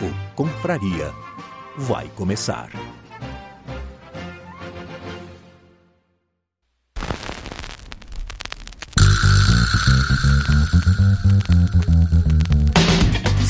O 0.00 0.34
Confraria 0.34 1.12
vai 1.76 2.08
começar. 2.16 2.70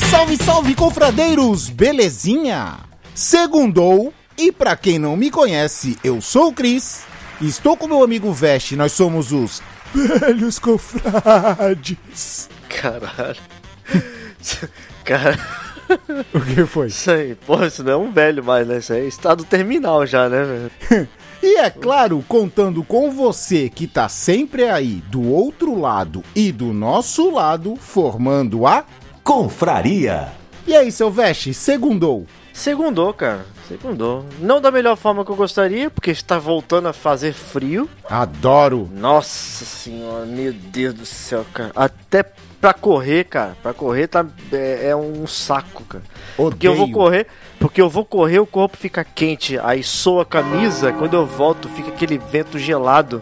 Salve, 0.09 0.37
salve, 0.37 0.75
confradeiros! 0.75 1.69
Belezinha? 1.69 2.79
Segundou, 3.13 4.13
e 4.37 4.51
pra 4.51 4.75
quem 4.75 4.99
não 4.99 5.15
me 5.15 5.31
conhece, 5.31 5.97
eu 6.03 6.21
sou 6.21 6.49
o 6.49 6.53
Cris, 6.53 7.03
estou 7.41 7.75
com 7.75 7.87
meu 7.87 8.03
amigo 8.03 8.31
Veste, 8.31 8.75
nós 8.75 8.91
somos 8.91 9.31
os 9.31 9.61
Velhos 9.93 10.59
Confrades. 10.59 12.49
Caralho. 12.69 13.39
Cara, 15.05 15.64
O 16.33 16.39
que 16.41 16.65
foi? 16.65 16.87
isso 16.87 17.11
aí, 17.11 17.35
porra, 17.35 17.67
isso 17.67 17.83
não 17.83 17.91
é 17.91 17.97
um 17.97 18.11
velho 18.11 18.43
mais, 18.43 18.67
né? 18.67 18.77
Isso 18.77 18.93
aí 18.93 19.05
é 19.05 19.07
estado 19.07 19.43
terminal 19.43 20.05
já, 20.05 20.29
né, 20.29 20.43
velho? 20.43 21.07
E 21.43 21.57
é 21.57 21.69
claro, 21.69 22.23
contando 22.27 22.83
com 22.83 23.11
você 23.11 23.69
que 23.69 23.85
tá 23.85 24.09
sempre 24.09 24.63
aí 24.63 25.03
do 25.11 25.31
outro 25.31 25.79
lado 25.79 26.23
e 26.35 26.51
do 26.51 26.73
nosso 26.73 27.29
lado, 27.29 27.75
formando 27.75 28.65
a. 28.65 28.83
Confraria! 29.23 30.31
E 30.65 30.75
aí, 30.75 30.91
seu 30.91 31.11
Veste, 31.11 31.53
segundou. 31.53 32.25
Segundou, 32.51 33.13
cara. 33.13 33.45
Segundou. 33.67 34.23
Não 34.39 34.61
da 34.61 34.69
melhor 34.69 34.95
forma 34.95 35.25
que 35.25 35.31
eu 35.31 35.35
gostaria, 35.35 35.89
porque 35.89 36.11
está 36.11 36.37
voltando 36.37 36.87
a 36.87 36.93
fazer 36.93 37.33
frio. 37.33 37.89
Adoro. 38.07 38.87
Nossa 38.93 39.65
senhora, 39.65 40.25
meu 40.25 40.53
Deus 40.53 40.93
do 40.93 41.05
céu, 41.05 41.43
cara. 41.51 41.71
Até 41.75 42.23
pra 42.61 42.73
correr, 42.73 43.23
cara. 43.25 43.57
Pra 43.63 43.73
correr 43.73 44.07
tá, 44.07 44.25
é, 44.51 44.89
é 44.89 44.95
um 44.95 45.25
saco, 45.25 45.83
cara. 45.85 46.03
Porque 46.37 46.67
eu 46.67 46.75
vou 46.75 46.83
Odeio. 46.83 46.97
correr, 46.97 47.27
porque 47.59 47.81
eu 47.81 47.89
vou 47.89 48.05
correr, 48.05 48.39
o 48.39 48.45
corpo 48.45 48.77
fica 48.77 49.03
quente, 49.03 49.57
aí 49.59 49.83
soa 49.83 50.23
a 50.23 50.25
camisa, 50.25 50.91
quando 50.91 51.13
eu 51.15 51.25
volto 51.25 51.69
fica 51.69 51.89
aquele 51.89 52.17
vento 52.17 52.59
gelado, 52.59 53.21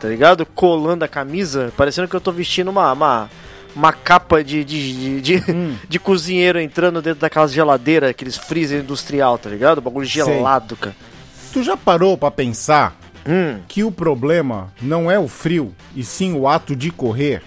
tá 0.00 0.08
ligado? 0.08 0.46
Colando 0.46 1.04
a 1.04 1.08
camisa, 1.08 1.72
parecendo 1.76 2.08
que 2.08 2.14
eu 2.14 2.20
tô 2.20 2.30
vestindo 2.32 2.68
uma, 2.68 2.92
uma, 2.92 3.30
uma 3.74 3.92
capa 3.92 4.42
de, 4.44 4.64
de, 4.64 5.20
de, 5.20 5.38
de, 5.40 5.52
Hum. 5.52 5.76
de 5.88 5.98
cozinheiro 5.98 6.60
entrando 6.60 7.02
dentro 7.02 7.20
daquelas 7.20 7.52
geladeiras, 7.52 8.10
aqueles 8.10 8.36
freezer 8.36 8.80
industrial, 8.80 9.36
tá 9.38 9.50
ligado? 9.50 9.80
Bagulho 9.80 10.08
Sei. 10.08 10.22
gelado, 10.24 10.76
cara. 10.76 10.94
Tu 11.52 11.62
já 11.62 11.76
parou 11.76 12.16
pra 12.18 12.30
pensar 12.30 12.96
Hum, 13.26 13.60
que 13.66 13.82
o 13.82 13.90
problema 13.90 14.70
não 14.82 15.10
é 15.10 15.18
o 15.18 15.26
frio, 15.26 15.74
e 15.96 16.04
sim 16.04 16.34
o 16.34 16.46
ato 16.46 16.76
de 16.76 16.90
correr? 16.90 17.42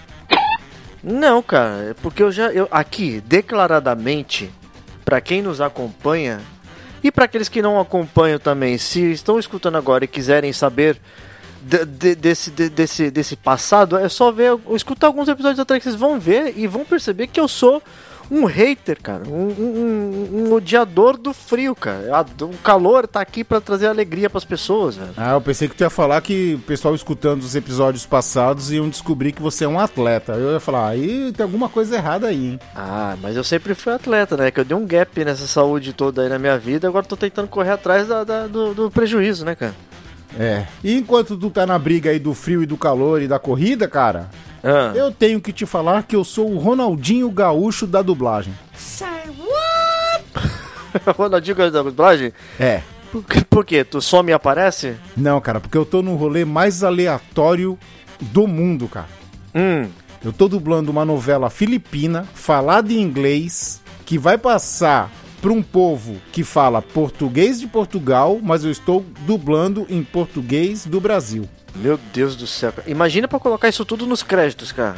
não, 1.03 1.41
cara, 1.43 1.89
é 1.91 1.93
porque 2.01 2.23
eu 2.23 2.31
já, 2.31 2.51
eu, 2.51 2.67
aqui, 2.71 3.21
declaradamente, 3.25 4.51
pra 5.05 5.21
quem 5.21 5.41
nos 5.41 5.61
acompanha, 5.61 6.39
e 7.03 7.11
pra 7.11 7.25
aqueles 7.25 7.47
que 7.47 7.61
não 7.61 7.79
acompanham 7.79 8.39
também, 8.39 8.77
se 8.77 9.11
estão 9.11 9.37
escutando 9.39 9.77
agora 9.77 10.03
e 10.03 10.07
quiserem 10.07 10.51
saber 10.51 10.97
de- 11.67 11.85
de- 11.85 12.15
desse, 12.15 12.51
de- 12.51 12.69
desse, 12.69 13.11
desse 13.11 13.35
passado, 13.35 13.97
é 13.97 14.07
só 14.09 14.31
ver, 14.31 14.57
escutar 14.71 15.07
alguns 15.07 15.27
episódios 15.27 15.59
atrás 15.59 15.81
que 15.83 15.89
vocês 15.89 15.99
vão 15.99 16.19
ver 16.19 16.53
e 16.57 16.65
vão 16.67 16.85
perceber 16.85 17.27
que 17.27 17.39
eu 17.39 17.47
sou 17.47 17.81
um 18.29 18.43
hater, 18.43 18.97
cara, 19.01 19.23
um, 19.25 19.31
um- 19.31 19.53
um- 20.43 20.47
um 20.49 20.53
odiador 20.53 21.15
do 21.17 21.33
frio, 21.33 21.73
cara. 21.73 22.25
O 22.41 22.57
calor 22.57 23.07
tá 23.07 23.21
aqui 23.21 23.41
pra 23.41 23.61
trazer 23.61 23.87
alegria 23.87 24.29
pras 24.29 24.43
pessoas, 24.43 24.97
velho. 24.97 25.11
Ah, 25.15 25.31
eu 25.31 25.39
pensei 25.41 25.69
que 25.69 25.75
tu 25.75 25.81
ia 25.81 25.89
falar 25.89 26.19
que 26.19 26.55
o 26.55 26.59
pessoal 26.59 26.93
escutando 26.93 27.41
os 27.43 27.55
episódios 27.55 28.05
passados 28.05 28.69
iam 28.69 28.89
descobrir 28.89 29.31
que 29.31 29.41
você 29.41 29.63
é 29.63 29.67
um 29.67 29.79
atleta. 29.79 30.33
Eu 30.33 30.51
ia 30.51 30.59
falar, 30.59 30.89
aí 30.89 31.31
tem 31.31 31.43
alguma 31.45 31.69
coisa 31.69 31.95
errada 31.95 32.27
aí, 32.27 32.47
hein? 32.51 32.59
Ah, 32.75 33.15
mas 33.21 33.37
eu 33.37 33.45
sempre 33.45 33.73
fui 33.73 33.93
atleta, 33.93 34.35
né? 34.35 34.51
Que 34.51 34.59
eu 34.59 34.65
dei 34.65 34.75
um 34.75 34.85
gap 34.85 35.23
nessa 35.23 35.47
saúde 35.47 35.93
toda 35.93 36.21
aí 36.21 36.27
na 36.27 36.37
minha 36.37 36.57
vida, 36.59 36.85
agora 36.85 37.05
tô 37.05 37.15
tentando 37.15 37.47
correr 37.47 37.71
atrás 37.71 38.09
da- 38.09 38.25
da- 38.25 38.47
do, 38.47 38.73
do 38.73 38.91
prejuízo, 38.91 39.45
né, 39.45 39.55
cara? 39.55 39.73
É. 40.39 40.65
E 40.83 40.95
enquanto 40.97 41.35
tu 41.37 41.49
tá 41.49 41.65
na 41.65 41.77
briga 41.79 42.11
aí 42.11 42.19
do 42.19 42.33
frio 42.33 42.61
e 42.63 42.65
do 42.65 42.77
calor 42.77 43.21
e 43.21 43.27
da 43.27 43.39
corrida, 43.39 43.87
cara, 43.87 44.29
Ah. 44.63 44.91
eu 44.95 45.11
tenho 45.11 45.41
que 45.41 45.51
te 45.51 45.65
falar 45.65 46.03
que 46.03 46.15
eu 46.15 46.23
sou 46.23 46.51
o 46.51 46.57
Ronaldinho 46.57 47.29
Gaúcho 47.31 47.87
da 47.87 48.01
dublagem. 48.01 48.53
Ronaldinho 51.17 51.55
gosta 51.55 51.71
da 51.71 51.81
dublagem? 51.83 52.33
É. 52.59 52.81
Por, 53.11 53.23
por 53.49 53.65
quê? 53.65 53.83
Tu 53.83 54.01
some 54.01 54.31
e 54.31 54.33
aparece? 54.33 54.95
Não, 55.15 55.39
cara, 55.39 55.59
porque 55.59 55.77
eu 55.77 55.85
tô 55.85 56.01
no 56.01 56.15
rolê 56.15 56.43
mais 56.45 56.83
aleatório 56.83 57.77
do 58.19 58.47
mundo, 58.47 58.87
cara. 58.87 59.07
Hum. 59.55 59.87
Eu 60.23 60.33
tô 60.33 60.47
dublando 60.47 60.91
uma 60.91 61.05
novela 61.05 61.49
filipina, 61.49 62.27
falada 62.33 62.91
em 62.91 63.01
inglês, 63.01 63.81
que 64.05 64.17
vai 64.17 64.37
passar 64.37 65.11
pra 65.47 65.53
um 65.53 65.63
povo 65.63 66.17
que 66.33 66.43
fala 66.43 66.81
português 66.81 67.57
de 67.57 67.67
Portugal, 67.67 68.37
mas 68.43 68.65
eu 68.65 68.71
estou 68.71 69.05
dublando 69.21 69.87
em 69.89 70.03
português 70.03 70.85
do 70.85 70.99
Brasil. 70.99 71.47
Meu 71.73 71.97
Deus 72.13 72.35
do 72.35 72.45
céu. 72.45 72.73
cara. 72.73 72.89
Imagina 72.89 73.29
pra 73.29 73.39
colocar 73.39 73.69
isso 73.69 73.85
tudo 73.85 74.05
nos 74.05 74.21
créditos, 74.21 74.73
cara. 74.73 74.97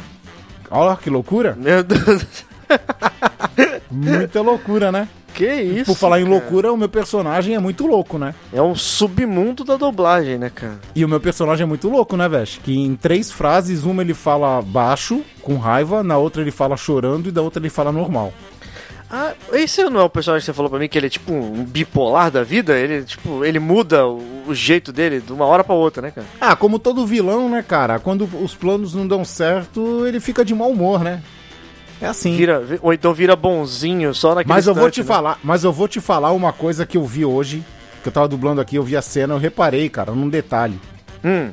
Olha 0.68 0.96
que 0.96 1.08
loucura. 1.08 1.56
Meu 1.56 1.84
Deus. 1.84 2.44
Muita 3.88 4.40
loucura, 4.40 4.90
né? 4.90 5.08
Que 5.32 5.54
isso? 5.54 5.84
Por 5.84 5.96
falar 5.96 6.20
em 6.20 6.24
cara? 6.24 6.34
loucura, 6.34 6.72
o 6.72 6.76
meu 6.76 6.88
personagem 6.88 7.54
é 7.54 7.60
muito 7.60 7.86
louco, 7.86 8.18
né? 8.18 8.34
É 8.52 8.60
um 8.60 8.74
submundo 8.74 9.62
da 9.62 9.76
dublagem, 9.76 10.36
né, 10.36 10.50
cara? 10.50 10.80
E 10.96 11.04
o 11.04 11.08
meu 11.08 11.20
personagem 11.20 11.62
é 11.62 11.66
muito 11.66 11.88
louco, 11.88 12.16
né, 12.16 12.28
Vesh? 12.28 12.60
Que 12.62 12.76
em 12.76 12.96
três 12.96 13.30
frases, 13.30 13.84
uma 13.84 14.02
ele 14.02 14.14
fala 14.14 14.60
baixo, 14.60 15.22
com 15.42 15.56
raiva, 15.56 16.02
na 16.02 16.18
outra 16.18 16.42
ele 16.42 16.50
fala 16.50 16.76
chorando 16.76 17.28
e 17.28 17.32
da 17.32 17.40
outra 17.40 17.62
ele 17.62 17.70
fala 17.70 17.92
normal. 17.92 18.32
Ah, 19.12 19.32
esse 19.52 19.82
não 19.90 20.00
é 20.00 20.04
o 20.04 20.10
personagem 20.10 20.42
que 20.42 20.46
você 20.46 20.52
falou 20.52 20.70
pra 20.70 20.78
mim 20.78 20.88
que 20.88 20.96
ele 20.96 21.08
é 21.08 21.10
tipo 21.10 21.32
um 21.32 21.64
bipolar 21.64 22.30
da 22.30 22.44
vida? 22.44 22.78
Ele, 22.78 23.02
tipo, 23.02 23.44
ele 23.44 23.58
muda 23.58 24.06
o, 24.06 24.44
o 24.46 24.54
jeito 24.54 24.92
dele 24.92 25.20
de 25.20 25.32
uma 25.32 25.46
hora 25.46 25.64
pra 25.64 25.74
outra, 25.74 26.00
né, 26.00 26.12
cara? 26.12 26.26
Ah, 26.40 26.54
como 26.54 26.78
todo 26.78 27.04
vilão, 27.04 27.48
né, 27.48 27.60
cara? 27.60 27.98
Quando 27.98 28.28
os 28.40 28.54
planos 28.54 28.94
não 28.94 29.08
dão 29.08 29.24
certo, 29.24 30.06
ele 30.06 30.20
fica 30.20 30.44
de 30.44 30.54
mau 30.54 30.70
humor, 30.70 31.02
né? 31.02 31.22
É 32.00 32.06
assim. 32.06 32.36
Vira, 32.36 32.62
ou 32.80 32.92
então 32.92 33.12
vira 33.12 33.34
bonzinho 33.34 34.14
só 34.14 34.34
naquele 34.34 34.54
Mas 34.54 34.66
eu 34.68 34.74
vou 34.74 34.90
te 34.90 35.00
né? 35.00 35.06
falar, 35.06 35.38
mas 35.42 35.64
eu 35.64 35.72
vou 35.72 35.88
te 35.88 36.00
falar 36.00 36.30
uma 36.30 36.52
coisa 36.52 36.86
que 36.86 36.96
eu 36.96 37.04
vi 37.04 37.24
hoje, 37.24 37.64
que 38.02 38.08
eu 38.08 38.12
tava 38.12 38.28
dublando 38.28 38.60
aqui, 38.60 38.76
eu 38.76 38.82
vi 38.84 38.96
a 38.96 39.02
cena, 39.02 39.34
eu 39.34 39.38
reparei, 39.38 39.88
cara, 39.88 40.12
num 40.12 40.28
detalhe. 40.28 40.80
Hum, 41.24 41.50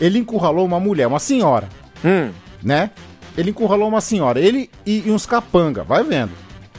Ele 0.00 0.18
encurralou 0.18 0.64
uma 0.64 0.80
mulher, 0.80 1.06
uma 1.06 1.18
senhora, 1.18 1.68
hum. 2.04 2.30
né? 2.62 2.90
Ele 3.36 3.50
encurralou 3.50 3.88
uma 3.88 4.00
senhora, 4.00 4.40
ele 4.40 4.70
e, 4.86 5.02
e 5.06 5.10
uns 5.10 5.26
capanga, 5.26 5.82
vai 5.82 6.02
vendo. 6.04 6.30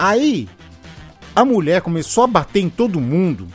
Aí, 0.04 0.50
a 1.36 1.46
mulher 1.46 1.82
começou 1.82 2.24
a 2.24 2.28
bater 2.28 2.60
em 2.60 2.70
todo 2.70 3.00
mundo. 3.00 3.48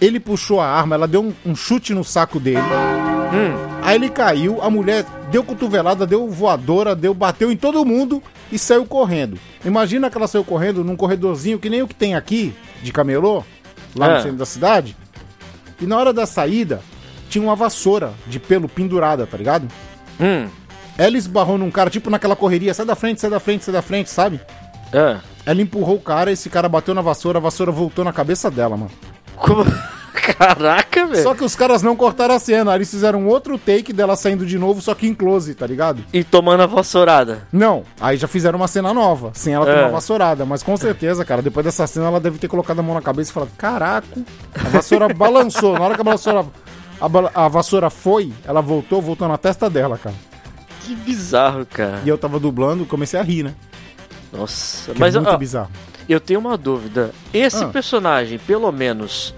Ele 0.00 0.18
puxou 0.18 0.60
a 0.62 0.66
arma, 0.66 0.94
ela 0.94 1.06
deu 1.06 1.22
um, 1.22 1.34
um 1.44 1.54
chute 1.54 1.92
no 1.92 2.02
saco 2.02 2.40
dele. 2.40 2.56
Hum. 2.58 3.80
Aí 3.82 3.96
ele 3.96 4.08
caiu, 4.08 4.62
a 4.62 4.70
mulher 4.70 5.04
deu 5.30 5.44
cotovelada, 5.44 6.06
deu 6.06 6.26
voadora, 6.30 6.96
deu, 6.96 7.12
bateu 7.12 7.52
em 7.52 7.56
todo 7.56 7.84
mundo 7.84 8.22
e 8.50 8.58
saiu 8.58 8.86
correndo. 8.86 9.38
Imagina 9.62 10.08
que 10.08 10.16
ela 10.16 10.26
saiu 10.26 10.42
correndo 10.42 10.82
num 10.82 10.96
corredorzinho 10.96 11.58
que 11.58 11.68
nem 11.68 11.82
o 11.82 11.88
que 11.88 11.94
tem 11.94 12.14
aqui, 12.14 12.54
de 12.82 12.90
camelô, 12.90 13.44
lá 13.94 14.08
É. 14.08 14.14
no 14.16 14.22
centro 14.22 14.38
da 14.38 14.46
cidade. 14.46 14.96
E 15.78 15.84
na 15.86 15.98
hora 15.98 16.14
da 16.14 16.24
saída, 16.24 16.80
tinha 17.28 17.44
uma 17.44 17.54
vassoura 17.54 18.14
de 18.26 18.38
pelo 18.40 18.70
pendurada, 18.70 19.26
tá 19.26 19.36
ligado? 19.36 19.68
Hum. 20.18 20.48
Ela 20.96 21.18
esbarrou 21.18 21.58
num 21.58 21.70
cara, 21.70 21.90
tipo 21.90 22.08
naquela 22.08 22.34
correria, 22.36 22.72
sai 22.72 22.86
da 22.86 22.94
frente, 22.94 23.20
sai 23.20 23.28
da 23.28 23.40
frente, 23.40 23.64
sai 23.64 23.74
da 23.74 23.82
frente, 23.82 24.08
sabe? 24.08 24.40
É. 24.94 25.16
Ela 25.46 25.60
empurrou 25.60 25.96
o 25.96 26.00
cara, 26.00 26.30
esse 26.32 26.48
cara 26.48 26.68
bateu 26.68 26.94
na 26.94 27.02
vassoura, 27.02 27.38
a 27.38 27.42
vassoura 27.42 27.70
voltou 27.72 28.04
na 28.04 28.12
cabeça 28.12 28.50
dela, 28.50 28.76
mano. 28.76 28.90
Como... 29.36 29.64
Caraca, 30.38 31.06
velho. 31.06 31.22
Só 31.22 31.34
que 31.34 31.44
os 31.44 31.54
caras 31.56 31.82
não 31.82 31.94
cortaram 31.96 32.34
a 32.34 32.38
cena, 32.38 32.70
aí 32.70 32.78
eles 32.78 32.90
fizeram 32.90 33.20
um 33.20 33.26
outro 33.26 33.58
take 33.58 33.92
dela 33.92 34.16
saindo 34.16 34.46
de 34.46 34.58
novo, 34.58 34.80
só 34.80 34.94
que 34.94 35.06
em 35.06 35.12
close, 35.12 35.54
tá 35.54 35.66
ligado? 35.66 36.02
E 36.12 36.24
tomando 36.24 36.62
a 36.62 36.66
vassourada. 36.66 37.46
Não, 37.52 37.82
aí 38.00 38.16
já 38.16 38.26
fizeram 38.28 38.56
uma 38.58 38.68
cena 38.68 38.94
nova, 38.94 39.32
sem 39.34 39.52
ela 39.52 39.68
É. 39.68 39.74
tomar 39.74 39.88
vassourada. 39.88 40.46
Mas 40.46 40.62
com 40.62 40.76
certeza, 40.76 41.24
cara, 41.24 41.42
depois 41.42 41.64
dessa 41.66 41.86
cena 41.86 42.06
ela 42.06 42.20
deve 42.20 42.38
ter 42.38 42.48
colocado 42.48 42.78
a 42.78 42.82
mão 42.82 42.94
na 42.94 43.02
cabeça 43.02 43.30
e 43.30 43.34
falado: 43.34 43.50
Caraca, 43.58 44.06
a 44.54 44.68
vassoura 44.68 45.12
balançou. 45.12 45.74
Na 45.74 45.84
hora 45.84 45.94
que 45.94 46.00
a 46.00 46.04
vassoura, 46.04 46.46
a, 47.00 47.44
a 47.44 47.48
vassoura 47.48 47.90
foi, 47.90 48.32
ela 48.46 48.62
voltou, 48.62 49.02
voltou 49.02 49.28
na 49.28 49.36
testa 49.36 49.68
dela, 49.68 49.98
cara. 49.98 50.14
Que 50.84 50.94
bizarro, 50.94 51.66
cara. 51.66 52.00
E 52.04 52.08
eu 52.08 52.16
tava 52.16 52.38
dublando, 52.38 52.86
comecei 52.86 53.18
a 53.18 53.22
rir, 53.22 53.42
né? 53.42 53.54
Nossa. 54.34 54.92
Que 54.92 54.98
Mas 55.00 55.14
é 55.14 55.18
muito 55.20 55.32
ó, 55.32 55.36
bizarro. 55.38 55.70
eu 56.08 56.18
tenho 56.20 56.40
uma 56.40 56.56
dúvida. 56.58 57.10
Esse 57.32 57.64
Ah. 57.64 57.68
personagem, 57.68 58.38
pelo 58.38 58.70
menos, 58.72 59.34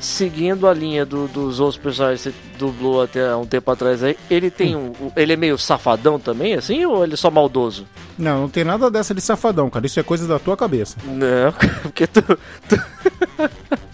seguindo 0.00 0.68
a 0.68 0.72
linha 0.74 1.04
do- 1.04 1.26
dos 1.28 1.58
outros 1.60 1.76
personagens 1.82 2.22
que 2.22 2.30
você 2.30 2.34
dublou 2.58 3.02
até 3.02 3.34
um 3.34 3.44
tempo 3.44 3.70
atrás 3.70 4.02
aí, 4.02 4.16
ele 4.30 4.50
tem 4.50 4.76
Hum. 4.76 4.92
um. 5.00 5.10
Ele 5.16 5.32
é 5.32 5.36
meio 5.36 5.58
safadão 5.58 6.18
também, 6.18 6.54
assim, 6.54 6.84
ou 6.84 7.02
ele 7.04 7.14
é 7.14 7.16
só 7.16 7.30
maldoso? 7.30 7.86
Não, 8.18 8.42
não 8.42 8.48
tem 8.48 8.64
nada 8.64 8.90
dessa 8.90 9.14
de 9.14 9.20
safadão, 9.20 9.68
cara. 9.68 9.84
Isso 9.86 9.98
é 10.00 10.02
coisa 10.02 10.26
da 10.26 10.38
tua 10.38 10.56
cabeça. 10.56 10.96
Não, 11.04 11.52
porque 11.82 12.06
tu. 12.06 12.22
tu... 12.22 12.36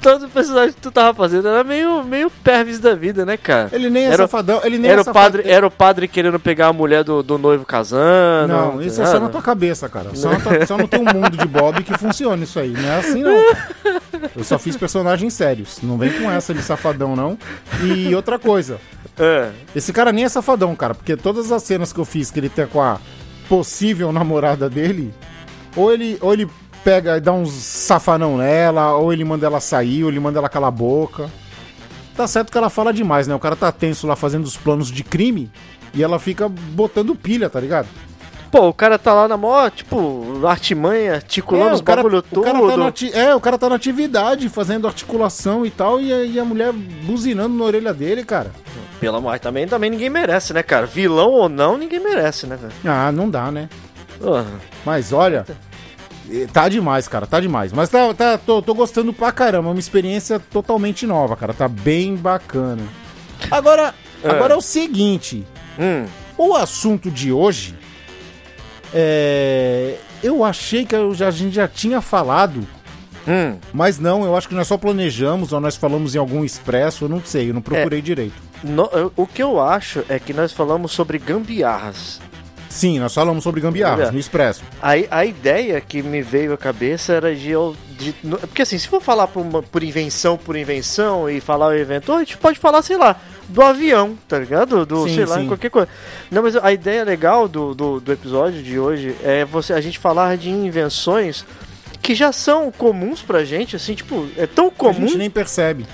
Todo 0.00 0.28
personagem 0.28 0.72
que 0.74 0.80
tu 0.80 0.90
tava 0.90 1.12
fazendo 1.14 1.46
era 1.48 1.62
meio, 1.62 2.02
meio 2.04 2.30
pervis 2.30 2.78
da 2.78 2.94
vida, 2.94 3.26
né, 3.26 3.36
cara? 3.36 3.68
Ele 3.72 3.90
nem 3.90 4.04
é 4.04 4.06
Era- 4.06 4.16
safadão, 4.24 4.60
ele 4.64 4.78
nem 4.78 4.90
Era 4.90 5.00
é 5.00 5.02
o, 5.02 5.04
safadão. 5.04 5.22
padre, 5.32 5.50
era 5.50 5.66
o 5.66 5.70
padre 5.70 6.08
querendo 6.08 6.38
pegar 6.40 6.68
a 6.68 6.72
mulher 6.72 7.04
do, 7.04 7.22
do 7.22 7.36
noivo 7.38 7.64
casando. 7.66 8.48
Não, 8.52 8.80
isso 8.82 9.00
é 9.02 9.06
só 9.06 9.20
na 9.20 9.28
tua 9.28 9.42
cabeça, 9.42 9.88
cara. 9.88 10.14
Só, 10.14 10.30
tua- 10.36 10.66
só 10.66 10.78
não 10.78 10.86
tem 10.86 11.00
um 11.00 11.04
mundo 11.12 11.36
de 11.36 11.46
Bob 11.46 11.82
que 11.82 11.96
funciona 11.98 12.42
isso 12.42 12.58
aí. 12.58 12.70
Não 12.70 12.88
é 12.88 12.96
assim, 12.98 13.22
não. 13.22 13.36
Eu 14.36 14.44
só 14.44 14.58
fiz 14.58 14.76
personagens 14.76 15.32
sérios. 15.34 15.78
Não 15.82 15.98
vem 15.98 16.10
com 16.12 16.30
essa 16.30 16.54
de 16.54 16.62
safadão, 16.62 17.14
não. 17.14 17.38
E 17.82 18.14
outra 18.14 18.38
coisa. 18.38 18.78
É. 19.18 19.50
Esse 19.76 19.92
cara 19.92 20.12
nem 20.12 20.24
é 20.24 20.28
safadão, 20.28 20.74
cara. 20.74 20.94
Porque 20.94 21.16
todas 21.16 21.52
as 21.52 21.62
cenas 21.62 21.92
que 21.92 21.98
eu 21.98 22.04
fiz 22.04 22.30
que 22.30 22.40
ele 22.40 22.48
tá 22.48 22.66
com 22.66 22.80
a 22.80 22.98
possível 23.48 24.12
namorada 24.12 24.70
dele, 24.70 25.12
ou 25.76 25.92
ele, 25.92 26.16
ou 26.20 26.32
ele 26.32 26.48
pega 26.84 27.16
e 27.16 27.20
dá 27.20 27.32
uns 27.32 27.50
safanão 27.52 28.36
nela, 28.38 28.94
ou 28.96 29.12
ele 29.12 29.24
manda 29.24 29.46
ela 29.46 29.60
sair, 29.60 30.04
ou 30.04 30.10
ele 30.10 30.20
manda 30.20 30.38
ela 30.38 30.48
calar 30.48 30.68
a 30.68 30.72
boca. 30.72 31.30
Tá 32.16 32.26
certo 32.26 32.50
que 32.52 32.58
ela 32.58 32.68
fala 32.70 32.92
demais, 32.92 33.26
né? 33.26 33.34
O 33.34 33.38
cara 33.38 33.56
tá 33.56 33.70
tenso 33.72 34.06
lá 34.06 34.16
fazendo 34.16 34.44
os 34.44 34.56
planos 34.56 34.90
de 34.90 35.02
crime 35.04 35.50
e 35.94 36.02
ela 36.02 36.18
fica 36.18 36.48
botando 36.48 37.14
pilha, 37.14 37.48
tá 37.48 37.58
ligado? 37.60 37.88
Pô, 38.50 38.68
o 38.68 38.74
cara 38.74 38.98
tá 38.98 39.12
lá 39.14 39.28
na 39.28 39.36
mó, 39.36 39.70
tipo, 39.70 40.44
artimanha, 40.44 41.14
articulando 41.14 41.70
É, 41.70 41.74
os 41.74 41.80
cara, 41.80 42.02
bagulho 42.02 42.20
tá 42.20 42.28
tudo. 42.32 42.82
ati- 42.82 43.12
é, 43.16 43.32
o 43.32 43.40
cara 43.40 43.56
tá 43.56 43.68
na 43.68 43.76
atividade, 43.76 44.48
fazendo 44.48 44.88
articulação 44.88 45.64
e 45.64 45.70
tal, 45.70 46.00
e 46.00 46.12
a, 46.12 46.24
e 46.24 46.38
a 46.40 46.44
mulher 46.44 46.72
buzinando 46.72 47.56
na 47.56 47.64
orelha 47.64 47.94
dele, 47.94 48.24
cara. 48.24 48.50
Pelo 48.98 49.16
amor, 49.18 49.38
também, 49.38 49.68
também 49.68 49.88
ninguém 49.88 50.10
merece, 50.10 50.52
né, 50.52 50.64
cara? 50.64 50.84
Vilão 50.84 51.30
ou 51.30 51.48
não, 51.48 51.78
ninguém 51.78 52.00
merece, 52.00 52.46
né, 52.48 52.58
cara? 52.60 52.72
Ah, 52.84 53.12
não 53.12 53.30
dá, 53.30 53.52
né? 53.52 53.68
Mas 54.84 55.12
olha, 55.12 55.46
tá 56.52 56.68
demais, 56.68 57.08
cara, 57.08 57.26
tá 57.26 57.40
demais. 57.40 57.72
Mas 57.72 57.88
tá, 57.88 58.12
tá, 58.14 58.38
tô, 58.38 58.60
tô 58.62 58.74
gostando 58.74 59.12
pra 59.12 59.32
caramba, 59.32 59.68
é 59.68 59.72
uma 59.72 59.80
experiência 59.80 60.38
totalmente 60.38 61.06
nova, 61.06 61.36
cara, 61.36 61.52
tá 61.54 61.66
bem 61.68 62.14
bacana. 62.16 62.82
Agora, 63.50 63.94
É. 64.22 64.28
agora 64.30 64.54
é 64.54 64.56
o 64.56 64.60
seguinte, 64.60 65.44
Hum, 65.78 66.04
o 66.36 66.54
assunto 66.54 67.10
de 67.10 67.32
hoje 67.32 67.74
é... 68.92 69.96
Eu 70.22 70.44
achei 70.44 70.84
que 70.84 70.94
eu 70.94 71.14
já- 71.14 71.28
a 71.28 71.30
gente 71.30 71.54
já 71.54 71.66
tinha 71.66 72.00
falado 72.02 72.66
hum. 73.26 73.56
Mas 73.72 73.98
não, 73.98 74.24
eu 74.24 74.36
acho 74.36 74.48
que 74.48 74.54
nós 74.54 74.66
só 74.66 74.76
planejamos 74.76 75.52
ou 75.52 75.60
nós 75.60 75.76
falamos 75.76 76.14
em 76.14 76.18
algum 76.18 76.44
expresso, 76.44 77.04
eu 77.04 77.08
não 77.08 77.22
sei, 77.24 77.50
eu 77.50 77.54
não 77.54 77.62
procurei 77.62 78.00
direito. 78.02 78.34
No- 78.62 78.90
o 79.16 79.26
que 79.26 79.42
eu 79.42 79.60
acho 79.60 80.02
é 80.08 80.18
que 80.18 80.32
nós 80.34 80.52
falamos 80.52 80.92
sobre 80.92 81.18
gambiarras. 81.18 82.20
Sim, 82.70 83.00
nós 83.00 83.12
falamos 83.12 83.42
sobre 83.42 83.60
gambiarras 83.60 83.96
Gambiarra. 83.96 84.12
no 84.12 84.18
expresso. 84.20 84.62
A, 84.80 84.92
a 85.10 85.24
ideia 85.26 85.80
que 85.80 86.02
me 86.02 86.22
veio 86.22 86.52
à 86.54 86.56
cabeça 86.56 87.12
era 87.12 87.34
de 87.34 87.50
eu. 87.50 87.76
de- 87.98 88.12
porque 88.46 88.62
assim, 88.62 88.78
se 88.78 88.86
for 88.86 89.02
falar 89.02 89.26
por, 89.26 89.40
uma- 89.40 89.60
por 89.62 89.82
invenção, 89.82 90.38
por 90.38 90.54
invenção 90.56 91.28
e 91.28 91.40
falar 91.40 91.66
o 91.68 91.76
inventor, 91.78 92.16
a 92.16 92.18
gente 92.20 92.38
pode 92.38 92.58
falar, 92.60 92.80
sei 92.82 92.96
lá, 92.96 93.16
do 93.48 93.60
avião, 93.60 94.16
tá 94.28 94.38
ligado? 94.38 94.86
Do, 94.86 95.08
Sim, 95.08 95.16
sei 95.16 95.26
lá, 95.26 95.38
sim. 95.40 95.48
qualquer 95.48 95.68
coisa. 95.68 95.88
Não, 96.30 96.42
mas 96.44 96.54
a 96.56 96.72
ideia 96.72 97.02
legal 97.04 97.48
do, 97.48 97.74
do, 97.74 97.98
do 98.00 98.12
episódio 98.12 98.62
de 98.62 98.78
hoje 98.78 99.16
é 99.24 99.44
você, 99.44 99.72
a 99.72 99.80
gente 99.80 99.98
falar 99.98 100.36
de 100.36 100.48
invenções 100.48 101.44
que 102.00 102.14
já 102.14 102.30
são 102.32 102.70
comuns 102.70 103.20
pra 103.20 103.44
gente, 103.44 103.74
assim, 103.74 103.94
tipo, 103.94 104.28
é 104.36 104.46
tão 104.46 104.68
A 104.68 104.70
comum. 104.70 105.08
gente 105.08 105.18
nem 105.18 105.28
percebe. 105.28 105.84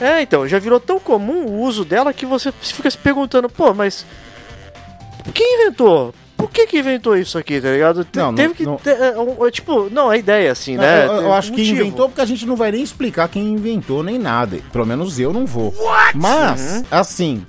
É, 0.00 0.20
então, 0.20 0.46
já 0.46 0.58
virou 0.58 0.78
tão 0.80 0.98
comum 0.98 1.46
o 1.46 1.60
uso 1.62 1.84
dela 1.84 2.12
que 2.12 2.26
você 2.26 2.52
fica 2.60 2.90
se 2.90 2.98
perguntando, 2.98 3.48
pô, 3.48 3.72
mas 3.72 4.04
quem 5.32 5.60
inventou? 5.62 6.14
Por 6.36 6.50
que 6.50 6.66
que 6.66 6.78
inventou 6.78 7.16
isso 7.16 7.38
aqui, 7.38 7.60
tá 7.60 7.70
ligado? 7.70 8.04
Te- 8.04 8.18
Não, 8.18 8.26
não- 8.26 8.34
Teve 8.34 8.54
que 8.54 8.64
não- 8.64 8.76
ter, 8.76 8.90
é, 9.00 9.14
é, 9.46 9.50
tipo, 9.50 9.88
não, 9.90 10.10
a 10.10 10.16
ideia 10.18 10.52
assim, 10.52 10.76
né? 10.76 11.06
eu, 11.06 11.12
eu 11.22 11.32
acho 11.32 11.50
que 11.52 11.62
inventou 11.70 12.08
porque 12.08 12.20
a 12.20 12.26
gente 12.26 12.44
não 12.44 12.56
vai 12.56 12.70
nem 12.70 12.82
explicar 12.82 13.26
quem 13.28 13.42
inventou 13.54 14.02
nem 14.02 14.18
nada. 14.18 14.58
Pelo 14.70 14.84
menos 14.84 15.18
eu 15.18 15.32
não 15.32 15.46
vou. 15.46 15.74
Mas, 16.14 16.60
Uhum. 16.76 16.84
assim, 16.90 17.46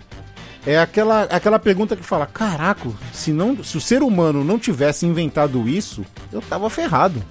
é 0.65 0.77
aquela, 0.79 1.23
aquela 1.23 1.59
pergunta 1.59 1.97
que 1.97 2.03
fala: 2.03 2.25
caraca, 2.25 2.89
se, 3.11 3.31
não, 3.33 3.61
se 3.61 3.75
o 3.77 3.81
ser 3.81 4.01
humano 4.01 4.41
não 4.43 4.57
tivesse 4.57 5.05
inventado 5.05 5.67
isso, 5.67 6.05
eu 6.31 6.41
tava 6.41 6.69
ferrado. 6.69 7.21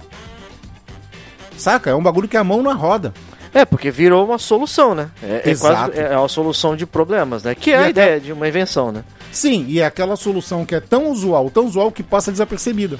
Saca? 1.57 1.89
É 1.89 1.95
um 1.95 2.03
bagulho 2.03 2.27
que 2.27 2.37
é 2.37 2.39
a 2.39 2.43
mão 2.43 2.61
na 2.61 2.73
roda. 2.73 3.13
É, 3.53 3.65
porque 3.65 3.89
virou 3.89 4.25
uma 4.25 4.37
solução, 4.37 4.93
né? 4.93 5.09
É, 5.23 5.41
é 5.45 5.49
Exato. 5.49 5.91
quase 5.93 5.99
é 6.13 6.17
uma 6.17 6.27
solução 6.27 6.75
de 6.75 6.85
problemas, 6.85 7.41
né? 7.43 7.55
Que 7.55 7.71
é 7.71 7.73
E 7.73 7.75
a 7.77 7.79
até- 7.81 7.89
ideia 7.89 8.19
de 8.19 8.31
uma 8.31 8.47
invenção, 8.47 8.91
né? 8.91 9.03
Sim, 9.37 9.65
e 9.69 9.79
é 9.79 9.85
aquela 9.85 10.15
solução 10.15 10.65
que 10.65 10.73
é 10.73 10.79
tão 10.79 11.11
usual, 11.11 11.51
tão 11.51 11.65
usual 11.67 11.91
que 11.91 12.01
passa 12.01 12.31
desapercebida. 12.31 12.97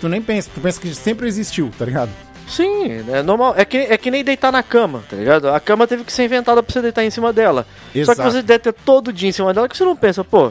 Tu 0.00 0.08
nem 0.08 0.22
pensa, 0.22 0.48
tu 0.54 0.58
pensa 0.58 0.80
que 0.80 0.94
sempre 0.94 1.26
existiu, 1.28 1.70
tá 1.78 1.84
ligado? 1.84 2.10
Sim, 2.48 3.04
é 3.12 3.22
normal. 3.22 3.52
É 3.54 3.66
que, 3.66 3.76
é 3.76 3.98
que 3.98 4.10
nem 4.10 4.24
deitar 4.24 4.50
na 4.50 4.62
cama, 4.62 5.02
tá 5.10 5.14
ligado? 5.14 5.50
A 5.50 5.60
cama 5.60 5.86
teve 5.86 6.02
que 6.02 6.10
ser 6.10 6.24
inventada 6.24 6.62
pra 6.62 6.72
você 6.72 6.80
deitar 6.80 7.04
em 7.04 7.10
cima 7.10 7.34
dela. 7.34 7.66
Só 7.92 7.98
Exato. 8.00 8.22
que 8.22 8.30
você 8.30 8.40
deve 8.42 8.60
ter 8.60 8.72
todo 8.72 9.12
dia 9.12 9.28
em 9.28 9.32
cima 9.32 9.52
dela 9.52 9.68
que 9.68 9.76
você 9.76 9.84
não 9.84 9.94
pensa, 9.94 10.24
pô, 10.24 10.50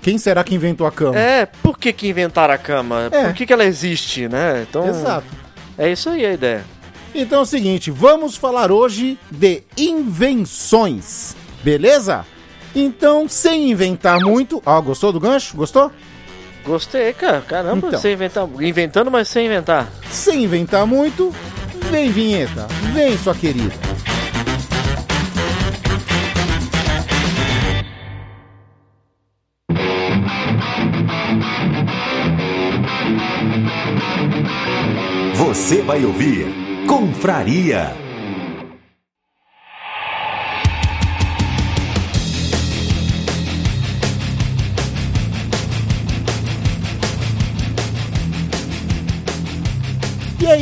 Quem 0.00 0.16
será 0.16 0.42
que 0.42 0.54
inventou 0.54 0.86
a 0.86 0.90
cama? 0.90 1.18
é, 1.18 1.44
por 1.44 1.78
que 1.78 1.92
que 1.92 2.08
inventaram 2.08 2.54
a 2.54 2.58
cama? 2.58 3.10
É. 3.12 3.24
Por 3.24 3.34
que 3.34 3.44
que 3.44 3.52
ela 3.52 3.64
existe, 3.66 4.26
né? 4.26 4.64
Então, 4.66 4.88
Exato. 4.88 5.26
é 5.76 5.92
isso 5.92 6.08
aí 6.08 6.24
a 6.24 6.32
ideia. 6.32 6.64
Então 7.14 7.40
é 7.40 7.42
o 7.42 7.46
seguinte, 7.46 7.90
vamos 7.90 8.36
falar 8.36 8.72
hoje 8.72 9.18
de 9.30 9.62
invenções, 9.76 11.36
beleza? 11.62 12.24
Então, 12.78 13.26
sem 13.26 13.70
inventar 13.70 14.20
muito. 14.20 14.62
Ó, 14.66 14.80
gostou 14.82 15.10
do 15.10 15.18
gancho? 15.18 15.56
Gostou? 15.56 15.90
Gostei, 16.62 17.10
cara. 17.14 17.40
Caramba, 17.40 17.88
Então. 17.88 17.98
sem 18.00 18.12
inventar. 18.12 18.46
Inventando, 18.60 19.10
mas 19.10 19.28
sem 19.28 19.46
inventar. 19.46 19.88
Sem 20.10 20.44
inventar 20.44 20.86
muito, 20.86 21.34
vem 21.90 22.10
vinheta, 22.10 22.66
vem 22.92 23.16
sua 23.16 23.34
querida. 23.34 23.72
Você 35.34 35.82
vai 35.82 36.04
ouvir 36.04 36.46
Confraria. 36.86 38.05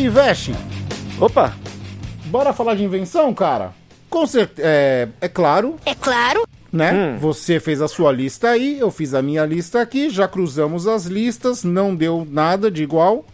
Aí, 0.04 0.08
Veste? 0.10 0.52
Opa! 1.20 1.54
Bora 2.26 2.52
falar 2.52 2.74
de 2.74 2.84
invenção, 2.84 3.32
cara? 3.32 3.72
Com 4.10 4.26
certeza, 4.26 4.66
é, 4.68 5.08
é 5.20 5.28
claro, 5.28 5.76
É 5.84 5.94
claro. 5.94 6.46
né? 6.72 6.92
Hum. 6.92 7.18
Você 7.18 7.58
fez 7.58 7.80
a 7.80 7.88
sua 7.88 8.12
lista 8.12 8.50
aí, 8.50 8.78
eu 8.78 8.90
fiz 8.90 9.14
a 9.14 9.22
minha 9.22 9.44
lista 9.44 9.80
aqui, 9.80 10.10
já 10.10 10.28
cruzamos 10.28 10.86
as 10.86 11.06
listas, 11.06 11.64
não 11.64 11.94
deu 11.94 12.26
nada 12.28 12.70
de 12.70 12.82
igual. 12.82 13.24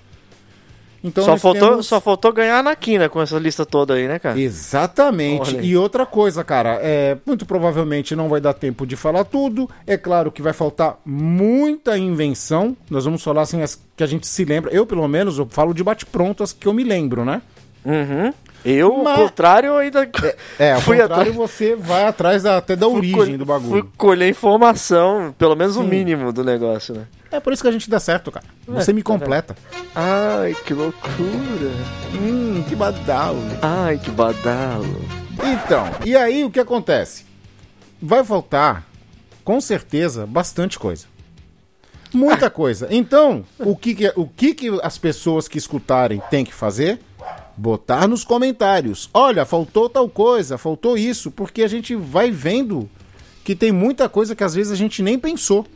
Então 1.02 1.24
só, 1.24 1.36
faltou, 1.38 1.68
temos- 1.70 1.86
só 1.86 2.00
faltou 2.00 2.32
ganhar 2.32 2.62
na 2.62 2.76
quina 2.76 3.08
com 3.08 3.22
essa 3.22 3.38
lista 3.38 3.64
toda 3.64 3.94
aí, 3.94 4.06
né, 4.06 4.18
cara? 4.18 4.38
Exatamente. 4.38 5.56
Olha. 5.56 5.64
E 5.64 5.76
outra 5.76 6.04
coisa, 6.04 6.44
cara, 6.44 6.78
é, 6.82 7.16
muito 7.26 7.46
provavelmente 7.46 8.14
não 8.14 8.28
vai 8.28 8.40
dar 8.40 8.52
tempo 8.52 8.86
de 8.86 8.96
falar 8.96 9.24
tudo. 9.24 9.68
É 9.86 9.96
claro 9.96 10.30
que 10.30 10.42
vai 10.42 10.52
faltar 10.52 10.98
muita 11.04 11.96
invenção. 11.96 12.76
Nós 12.90 13.04
vamos 13.04 13.22
falar 13.22 13.42
assim 13.42 13.62
as 13.62 13.80
que 13.96 14.02
a 14.04 14.06
gente 14.06 14.26
se 14.26 14.44
lembra. 14.44 14.70
Eu, 14.72 14.84
pelo 14.86 15.06
menos, 15.08 15.38
eu 15.38 15.46
falo 15.50 15.72
de 15.72 15.82
bate-pronto 15.82 16.42
as 16.42 16.52
que 16.52 16.66
eu 16.66 16.74
me 16.74 16.84
lembro, 16.84 17.24
né? 17.24 17.40
Uhum. 17.84 18.32
Eu, 18.62 19.02
Mas- 19.02 19.18
ao 19.18 19.24
contrário, 19.26 19.74
ainda. 19.76 20.06
É, 20.58 20.72
ao 20.74 20.80
fui 20.82 20.98
contrário, 20.98 21.32
atrás. 21.32 21.50
você 21.50 21.74
vai 21.74 22.04
atrás 22.04 22.42
da- 22.42 22.58
até 22.58 22.76
da 22.76 22.86
fui 22.86 22.96
origem 23.14 23.38
do 23.38 23.46
bagulho. 23.46 23.70
Fui 23.70 23.84
colher 23.96 24.28
informação, 24.28 25.34
pelo 25.38 25.56
menos 25.56 25.76
o 25.78 25.82
Sim. 25.82 25.88
mínimo 25.88 26.30
do 26.30 26.44
negócio, 26.44 26.94
né? 26.94 27.04
É 27.30 27.38
por 27.38 27.52
isso 27.52 27.62
que 27.62 27.68
a 27.68 27.72
gente 27.72 27.88
dá 27.88 28.00
certo, 28.00 28.32
cara. 28.32 28.46
Você 28.66 28.92
me 28.92 29.02
tá 29.02 29.06
completa. 29.06 29.56
Ai, 29.94 30.56
que 30.64 30.74
loucura. 30.74 31.70
Hum, 32.14 32.64
que 32.68 32.74
badalo. 32.74 33.40
Ai, 33.62 33.98
que 33.98 34.10
badalo. 34.10 35.00
Então, 35.42 35.86
e 36.04 36.16
aí 36.16 36.44
o 36.44 36.50
que 36.50 36.60
acontece? 36.60 37.24
Vai 38.02 38.24
faltar, 38.24 38.86
com 39.44 39.60
certeza, 39.60 40.26
bastante 40.26 40.78
coisa. 40.78 41.06
Muita 42.12 42.50
coisa. 42.50 42.88
Então, 42.90 43.44
o 43.58 43.76
que, 43.76 43.94
que, 43.94 44.12
o 44.16 44.26
que, 44.26 44.54
que 44.54 44.80
as 44.82 44.98
pessoas 44.98 45.46
que 45.46 45.58
escutarem 45.58 46.20
têm 46.30 46.44
que 46.44 46.52
fazer? 46.52 46.98
Botar 47.56 48.08
nos 48.08 48.24
comentários. 48.24 49.08
Olha, 49.14 49.44
faltou 49.44 49.88
tal 49.88 50.08
coisa, 50.08 50.58
faltou 50.58 50.98
isso, 50.98 51.30
porque 51.30 51.62
a 51.62 51.68
gente 51.68 51.94
vai 51.94 52.30
vendo 52.30 52.90
que 53.44 53.54
tem 53.54 53.70
muita 53.70 54.08
coisa 54.08 54.34
que 54.34 54.42
às 54.42 54.54
vezes 54.54 54.72
a 54.72 54.76
gente 54.76 55.02
nem 55.02 55.18
pensou. 55.18 55.66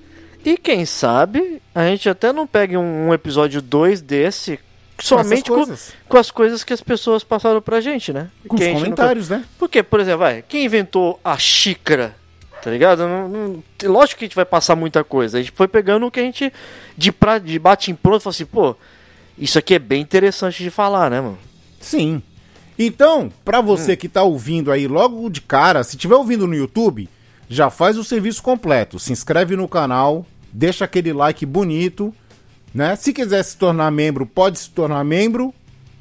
E 0.45 0.57
quem 0.59 0.85
sabe 0.85 1.63
a 1.75 1.87
gente 1.87 2.09
até 2.09 2.33
não 2.33 2.47
pegue 2.47 2.77
um, 2.77 3.09
um 3.09 3.15
episódio 3.15 3.63
2 3.63 4.01
desse 4.03 4.59
somente 5.01 5.49
com, 5.49 5.57
coisas. 5.57 5.93
com 6.09 6.17
as 6.19 6.31
coisas 6.31 6.63
que 6.63 6.73
as 6.73 6.81
pessoas 6.83 7.25
passaram 7.25 7.61
pra 7.63 7.81
gente, 7.81 8.13
né? 8.13 8.29
Com 8.47 8.57
Que 8.57 8.63
os 8.65 8.69
não- 8.69 8.75
comentários, 8.81 9.29
né? 9.29 9.45
Porque, 9.59 9.83
por 9.83 10.01
exemplo, 10.01 10.21
vai, 10.21 10.43
quem 10.47 10.65
inventou 10.67 11.19
a 11.25 11.37
xícara? 11.39 12.15
Tá 12.63 12.71
ligado? 12.71 13.01
Não- 13.07 13.29
não- 13.29 13.63
lógico 13.85 14.19
que 14.21 14.25
a 14.25 14.29
gente 14.29 14.37
vai 14.37 14.45
passar 14.45 14.75
muita 14.77 15.03
coisa. 15.05 15.39
A 15.39 15.41
gente 15.43 15.53
foi 15.55 15.69
pegando 15.69 16.07
o 16.07 16.11
que 16.11 16.21
a 16.21 16.23
gente 16.23 16.53
de, 16.97 17.11
pra, 17.13 17.39
de 17.39 17.59
bate 17.59 17.91
em 17.91 17.95
pronto 17.95 18.21
e 18.21 18.23
falou 18.23 18.33
assim, 18.35 18.47
pô, 18.47 18.77
isso 19.37 19.59
aqui 19.59 19.75
é 19.75 19.79
bem 19.79 20.01
interessante 20.01 20.63
de 20.63 20.71
falar, 20.71 21.11
né, 21.11 21.21
mano? 21.21 21.39
Sim. 21.81 22.23
Então, 22.79 23.31
pra 23.45 23.61
você 23.61 23.97
que 23.97 24.09
tá 24.09 24.23
ouvindo 24.23 24.73
aí 24.73 24.87
logo 24.89 25.29
de 25.29 25.41
cara, 25.41 25.85
se 25.85 25.97
tiver 25.97 26.15
ouvindo 26.17 26.47
no 26.47 26.55
YouTube, 26.55 27.09
já 27.49 27.69
faz 27.71 27.99
o 27.99 28.03
serviço 28.05 28.43
completo. 28.43 28.99
Se 28.99 29.13
inscreve 29.13 29.55
no 29.57 29.69
canal, 29.69 30.25
deixa 30.55 30.85
aquele 30.85 31.13
like 31.13 31.45
bonito, 31.45 32.15
né? 32.73 32.95
Se 32.95 33.13
quiser 33.13 33.43
se 33.43 33.57
tornar 33.57 33.91
membro, 33.91 34.25
pode 34.25 34.59
se 34.61 34.71
tornar 34.71 35.03
membro 35.03 35.53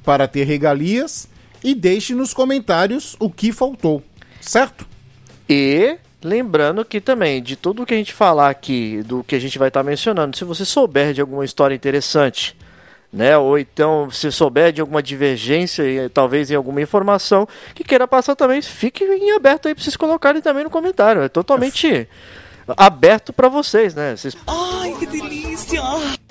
para 0.05 0.27
ter 0.27 0.43
regalias 0.43 1.27
e 1.63 1.74
deixe 1.74 2.13
nos 2.13 2.33
comentários 2.33 3.15
o 3.19 3.31
que 3.31 3.51
faltou, 3.51 4.03
certo? 4.39 4.86
E 5.50 5.98
lembrando 6.22 6.86
que 6.86 7.01
também, 7.01 7.41
de 7.41 7.55
tudo 7.55 7.86
que 7.86 7.93
a 7.93 7.98
gente 7.98 8.13
falar 8.13 8.50
aqui, 8.50 9.01
do 9.03 9.24
que 9.24 9.36
a 9.36 9.39
gente 9.39 9.57
vai 9.57 9.69
estar 9.69 9.83
mencionando, 9.83 10.38
se 10.38 10.45
você 10.45 10.63
souber 10.63 11.13
de 11.13 11.22
alguma 11.22 11.43
história 11.43 11.74
interessante, 11.74 12.55
né? 13.12 13.38
Ou 13.38 13.57
então, 13.57 14.10
se 14.12 14.31
souber 14.31 14.72
de 14.72 14.81
alguma 14.81 15.01
divergência, 15.01 15.83
e, 15.83 16.10
talvez 16.10 16.51
em 16.51 16.55
alguma 16.55 16.81
informação 16.81 17.48
que 17.74 17.83
queira 17.83 18.07
passar 18.07 18.36
também, 18.36 18.62
fique 18.62 19.03
em 19.03 19.31
aberto 19.31 19.67
aí 19.67 19.74
pra 19.75 19.83
vocês 19.83 19.95
colocarem 19.95 20.41
também 20.41 20.63
no 20.63 20.69
comentário. 20.69 21.22
É 21.22 21.29
totalmente 21.29 22.07
aberto 22.77 23.32
pra 23.34 23.50
vocês, 23.50 23.93
né? 23.96 24.15
Vocês, 24.15 24.36
Ai, 24.48 24.93
que 25.00 25.05
delícia! 25.05 25.82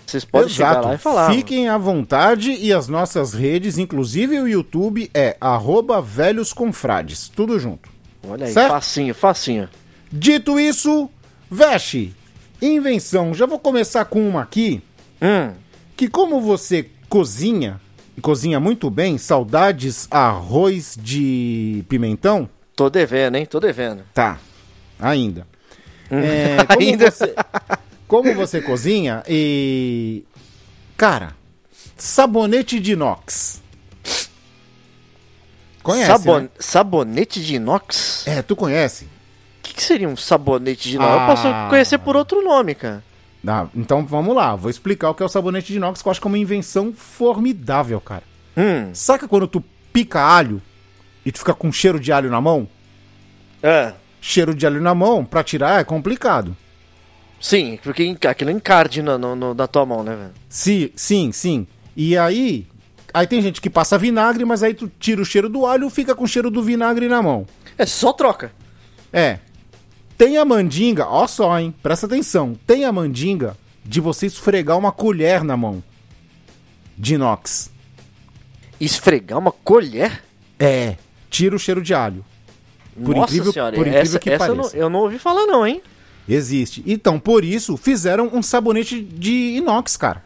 vocês 0.06 0.24
podem 0.24 0.48
chegar 0.48 0.80
lá 0.80 0.94
e 0.94 0.98
falar. 0.98 1.32
Fiquem 1.32 1.68
à 1.68 1.78
vontade 1.78 2.52
e 2.52 2.72
as 2.72 2.88
nossas 2.88 3.32
redes, 3.32 3.78
inclusive 3.78 4.38
o 4.40 4.46
YouTube, 4.48 5.10
é 5.14 5.36
arroba 5.40 6.00
velhos 6.02 6.52
confrades. 6.52 7.28
Tudo 7.28 7.58
junto. 7.58 7.88
Olha 8.28 8.46
aí, 8.46 8.52
Certo? 8.52 8.70
facinho, 8.70 9.14
facinho. 9.14 9.68
Dito 10.12 10.60
isso, 10.60 11.08
Veste, 11.50 12.14
invenção. 12.60 13.34
Já 13.34 13.46
vou 13.46 13.58
começar 13.58 14.04
com 14.06 14.26
uma 14.28 14.42
aqui, 14.42 14.82
Hum, 15.20 15.52
que 15.96 16.08
como 16.08 16.40
você 16.40 16.88
cozinha, 17.08 17.80
e 18.16 18.20
cozinha 18.20 18.58
muito 18.60 18.90
bem, 18.90 19.16
saudades 19.18 20.08
arroz 20.10 20.96
de 21.00 21.84
pimentão, 21.88 22.48
tô 22.76 22.88
devendo, 22.90 23.36
hein? 23.36 23.46
Tô 23.46 23.60
devendo. 23.60 24.02
tá, 24.14 24.38
ainda. 24.98 25.46
É, 26.12 26.64
como, 26.68 26.80
Ainda? 26.80 27.10
Você, 27.10 27.34
como 28.06 28.34
você 28.34 28.60
cozinha 28.60 29.22
e... 29.28 30.24
Cara, 30.96 31.34
sabonete 31.96 32.78
de 32.78 32.92
inox. 32.92 33.62
Conhece, 35.82 36.06
Sabon- 36.06 36.40
né? 36.40 36.48
Sabonete 36.58 37.42
de 37.44 37.56
inox? 37.56 38.26
É, 38.26 38.42
tu 38.42 38.54
conhece? 38.54 39.04
O 39.04 39.08
que, 39.62 39.74
que 39.74 39.82
seria 39.82 40.08
um 40.08 40.16
sabonete 40.16 40.88
de 40.88 40.96
inox? 40.96 41.10
Ah. 41.10 41.22
Eu 41.22 41.26
posso 41.26 41.70
conhecer 41.70 41.98
por 41.98 42.16
outro 42.16 42.42
nome, 42.42 42.74
cara. 42.74 43.02
Ah, 43.46 43.66
então 43.74 44.06
vamos 44.06 44.36
lá, 44.36 44.54
vou 44.54 44.70
explicar 44.70 45.10
o 45.10 45.14
que 45.14 45.22
é 45.22 45.26
o 45.26 45.28
sabonete 45.28 45.72
de 45.72 45.76
inox, 45.78 46.00
que 46.00 46.06
eu 46.06 46.10
acho 46.12 46.20
que 46.20 46.26
é 46.26 46.30
uma 46.30 46.38
invenção 46.38 46.92
formidável, 46.92 48.00
cara. 48.00 48.22
Hum. 48.56 48.90
Saca 48.94 49.26
quando 49.26 49.48
tu 49.48 49.64
pica 49.92 50.20
alho 50.20 50.62
e 51.26 51.32
tu 51.32 51.38
fica 51.40 51.52
com 51.54 51.72
cheiro 51.72 51.98
de 51.98 52.12
alho 52.12 52.30
na 52.30 52.40
mão? 52.40 52.68
É. 53.62 53.92
Cheiro 54.24 54.54
de 54.54 54.64
alho 54.64 54.80
na 54.80 54.94
mão, 54.94 55.24
pra 55.24 55.42
tirar 55.42 55.80
é 55.80 55.84
complicado. 55.84 56.56
Sim, 57.40 57.76
porque 57.82 58.16
aquilo 58.28 58.52
encarde 58.52 59.02
no, 59.02 59.18
no- 59.18 59.52
na 59.52 59.66
tua 59.66 59.84
mão, 59.84 60.04
né, 60.04 60.14
velho? 60.14 60.30
Sim, 60.48 60.90
sim, 60.94 61.32
sim. 61.32 61.66
E 61.96 62.16
aí, 62.16 62.64
aí 63.12 63.26
tem 63.26 63.42
gente 63.42 63.60
que 63.60 63.68
passa 63.68 63.98
vinagre, 63.98 64.44
mas 64.44 64.62
aí 64.62 64.74
tu 64.74 64.88
tira 65.00 65.20
o 65.20 65.24
cheiro 65.24 65.48
do 65.48 65.66
alho 65.66 65.88
e 65.88 65.90
fica 65.90 66.14
com 66.14 66.22
o 66.22 66.28
cheiro 66.28 66.52
do 66.52 66.62
vinagre 66.62 67.08
na 67.08 67.20
mão. 67.20 67.44
É 67.76 67.84
só 67.84 68.12
troca. 68.12 68.52
É. 69.12 69.40
Tem 70.16 70.36
a 70.38 70.44
mandinga, 70.44 71.04
ó 71.08 71.26
só, 71.26 71.58
hein? 71.58 71.74
Presta 71.82 72.06
atenção. 72.06 72.56
Tem 72.64 72.84
a 72.84 72.92
mandinga 72.92 73.56
de 73.84 74.00
você 74.00 74.26
esfregar 74.26 74.78
uma 74.78 74.92
colher 74.92 75.42
na 75.42 75.56
mão. 75.56 75.82
De 76.96 77.14
inox. 77.16 77.72
Esfregar 78.80 79.38
uma 79.40 79.50
colher? 79.50 80.22
É. 80.60 80.96
Tira 81.28 81.56
o 81.56 81.58
cheiro 81.58 81.82
de 81.82 81.92
alho. 81.92 82.24
Por 82.94 83.14
Nossa 83.16 83.32
incrível- 83.32 83.52
senhora, 83.52 83.74
por 83.74 83.86
incrível 83.86 84.00
essa, 84.02 84.18
que 84.18 84.30
essa 84.30 84.44
eu 84.46 84.54
não, 84.54 84.56
pareça. 84.64 84.76
eu 84.76 84.90
não 84.90 85.00
ouvi 85.00 85.18
falar 85.18 85.46
não, 85.46 85.66
hein? 85.66 85.80
Existe. 86.28 86.82
Então, 86.86 87.18
por 87.18 87.44
isso, 87.44 87.76
fizeram 87.76 88.30
um 88.32 88.42
sabonete 88.42 89.00
de 89.02 89.56
inox, 89.56 89.96
cara. 89.96 90.22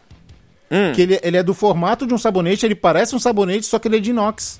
Hum. 0.69 0.91
Que 0.93 1.01
ele, 1.01 1.19
ele 1.23 1.37
é 1.37 1.43
do 1.43 1.53
formato 1.53 2.05
de 2.05 2.13
um 2.13 2.17
sabonete, 2.17 2.65
ele 2.65 2.75
parece 2.75 3.15
um 3.15 3.19
sabonete, 3.19 3.65
só 3.65 3.79
que 3.79 3.87
ele 3.87 3.97
é 3.97 3.99
de 3.99 4.09
inox. 4.11 4.59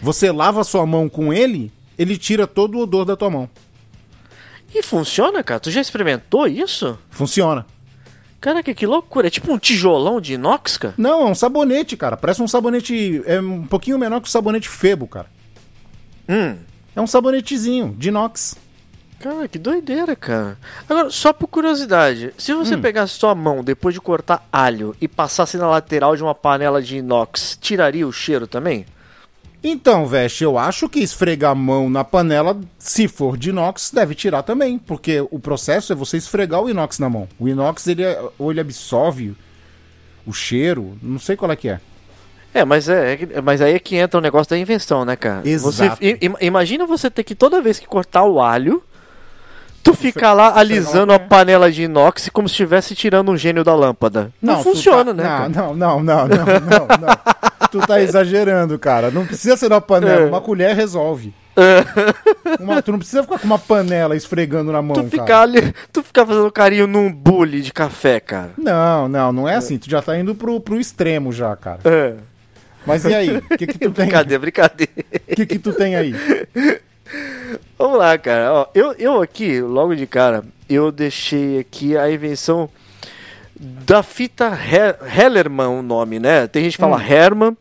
Você 0.00 0.30
lava 0.30 0.60
a 0.60 0.64
sua 0.64 0.86
mão 0.86 1.08
com 1.08 1.32
ele, 1.32 1.72
ele 1.98 2.16
tira 2.16 2.46
todo 2.46 2.76
o 2.78 2.82
odor 2.82 3.04
da 3.04 3.16
tua 3.16 3.28
mão. 3.30 3.50
E 4.72 4.82
funciona, 4.82 5.42
cara? 5.42 5.58
Tu 5.60 5.70
já 5.70 5.80
experimentou 5.80 6.46
isso? 6.46 6.96
Funciona. 7.10 7.66
Caraca, 8.40 8.72
que 8.72 8.86
loucura. 8.86 9.26
É 9.26 9.30
tipo 9.30 9.52
um 9.52 9.58
tijolão 9.58 10.20
de 10.20 10.34
inox, 10.34 10.78
cara? 10.78 10.94
Não, 10.96 11.22
é 11.22 11.30
um 11.30 11.34
sabonete, 11.34 11.96
cara. 11.96 12.16
Parece 12.16 12.40
um 12.40 12.48
sabonete. 12.48 13.20
É 13.26 13.38
um 13.40 13.66
pouquinho 13.66 13.98
menor 13.98 14.20
que 14.20 14.28
o 14.28 14.30
sabonete 14.30 14.68
Febo, 14.68 15.06
cara. 15.06 15.26
Hum. 16.28 16.56
É 17.00 17.02
um 17.02 17.06
sabonetezinho 17.06 17.94
de 17.96 18.08
inox. 18.10 18.56
Cara, 19.18 19.48
que 19.48 19.58
doideira, 19.58 20.14
cara. 20.14 20.58
Agora, 20.86 21.08
só 21.08 21.32
por 21.32 21.46
curiosidade, 21.46 22.34
se 22.36 22.52
você 22.52 22.74
Hum. 22.76 22.80
pegasse 22.82 23.14
sua 23.14 23.34
mão 23.34 23.64
depois 23.64 23.94
de 23.94 24.00
cortar 24.02 24.46
alho 24.52 24.94
e 25.00 25.08
passasse 25.08 25.56
na 25.56 25.66
lateral 25.66 26.14
de 26.14 26.22
uma 26.22 26.34
panela 26.34 26.82
de 26.82 26.98
inox, 26.98 27.56
tiraria 27.58 28.06
o 28.06 28.12
cheiro 28.12 28.46
também? 28.46 28.84
Então, 29.64 30.06
Veste, 30.06 30.44
eu 30.44 30.58
acho 30.58 30.90
que 30.90 31.00
esfregar 31.00 31.52
a 31.52 31.54
mão 31.54 31.88
na 31.88 32.04
panela, 32.04 32.58
se 32.78 33.08
for 33.08 33.38
de 33.38 33.48
inox, 33.48 33.90
deve 33.90 34.14
tirar 34.14 34.42
também. 34.42 34.78
Porque 34.78 35.26
o 35.30 35.38
processo 35.38 35.94
é 35.94 35.96
você 35.96 36.18
esfregar 36.18 36.60
o 36.60 36.68
inox 36.68 36.98
na 36.98 37.08
mão. 37.08 37.26
O 37.38 37.48
inox, 37.48 37.86
ele, 37.86 38.02
é- 38.02 38.22
ou 38.38 38.50
ele 38.50 38.60
absorve 38.60 39.34
o 40.26 40.34
cheiro, 40.34 40.98
não 41.02 41.18
sei 41.18 41.34
qual 41.34 41.50
é 41.50 41.56
que 41.56 41.70
é. 41.70 41.80
É, 42.52 42.64
mas 42.64 42.88
é, 42.88 43.14
é- 43.34 43.40
mas 43.40 43.60
aí 43.60 43.74
é 43.74 43.78
que 43.78 43.96
entra 43.96 44.18
o 44.18 44.22
negócio 44.22 44.50
da 44.50 44.58
invenção, 44.58 45.04
né, 45.04 45.14
cara? 45.16 45.42
Exato. 45.48 45.96
Você, 45.96 46.06
i- 46.20 46.32
imagina 46.40 46.84
você 46.86 47.08
ter 47.10 47.22
que 47.22 47.34
toda 47.34 47.60
vez 47.62 47.78
que 47.78 47.86
cortar 47.86 48.24
o 48.24 48.40
alho, 48.40 48.82
tu 49.82 49.94
ficar 49.94 50.32
lá 50.32 50.58
alisando 50.58 51.12
a 51.12 51.18
panela 51.18 51.70
de 51.70 51.84
inox 51.84 52.28
como 52.32 52.48
se 52.48 52.52
estivesse 52.54 52.94
tirando 52.94 53.30
um 53.30 53.36
gênio 53.36 53.62
da 53.64 53.74
lâmpada. 53.74 54.30
Não, 54.42 54.56
tu 54.58 54.64
funciona, 54.64 55.14
tá- 55.14 55.14
né? 55.14 55.22
Não, 55.22 55.36
cara? 55.36 55.48
não, 55.48 55.74
não, 55.74 56.00
não, 56.02 56.28
não, 56.28 56.36
não, 56.36 56.86
não. 57.08 57.68
tu 57.70 57.78
tá 57.86 58.00
exagerando, 58.02 58.78
cara. 58.78 59.10
Não 59.10 59.24
precisa 59.24 59.56
ser 59.56 59.68
na 59.70 59.80
panela, 59.80 60.22
É. 60.22 60.26
uma 60.26 60.40
colher 60.40 60.74
resolve. 60.74 61.32
Uma- 62.58 62.80
tu 62.80 62.92
não 62.92 62.98
precisa 62.98 63.22
ficar 63.22 63.38
com 63.38 63.44
uma 63.46 63.58
panela 63.58 64.16
esfregando 64.16 64.72
na 64.72 64.80
mão, 64.80 64.94
Tu 64.94 65.00
cara. 65.02 65.10
ficar, 65.10 65.40
ali, 65.42 65.74
tu 65.92 66.02
ficar 66.02 66.24
fazendo 66.26 66.50
carinho 66.50 66.86
num 66.86 67.12
bule 67.12 67.60
de 67.60 67.72
café, 67.72 68.18
cara. 68.20 68.50
Não, 68.56 69.08
não, 69.08 69.32
não 69.32 69.48
é 69.48 69.56
assim. 69.56 69.76
Tu 69.76 69.90
já 69.90 70.00
tá 70.00 70.16
indo 70.18 70.34
pro, 70.34 70.58
pro 70.60 70.80
extremo 70.80 71.32
já, 71.32 71.54
cara. 71.56 71.80
É. 71.84 72.14
Mas 72.86 73.04
e 73.04 73.14
aí? 73.14 73.36
O 73.36 73.42
que 73.56 73.66
que 73.66 73.74
tu 73.74 73.78
tem? 73.78 73.90
Brincadeira, 73.90 74.40
brincadeira. 74.40 74.92
O 75.30 75.34
que 75.36 75.46
que 75.46 75.58
tu 75.58 75.72
tem 75.72 75.96
aí? 75.96 76.14
Vamos 77.78 77.98
lá, 77.98 78.16
cara. 78.18 78.52
Ó, 78.52 78.66
eu, 78.74 78.92
eu 78.98 79.20
aqui, 79.22 79.60
logo 79.60 79.94
de 79.94 80.06
cara, 80.06 80.44
eu 80.68 80.90
deixei 80.92 81.58
aqui 81.58 81.96
a 81.96 82.10
invenção 82.10 82.68
da 83.58 84.02
fita 84.02 84.46
He- 84.56 85.20
Hellerman, 85.20 85.66
o 85.66 85.82
nome, 85.82 86.18
né? 86.18 86.46
Tem 86.46 86.62
gente 86.64 86.76
que 86.76 86.80
fala 86.80 86.96
Hum. 86.96 87.00
Herman, 87.12 87.56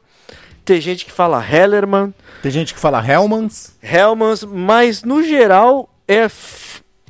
tem 0.63 0.79
gente 0.79 1.03
que 1.05 1.11
fala 1.11 1.43
Hellerman, 1.45 2.13
Tem 2.41 2.51
gente 2.51 2.73
que 2.73 2.79
fala 2.79 3.03
Hellmans. 3.05 3.73
Hellmans, 3.81 4.43
mas 4.43 5.03
no 5.03 5.21
geral 5.23 5.89
é 6.07 6.27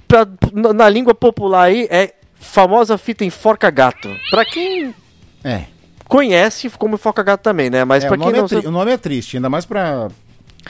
pra, 0.08 0.28
na, 0.54 0.74
na 0.74 0.90
língua 0.90 1.14
popular 1.14 1.64
aí 1.66 1.88
é 1.92 2.14
famosa 2.40 2.98
fita 2.98 3.24
enforca 3.26 3.70
gato. 3.70 4.10
Pra 4.32 4.44
quem 4.46 4.96
É. 5.44 5.64
conhece 6.10 6.70
como 6.72 6.96
enforca 6.96 7.24
gato 7.24 7.42
também, 7.42 7.70
né? 7.70 7.86
Mas 7.86 8.04
É, 8.04 8.08
pra 8.08 8.16
o, 8.18 8.20
quem 8.20 8.26
nome 8.28 8.38
é 8.38 8.42
não 8.42 8.48
sabe... 8.50 8.68
o 8.68 8.72
nome 8.72 8.92
é 8.92 8.98
triste, 8.98 9.38
ainda 9.38 9.50
mais 9.50 9.66
pra, 9.66 10.10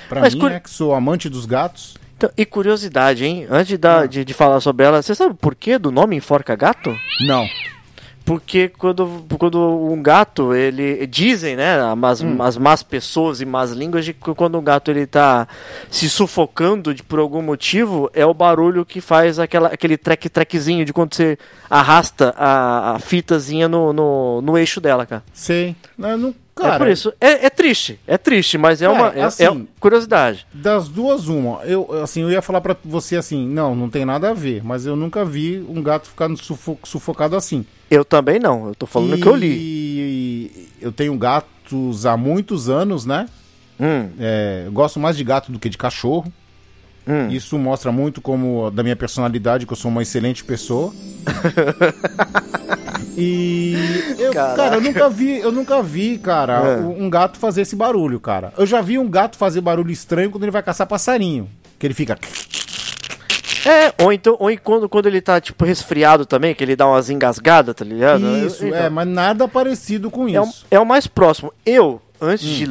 pra 0.08 0.20
Mas 0.22 0.36
mim, 0.36 0.42
cur- 0.42 0.50
né, 0.52 0.60
que 0.60 0.70
sou 0.70 0.94
amante 0.94 1.28
dos 1.30 1.48
gatos. 1.48 1.98
Então, 2.18 2.30
e 2.38 2.46
curiosidade, 2.46 3.24
hein? 3.26 3.48
Antes 3.50 3.70
de, 3.70 3.76
Ah. 3.76 3.78
dar, 3.78 4.08
de, 4.08 4.26
de 4.26 4.34
falar 4.34 4.60
sobre 4.60 4.86
ela, 4.86 5.02
você 5.02 5.16
sabe 5.16 5.34
por 5.36 5.56
que 5.56 5.78
do 5.78 5.90
nome 5.90 6.18
enforca 6.18 6.54
gato? 6.56 6.94
Não. 7.26 7.48
Porque 8.30 8.70
quando, 8.70 9.26
quando 9.40 9.60
um 9.60 10.00
gato, 10.04 10.54
ele. 10.54 11.08
Dizem, 11.08 11.56
né? 11.56 11.80
As, 12.04 12.22
Hum. 12.22 12.40
as 12.44 12.58
más 12.58 12.84
pessoas 12.84 13.42
e 13.42 13.46
más 13.46 13.72
línguas 13.72 14.06
de 14.06 14.14
que 14.14 14.36
quando 14.36 14.56
um 14.56 14.64
gato 14.64 14.92
ele 14.92 15.08
tá 15.08 15.48
se 15.90 16.08
sufocando 16.08 16.94
de, 16.94 17.02
por 17.02 17.18
algum 17.18 17.42
motivo, 17.42 18.08
é 18.14 18.24
o 18.24 18.32
barulho 18.32 18.86
que 18.86 19.02
faz 19.02 19.40
aquela, 19.40 19.70
aquele 19.70 19.98
trek-trekzinho 19.98 20.86
de 20.86 20.94
quando 20.94 21.16
você 21.16 21.40
arrasta 21.68 22.36
a, 22.38 22.98
a 22.98 23.00
fitazinha 23.00 23.68
no, 23.68 23.92
no, 23.92 24.42
no 24.44 24.56
eixo 24.60 24.80
dela, 24.80 25.08
cara. 25.08 25.24
Sei. 25.34 25.76
Não, 25.98 26.16
não, 26.16 26.36
cara, 26.64 26.76
é 26.76 26.78
por 26.78 26.88
isso. 26.88 27.14
É, 27.20 27.46
é 27.46 27.50
triste, 27.50 28.00
é 28.08 28.18
triste, 28.18 28.58
mas 28.58 28.82
é 28.82 28.88
Cara, 28.88 28.98
uma. 29.00 29.08
É, 29.20 29.22
assim- 29.24 29.44
é 29.46 29.58
curiosidade. 29.80 30.46
Das 30.54 30.88
duas, 30.88 31.28
uma. 31.28 31.62
Eu, 31.64 32.02
assim, 32.04 32.22
eu 32.22 32.32
ia 32.32 32.42
falar 32.42 32.62
pra 32.62 32.76
você 32.84 33.16
assim, 33.16 33.48
não, 33.48 33.76
não 33.76 33.90
tem 33.90 34.06
nada 34.06 34.30
a 34.30 34.34
ver, 34.34 34.64
mas 34.64 34.86
eu 34.86 34.96
nunca 34.96 35.24
vi 35.26 35.66
um 35.68 35.82
gato 35.82 36.10
ficar 36.10 36.30
sufo- 36.38 36.80
sufocado 36.84 37.36
assim. 37.36 37.66
Eu 37.90 38.06
também 38.06 38.40
não, 38.40 38.68
eu 38.68 38.76
tô 38.76 38.86
falando 38.86 39.18
e... 39.18 39.22
que 39.22 39.28
eu 39.28 39.36
li. 39.36 40.68
eu 40.82 40.92
tenho 40.92 41.18
gatos 41.18 42.06
há 42.06 42.16
muitos 42.16 42.70
anos, 42.70 43.06
né? 43.06 43.28
Hum, 43.80 44.10
É, 44.20 44.64
eu 44.66 44.72
gosto 44.72 45.00
mais 45.00 45.16
de 45.16 45.24
gato 45.24 45.52
do 45.52 45.58
que 45.60 45.70
de 45.70 45.78
cachorro. 45.78 46.32
Hum. 47.10 47.28
Isso 47.30 47.58
mostra 47.58 47.92
muito 47.92 48.22
como 48.22 48.70
da 48.72 48.84
minha 48.84 48.96
personalidade, 48.96 49.66
que 49.66 49.74
eu 49.74 49.78
sou 49.78 49.90
uma 49.92 50.02
excelente 50.02 50.44
pessoa. 50.44 50.94
e 53.18 53.76
eu, 54.18 54.32
Caraca. 54.34 54.56
cara, 54.56 54.76
eu 54.76 54.82
nunca 54.82 55.10
vi, 55.10 55.40
eu 55.40 55.52
nunca 55.52 55.82
vi, 55.84 56.18
cara, 56.18 56.54
É. 56.54 56.78
um 56.78 57.10
gato 57.10 57.38
fazer 57.38 57.62
esse 57.62 57.76
barulho, 57.76 58.20
cara. 58.20 58.54
Eu 58.58 58.66
já 58.66 58.82
vi 58.82 58.98
um 58.98 59.10
gato 59.10 59.38
fazer 59.38 59.62
barulho 59.62 59.92
estranho 59.92 60.30
quando 60.32 60.44
ele 60.44 60.52
vai 60.52 60.64
caçar 60.64 60.88
passarinho, 60.88 61.50
que 61.78 61.86
ele 61.86 61.94
fica 61.94 62.18
É, 63.66 63.94
ou 64.04 64.14
então, 64.14 64.38
ou 64.40 64.50
quando, 64.64 64.88
quando 64.88 65.08
ele 65.08 65.20
tá, 65.22 65.40
tipo, 65.42 65.66
resfriado 65.66 66.26
também, 66.26 66.56
que 66.56 66.64
ele 66.64 66.76
dá 66.76 66.88
umas 66.88 67.10
engasgadas, 67.10 67.76
tá 67.76 67.84
ligado? 67.84 68.26
isso, 68.46 68.64
Eu- 68.66 68.74
é, 68.74 68.80
então, 68.80 68.92
mas 68.92 69.08
nada 69.08 69.48
parecido 69.48 70.10
com 70.10 70.28
é, 70.30 70.40
o- 70.40 70.44
isso. 70.46 70.66
é 70.72 70.80
o 70.80 70.86
mais 70.86 71.08
próximo. 71.08 71.52
Eu, 71.66 72.02
antes 72.22 72.46
de 72.48 72.66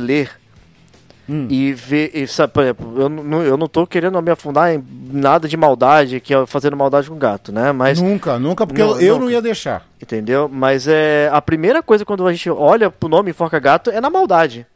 Hum. 1.31 1.47
e 1.51 1.73
ver, 1.75 2.11
e, 2.15 2.27
sabe, 2.27 2.53
por 2.55 2.63
exemplo, 2.63 2.95
eu 3.03 3.09
não, 3.09 3.43
eu 3.43 3.57
não 3.59 3.67
tô 3.69 3.87
querendo 3.87 4.21
me 4.23 4.31
afundar 4.31 4.73
em 4.73 4.83
nada 5.13 5.47
de 5.47 5.57
maldade, 5.59 6.21
que 6.21 6.33
é 6.33 6.47
fazendo 6.47 6.75
maldade 6.77 7.11
com 7.11 7.19
gato, 7.19 7.53
né? 7.53 7.71
Mas, 7.71 8.01
Nunca, 8.01 8.39
nunca, 8.39 8.67
porque 8.67 8.81
Não, 8.83 8.93
eu, 8.93 9.01
eu 9.01 9.13
nunca. 9.15 9.25
não 9.27 9.31
ia 9.33 9.43
deixar. 9.43 9.87
entendeu? 10.01 10.49
Mas 10.51 10.89
é 10.89 11.29
a 11.33 11.43
primeira 11.43 11.83
coisa 11.83 12.05
quando 12.05 12.27
a 12.27 12.33
gente 12.33 12.49
olha 12.49 12.91
pro 12.91 13.09
nome 13.11 13.31
Enforca 13.31 13.59
Gato 13.59 13.91
é 13.91 14.01
na 14.01 14.09
maldade. 14.09 14.67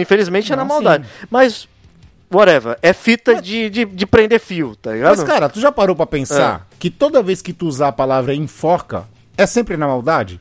Infelizmente 0.00 0.52
é 0.52 0.56
Não, 0.56 0.62
na 0.62 0.68
maldade. 0.68 1.06
Mas, 1.28 1.68
whatever, 2.32 2.78
é 2.80 2.92
fita 2.92 3.42
de, 3.42 3.68
de, 3.68 3.84
de 3.84 4.06
prender 4.06 4.38
fio, 4.38 4.76
tá 4.76 4.92
ligado? 4.92 5.16
Mas, 5.16 5.24
cara, 5.24 5.48
tu 5.48 5.58
já 5.60 5.72
parou 5.72 5.96
pra 5.96 6.06
pensar 6.06 6.60
É. 6.72 6.76
que 6.78 6.88
toda 6.88 7.20
vez 7.22 7.42
que 7.42 7.52
tu 7.52 7.66
usar 7.66 7.88
a 7.88 7.92
palavra 7.92 8.32
enforca, 8.32 9.04
é 9.36 9.44
sempre 9.44 9.76
na 9.76 9.86
maldade? 9.88 10.40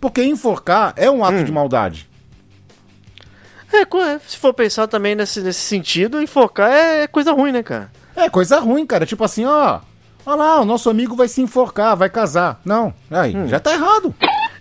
Porque 0.00 0.22
enforcar 0.22 0.92
é 0.96 1.10
um 1.10 1.20
Hum. 1.20 1.24
ato 1.24 1.44
de 1.44 1.50
maldade. 1.52 2.08
É, 3.74 3.82
é, 4.14 4.20
se 4.26 4.36
for 4.36 4.52
pensar 4.54 4.86
também 4.86 5.14
nesse, 5.14 5.40
nesse 5.40 5.60
sentido, 5.60 6.20
enfocar 6.22 6.70
é 6.70 7.06
coisa 7.06 7.32
ruim, 7.32 7.52
né, 7.52 7.62
cara? 7.62 7.90
É 8.16 8.28
coisa 8.30 8.58
ruim, 8.60 8.86
cara. 8.86 9.04
Tipo 9.06 9.24
assim, 9.24 9.44
ó. 9.44 9.80
Olha 10.26 10.36
lá, 10.36 10.60
o 10.60 10.64
nosso 10.64 10.88
amigo 10.88 11.14
vai 11.16 11.28
se 11.28 11.42
enforcar, 11.42 11.96
vai 11.96 12.08
casar. 12.08 12.60
Não, 12.64 12.94
aí, 13.10 13.36
Hum. 13.36 13.46
já 13.48 13.60
tá 13.60 13.72
errado. 13.74 14.14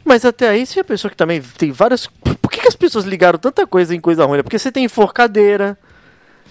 Mas 0.03 0.25
até 0.25 0.50
aí, 0.50 0.65
você 0.65 0.75
já 0.75 0.84
pensou 0.84 1.10
que 1.10 1.15
também 1.15 1.41
tem 1.41 1.72
várias. 1.72 2.08
Por 2.08 2.51
que, 2.51 2.60
que 2.62 2.67
as 2.67 2.75
pessoas 2.75 3.05
ligaram 3.05 3.39
tanta 3.39 3.65
coisa 3.65 3.96
em 3.96 4.00
coisa 4.01 4.25
ruim? 4.25 4.38
né? 4.38 4.43
Porque 4.43 4.60
você 4.60 4.72
tem 4.72 4.84
enforcadeira, 4.84 5.77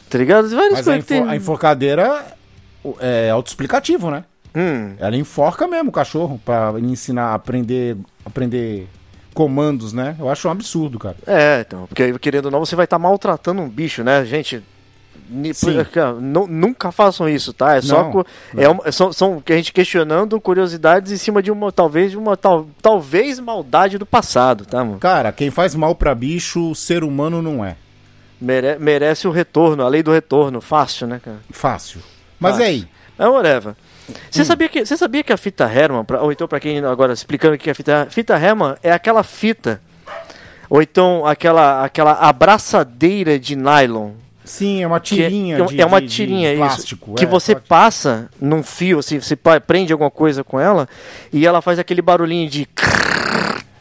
tá 0.08 0.16
ligado? 0.16 0.48
Várias 0.48 0.72
Mas 0.72 0.80
a, 0.80 0.84
coisas 0.92 1.04
que 1.06 1.14
enfo- 1.14 1.24
tem. 1.24 1.30
a 1.32 1.36
enforcadeira 1.36 2.26
é 3.00 3.28
autoexplicativo, 3.30 4.10
né? 4.10 4.24
Hum, 4.54 4.94
Ela 4.98 5.16
enforca 5.16 5.66
mesmo 5.66 5.88
o 5.90 5.92
cachorro 5.92 6.40
pra 6.44 6.72
ensinar 6.78 7.28
a 7.28 7.34
aprender, 7.34 7.96
aprender 8.24 8.86
comandos, 9.34 9.92
né? 9.92 10.16
Eu 10.18 10.28
acho 10.28 10.46
um 10.48 10.50
absurdo, 10.50 10.98
cara. 10.98 11.16
é, 11.26 11.60
então, 11.66 11.86
porque 11.86 12.16
querendo 12.18 12.46
ou 12.46 12.50
não, 12.50 12.60
você 12.64 12.76
vai 12.76 12.84
estar 12.84 12.98
maltratando 12.98 13.60
um 13.62 13.68
bicho, 13.68 14.02
né, 14.04 14.24
gente? 14.24 14.62
nunca 16.48 16.92
façam 16.92 17.28
isso, 17.28 17.52
tá? 17.52 17.76
É 17.76 17.80
só. 17.80 18.02
Não, 18.02 18.10
co- 18.12 18.26
É 18.56 18.68
uma- 18.68 18.90
são, 18.92 19.12
são 19.12 19.42
a 19.46 19.52
gente 19.52 19.72
questionando 19.72 20.40
curiosidades 20.40 21.10
em 21.12 21.16
cima 21.16 21.42
de 21.42 21.50
uma, 21.50 21.72
talvez, 21.72 22.10
de 22.10 22.18
uma 22.18 22.36
tal, 22.36 22.66
talvez 22.82 23.38
maldade 23.40 23.96
do 23.98 24.04
passado, 24.06 24.66
tá, 24.66 24.84
mano? 24.84 24.98
Cara, 24.98 25.32
quem 25.32 25.50
faz 25.50 25.74
mal 25.74 25.94
pra 25.94 26.14
bicho, 26.14 26.74
ser 26.74 27.02
humano 27.04 27.40
não 27.40 27.64
é. 27.64 27.76
Mere- 28.40 28.76
merece 28.78 29.26
o 29.28 29.30
retorno, 29.30 29.84
a 29.84 29.88
lei 29.88 30.02
do 30.02 30.12
retorno, 30.12 30.60
fácil, 30.60 31.06
né, 31.06 31.20
cara? 31.24 31.38
Fácil. 31.50 32.00
Mas 32.38 32.52
Fácil. 32.56 32.66
aí? 32.66 32.88
É 33.24 33.28
whatever. 33.28 33.74
Você 34.30 34.44
sabia 34.44 34.68
que 34.68 34.84
você 34.84 34.96
sabia 34.96 35.22
que 35.22 35.32
a 35.32 35.36
fita 35.36 35.64
Herman, 35.64 36.04
pra- 36.04 36.20
ou 36.22 36.32
então 36.32 36.48
para 36.48 36.58
quem 36.58 36.78
agora 36.84 37.12
explicando 37.12 37.54
o 37.54 37.58
que 37.58 37.68
é 37.68 37.72
a 37.72 37.74
fita, 37.74 38.06
fita 38.10 38.34
Herman 38.36 38.74
é 38.82 38.90
aquela 38.90 39.22
fita 39.22 39.80
ou 40.68 40.82
então 40.82 41.24
aquela 41.24 41.84
aquela 41.84 42.12
abraçadeira 42.14 43.38
de 43.38 43.54
nylon 43.54 44.10
Sim, 44.44 44.82
é 44.82 44.86
uma 44.88 44.98
que 44.98 45.14
tirinha 45.14 45.56
é, 45.58 45.64
de, 45.64 45.80
é 45.80 45.86
uma 45.86 46.00
de- 46.00 46.08
de 46.08 46.14
tirinha 46.16 46.56
plástico. 46.56 47.10
isso, 47.10 47.14
que 47.16 47.24
é, 47.24 47.28
você 47.28 47.54
pode- 47.54 47.66
passa 47.68 48.28
num 48.40 48.60
fio, 48.62 48.98
assim, 48.98 49.20
você 49.20 49.36
prende 49.36 49.92
alguma 49.92 50.10
coisa 50.10 50.42
com 50.42 50.58
ela 50.58 50.88
e 51.32 51.46
ela 51.46 51.62
faz 51.62 51.78
aquele 51.78 52.02
barulhinho 52.02 52.50
de? 52.50 52.68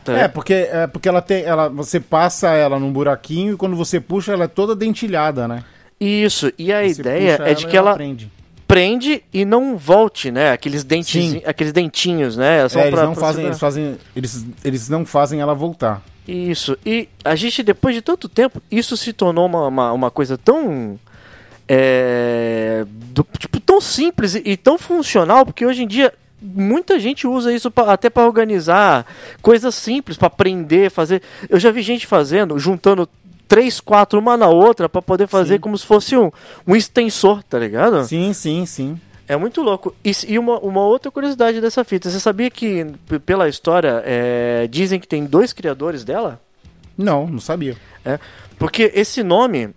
É, 0.07 0.27
porque, 0.27 0.53
é 0.53 0.87
porque 0.87 1.07
ela 1.09 1.21
tem. 1.21 1.43
Ela, 1.43 1.67
você 1.69 1.99
passa 1.99 2.49
ela 2.49 2.79
num 2.79 2.91
buraquinho 2.91 3.53
e 3.53 3.57
quando 3.57 3.75
você 3.75 3.99
puxa, 3.99 4.33
ela 4.33 4.45
é 4.45 4.47
toda 4.47 4.75
dentilhada, 4.75 5.47
né? 5.47 5.63
Isso, 5.99 6.51
e 6.57 6.71
a 6.73 6.81
Você 6.81 7.01
ideia 7.01 7.39
é 7.43 7.53
de 7.53 7.65
e 7.65 7.67
que 7.67 7.77
ela 7.77 7.93
prende. 7.93 8.31
Prende 8.71 9.21
e 9.33 9.43
não 9.43 9.77
volte, 9.77 10.31
né? 10.31 10.51
Aqueles 10.51 10.83
dentes, 10.83 11.11
Sim. 11.11 11.41
aqueles 11.45 11.73
dentinhos, 11.73 12.37
né? 12.37 12.67
São 12.69 12.81
É, 12.81 12.85
eles 12.87 12.95
pra- 12.97 13.05
não 13.05 13.13
pra 13.13 13.21
fazem, 13.21 13.45
eles 13.45 13.59
fazem. 13.59 13.97
Eles, 14.15 14.45
eles 14.63 14.87
não 14.89 15.05
fazem 15.05 15.41
ela 15.41 15.53
voltar. 15.53 16.01
Isso. 16.27 16.77
E 16.85 17.09
a 17.25 17.35
gente, 17.35 17.61
depois 17.63 17.93
de 17.95 18.01
tanto 18.01 18.29
tempo, 18.29 18.61
isso 18.71 18.95
se 18.95 19.11
tornou 19.11 19.45
uma, 19.45 19.67
uma, 19.67 19.91
uma 19.91 20.11
coisa 20.11 20.37
tão. 20.37 20.97
é, 21.67 22.85
do- 22.87 23.25
tipo, 23.39 23.59
tão 23.59 23.79
simples 23.79 24.35
e, 24.35 24.41
e 24.45 24.57
tão 24.57 24.77
funcional, 24.77 25.45
porque 25.45 25.65
hoje 25.65 25.83
em 25.83 25.87
dia 25.87 26.13
muita 26.41 26.99
gente 26.99 27.27
usa 27.27 27.53
isso 27.53 27.69
pra- 27.69 27.93
até 27.93 28.09
para 28.09 28.25
organizar 28.25 29.05
coisas 29.41 29.73
simples, 29.75 30.17
para 30.17 30.27
aprender, 30.27 30.89
fazer. 30.91 31.21
Eu 31.49 31.59
já 31.59 31.71
vi 31.71 31.81
gente 31.81 32.05
fazendo, 32.07 32.57
juntando 32.59 33.07
três, 33.51 33.81
quatro 33.81 34.17
uma 34.17 34.37
na 34.37 34.47
outra 34.47 34.87
para 34.87 35.01
poder 35.01 35.27
fazer 35.27 35.55
Sim. 35.55 35.59
como 35.59 35.77
se 35.77 35.85
fosse 35.85 36.15
um, 36.15 36.31
um 36.65 36.73
extensor, 36.73 37.43
tá 37.43 37.59
ligado? 37.59 38.01
Sim, 38.05 38.31
sim, 38.31 38.65
sim. 38.65 38.97
É 39.27 39.35
muito 39.35 39.61
louco. 39.61 39.93
E, 40.05 40.13
e 40.25 40.39
uma, 40.39 40.57
uma 40.59 40.85
outra 40.85 41.11
curiosidade 41.11 41.59
dessa 41.59 41.83
fita, 41.83 42.09
você 42.09 42.17
sabia 42.17 42.49
que 42.49 42.85
pela 43.25 43.49
história 43.49 44.01
é, 44.05 44.69
dizem 44.71 45.01
que 45.01 45.07
tem 45.07 45.25
dois 45.25 45.51
criadores 45.51 46.05
dela? 46.05 46.39
Não, 46.97 47.27
não 47.27 47.41
sabia. 47.41 47.75
É, 48.05 48.17
porque 48.57 48.89
esse 48.95 49.21
nome, 49.21 49.71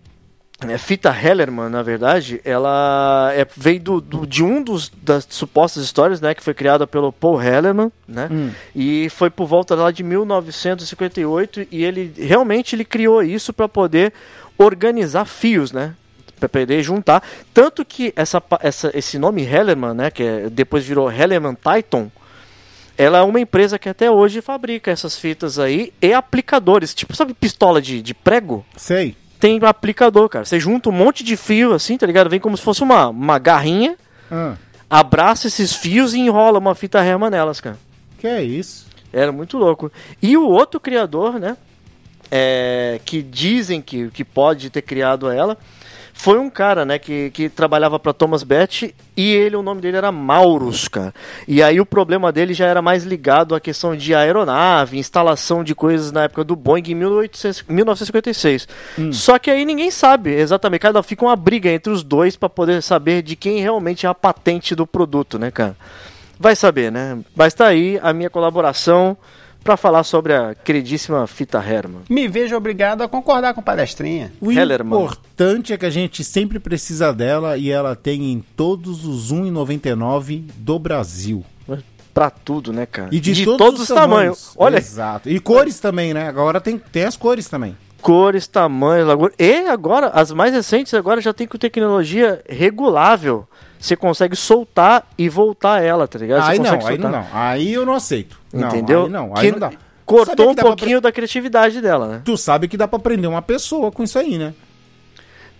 Fita 0.79 1.11
Hellerman, 1.15 1.69
na 1.69 1.83
verdade, 1.83 2.41
ela 2.45 3.31
é, 3.35 3.47
veio 3.57 3.81
do, 3.81 4.01
do- 4.01 4.27
de 4.27 4.43
um 4.43 4.63
dos 4.63 4.89
das 5.03 5.27
supostas 5.29 5.83
histórias, 5.85 6.21
né, 6.21 6.35
que 6.35 6.43
foi 6.43 6.55
criada 6.55 6.87
pelo 6.87 7.13
Paul 7.13 7.43
Hellerman, 7.43 7.91
né, 8.09 8.29
Hum. 8.31 8.51
e 8.75 9.09
foi 9.11 9.29
por 9.31 9.47
volta 9.47 9.75
lá 9.75 9.91
de 9.91 10.03
1958 10.03 11.67
e 11.71 11.85
ele 11.85 12.13
realmente 12.17 12.75
ele 12.75 12.85
criou 12.85 13.23
isso 13.23 13.53
para 13.53 13.69
poder 13.69 14.13
organizar 14.57 15.25
fios, 15.27 15.71
né, 15.73 15.95
para 16.39 16.49
poder 16.49 16.83
juntar, 16.83 17.23
tanto 17.53 17.85
que 17.85 18.13
essa, 18.17 18.43
essa 18.61 18.91
esse 18.95 19.19
nome 19.19 19.43
Hellerman, 19.45 19.93
né, 19.95 20.11
que 20.11 20.23
é- 20.23 20.49
depois 20.49 20.85
virou 20.85 21.11
Hellerman 21.11 21.55
Titan, 21.57 22.11
ela 22.97 23.19
é 23.19 23.23
uma 23.23 23.41
empresa 23.41 23.79
que 23.79 23.89
até 23.89 24.09
hoje 24.11 24.41
fabrica 24.41 24.91
essas 24.91 25.19
fitas 25.19 25.59
aí 25.59 25.93
e 26.01 26.13
aplicadores. 26.15 26.95
Tipo, 26.95 27.15
sabe 27.17 27.35
pistola 27.35 27.83
de, 27.83 28.01
de 28.01 28.15
prego? 28.15 28.65
Sei. 28.77 29.17
Tem 29.45 29.61
um 29.63 29.67
aplicador, 29.67 30.27
cara. 30.31 30.47
Você 30.47 30.59
junta 30.59 30.89
um 30.89 30.93
monte 30.93 31.23
de 31.23 31.37
fio 31.37 31.75
assim, 31.75 31.99
tá 31.99 32.07
ligado? 32.07 32.31
Vem 32.31 32.41
como 32.41 32.57
se 32.57 32.63
fosse 32.63 32.83
uma, 32.83 33.09
uma 33.09 33.39
garrinha, 33.39 33.95
Ah, 34.33 34.55
abraça 34.89 35.49
esses 35.49 35.75
fios 35.75 36.15
e 36.15 36.19
enrola 36.21 36.59
uma 36.59 36.75
fita 36.75 37.01
rema 37.03 37.29
nelas, 37.29 37.61
cara. 37.61 37.77
que 38.19 38.27
é 38.27 38.43
isso? 38.43 38.87
Era 39.13 39.31
muito 39.31 39.59
louco. 39.59 39.93
E 40.23 40.35
o 40.35 40.49
outro 40.49 40.81
criador, 40.81 41.39
né? 41.39 41.59
é, 42.31 43.01
que 43.05 43.23
dizem 43.23 43.81
que, 43.81 44.11
que 44.11 44.25
pode 44.25 44.71
ter 44.71 44.83
criado 44.83 45.31
ela, 45.31 45.57
foi 46.17 46.39
um 46.39 46.49
cara, 46.49 46.85
né, 46.85 46.99
que, 46.99 47.31
que 47.31 47.49
trabalhava 47.49 47.99
para 47.99 48.13
Thomas 48.13 48.45
Betts 48.45 48.93
e 49.17 49.33
ele, 49.33 49.57
o 49.57 49.63
nome 49.63 49.81
dele 49.81 49.97
era 49.97 50.13
Maurus, 50.13 50.87
cara. 50.87 51.13
E 51.47 51.61
aí 51.61 51.81
o 51.81 51.85
problema 51.85 52.33
dele 52.33 52.55
já 52.55 52.67
era 52.67 52.81
mais 52.81 53.05
ligado 53.05 53.55
à 53.55 53.61
questão 53.61 53.97
de 53.97 54.15
aeronave, 54.15 54.97
instalação 54.97 55.63
de 55.65 55.75
coisas 55.75 56.13
na 56.13 56.23
época 56.23 56.45
do 56.45 56.55
Boeing 56.57 56.85
em 56.89 56.95
1800 56.95 57.65
1956. 57.69 58.69
Só 59.13 59.39
que 59.39 59.51
aí 59.51 59.65
ninguém 59.65 59.91
sabe 59.91 60.31
exatamente, 60.31 60.81
cada 60.81 61.03
fica 61.03 61.25
uma 61.25 61.37
briga 61.37 61.69
entre 61.69 61.93
os 61.93 62.03
dois 62.03 62.37
para 62.37 62.49
poder 62.49 62.81
saber 62.81 63.21
de 63.21 63.35
quem 63.35 63.61
realmente 63.61 64.07
é 64.07 64.09
a 64.09 64.15
patente 64.15 64.75
do 64.75 64.87
produto, 64.87 65.39
né, 65.39 65.51
cara? 65.51 65.77
Vai 66.39 66.55
saber, 66.57 66.91
né? 66.91 67.19
Mas 67.35 67.55
tá 67.55 67.67
aí 67.67 67.99
a 68.03 68.13
minha 68.13 68.31
colaboração 68.31 69.17
para 69.65 69.79
falar 69.79 70.05
sobre 70.05 70.35
a 70.35 70.55
queridíssima 70.55 71.27
Fita 71.27 71.59
Herman. 71.59 72.03
Me 72.11 72.29
vejo 72.29 72.55
obrigado 72.55 73.03
a 73.03 73.09
concordar 73.09 73.55
com 73.55 73.63
o 73.63 73.65
palestrinha. 73.65 74.31
O 74.41 74.53
Hellerman. 74.53 75.01
importante 75.01 75.73
é 75.73 75.79
que 75.79 75.87
a 75.87 75.91
gente 75.91 76.23
sempre 76.23 76.59
precisa 76.59 77.13
dela 77.13 77.57
e 77.57 77.71
ela 77.71 77.97
tem 77.97 78.31
em 78.31 78.45
todos 78.55 79.07
os 79.07 79.33
1,99 79.33 80.45
do 80.57 80.79
Brasil. 80.79 81.43
pra 82.13 82.29
tudo, 82.31 82.73
né, 82.73 82.87
cara? 82.87 83.09
E 83.11 83.19
de, 83.19 83.45
todos, 83.45 83.81
os 83.81 83.89
tamanhos. 83.89 84.53
Olha, 84.57 84.77
Exato. 84.77 85.29
E 85.29 85.41
cores 85.41 85.81
também, 85.81 86.15
né? 86.15 86.29
Agora 86.29 86.61
tem, 86.61 86.79
tem 86.79 87.05
as 87.05 87.17
cores 87.17 87.49
também. 87.49 87.75
cores, 88.01 88.47
tamanhos, 88.47 89.09
largura. 89.09 89.33
E 89.39 89.67
agora, 89.67 90.09
as 90.09 90.31
mais 90.31 90.53
recentes 90.53 90.93
agora 90.93 91.21
já 91.23 91.33
tem 91.33 91.47
com 91.49 91.57
tecnologia 91.57 92.43
regulável. 92.49 93.49
Você 93.85 93.97
consegue 93.97 94.35
soltar 94.35 95.07
e 95.19 95.29
voltar 95.29 95.83
ela, 95.83 96.09
tá 96.09 96.19
ligado? 96.19 96.43
Você 96.47 96.53
Aí 96.53 96.59
não, 96.59 96.87
aí 96.87 96.97
não, 96.97 97.11
não. 97.11 97.27
Aí 97.35 97.75
eu 97.75 97.85
não 97.85 97.93
aceito. 97.93 98.41
Não, 98.51 98.69
Entendeu? 98.69 99.03
Aí 99.05 99.11
não, 99.11 99.37
aí 99.37 99.45
Que 99.47 99.53
não 99.53 99.59
dá. 99.59 99.73
Cortou 100.07 100.51
um 100.53 100.55
dá 100.55 100.63
pra 100.63 100.71
pouquinho 100.75 101.03
da 101.03 101.13
criatividade 101.13 101.83
dela, 101.83 102.09
né? 102.09 102.23
Tu 102.25 102.35
sabe 102.39 102.67
que 102.67 102.79
dá 102.79 102.89
pra 102.89 102.99
prender 102.99 103.29
uma 103.29 103.43
pessoa 103.43 103.93
com 103.93 104.03
isso 104.03 104.19
aí, 104.19 104.39
né? 104.39 104.55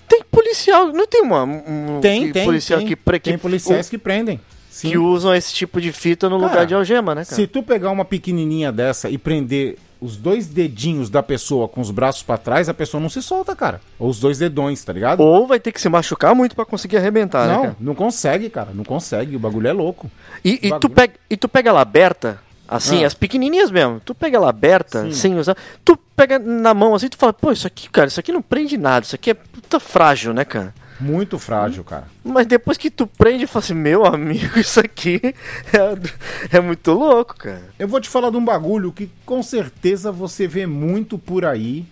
Tem 0.09 0.23
policial, 0.31 0.87
não 0.87 1.07
tem 1.07 1.21
uma. 1.21 1.45
Um, 1.45 2.01
Tem, 2.01 2.27
que- 2.29 2.33
tem. 2.33 2.45
policial 2.47 2.79
tem, 2.79 2.89
que, 2.89 2.97
pre- 2.97 3.19
tem 3.21 3.37
policiais 3.37 3.89
o- 3.89 3.91
que 3.91 3.99
prendem. 3.99 4.41
Sim. 4.71 4.89
que 4.91 4.97
usam 4.99 5.35
esse 5.35 5.53
tipo 5.53 5.79
de 5.79 5.93
fita 5.93 6.29
no 6.31 6.39
Cara, 6.41 6.51
lugar 6.51 6.67
de 6.67 6.75
algema, 6.75 7.15
né, 7.15 7.25
cara? 7.27 7.37
Se 7.37 7.47
tu 7.47 7.63
pegar 7.63 7.91
uma 7.91 8.07
pequenininha 8.07 8.73
dessa 8.73 9.09
e 9.11 9.19
prender 9.19 9.77
os 10.01 10.17
dois 10.17 10.47
dedinhos 10.47 11.09
da 11.09 11.23
pessoa 11.23 11.67
com 11.69 11.81
os 11.81 11.91
braços 11.91 12.23
pra 12.23 12.37
trás, 12.37 12.69
a 12.69 12.75
pessoa 12.75 13.01
não 13.01 13.09
se 13.09 13.23
solta, 13.23 13.55
cara. 13.57 13.81
Ou 13.99 14.09
os 14.11 14.21
dois 14.21 14.39
dedões, 14.39 14.85
tá 14.85 14.93
ligado? 14.93 15.21
Ou 15.21 15.47
vai 15.47 15.59
ter 15.61 15.73
que 15.73 15.81
se 15.81 15.89
machucar 15.89 16.35
muito 16.35 16.55
pra 16.55 16.65
conseguir 16.65 16.97
arrebentar, 16.99 17.47
né, 17.47 17.55
não, 17.55 17.77
não 17.89 17.95
consegue, 17.95 18.51
cara. 18.51 18.71
Não 18.75 18.85
consegue. 18.85 19.37
O 19.37 19.39
bagulho 19.39 19.69
é 19.69 19.73
louco. 19.73 20.11
E, 20.45 20.55
e 20.55 20.57
tu 20.59 20.69
bagulho. 20.71 20.91
pega, 20.91 21.15
e 21.31 21.37
tu 21.37 21.49
pega 21.49 21.71
ela 21.71 21.81
aberta, 21.81 22.39
assim, 22.69 23.05
Ah. 23.05 23.07
as 23.07 23.15
pequenininhas 23.15 23.71
mesmo. 23.71 24.01
Tu 24.05 24.15
pega 24.15 24.37
ela 24.37 24.49
aberta, 24.51 25.05
Sim. 25.05 25.13
sem 25.13 25.39
usar. 25.39 25.57
Tu 25.85 25.97
pega 26.17 26.39
na 26.39 26.75
mão 26.75 26.95
assim, 26.95 27.09
tu 27.09 27.17
fala, 27.17 27.33
pô, 27.33 27.51
isso 27.53 27.67
aqui, 27.67 27.89
cara, 27.91 28.09
isso 28.09 28.21
aqui 28.21 28.33
não 28.33 28.43
prende 28.43 28.77
nada. 28.77 29.05
Isso 29.07 29.15
aqui 29.15 29.31
é 29.31 29.35
puta 29.35 29.81
frágil, 29.81 30.33
né, 30.35 30.45
cara? 30.45 30.75
Muito 31.01 31.39
frágil, 31.39 31.83
cara. 31.85 32.05
Mas 32.25 32.47
depois 32.47 32.79
que 32.79 32.91
tu 32.91 33.07
prende, 33.07 33.47
fala 33.47 33.65
assim, 33.65 33.75
meu 33.75 34.05
amigo, 34.07 34.59
isso 34.61 34.79
aqui 34.81 35.21
é, 35.23 36.57
é 36.57 36.61
muito 36.61 36.93
louco, 36.93 37.37
cara. 37.37 37.63
Eu 37.79 37.89
vou 37.89 38.01
te 38.01 38.09
falar 38.09 38.31
de 38.31 38.37
um 38.37 38.45
bagulho 38.45 38.93
que 38.93 39.11
com 39.27 39.43
certeza 39.43 40.13
você 40.13 40.47
vê 40.47 40.67
muito 40.67 41.19
por 41.19 41.45
aí, 41.45 41.85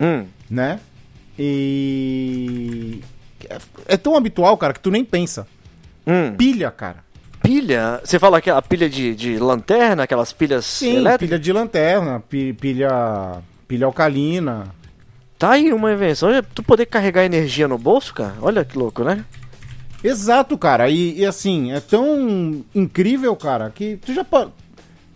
Hum, 0.00 0.26
né? 0.50 0.78
E. 1.38 3.00
é- 3.48 3.58
É 3.88 3.96
tão 3.96 4.16
habitual, 4.16 4.56
cara, 4.56 4.72
que 4.72 4.80
tu 4.80 4.90
nem 4.90 5.04
pensa. 5.04 5.46
hum. 6.06 6.34
Pilha, 6.36 6.70
cara. 6.70 7.04
Pilha? 7.42 8.00
Você 8.04 8.18
fala 8.18 8.38
aquela 8.38 8.60
pilha 8.60 8.88
de, 8.90 9.14
de 9.14 9.38
lanterna, 9.38 10.02
aquelas 10.02 10.32
pilhas 10.32 10.64
Sim, 10.66 10.96
elétricas? 10.96 11.28
pilha 11.28 11.38
de 11.38 11.52
lanterna, 11.52 12.20
pi- 12.20 12.52
pilha. 12.52 13.36
pilha 13.66 13.86
alcalina. 13.86 14.66
Tá 15.38 15.52
aí 15.52 15.72
uma 15.72 15.92
invenção. 15.92 16.30
Tu 16.54 16.62
poder 16.62 16.86
carregar 16.86 17.24
energia 17.24 17.68
no 17.68 17.78
bolso, 17.78 18.12
cara? 18.12 18.34
Olha 18.42 18.64
que 18.64 18.76
louco, 18.76 19.04
né? 19.04 19.24
Exato, 20.02 20.56
cara. 20.58 20.88
E, 20.88 21.18
e, 21.20 21.26
assim, 21.26 21.72
é 21.72 21.80
tão 21.80 22.64
incrível, 22.74 23.34
cara, 23.36 23.70
que 23.70 23.96
tu 24.04 24.12
já. 24.14 24.24
pa- 24.24 24.48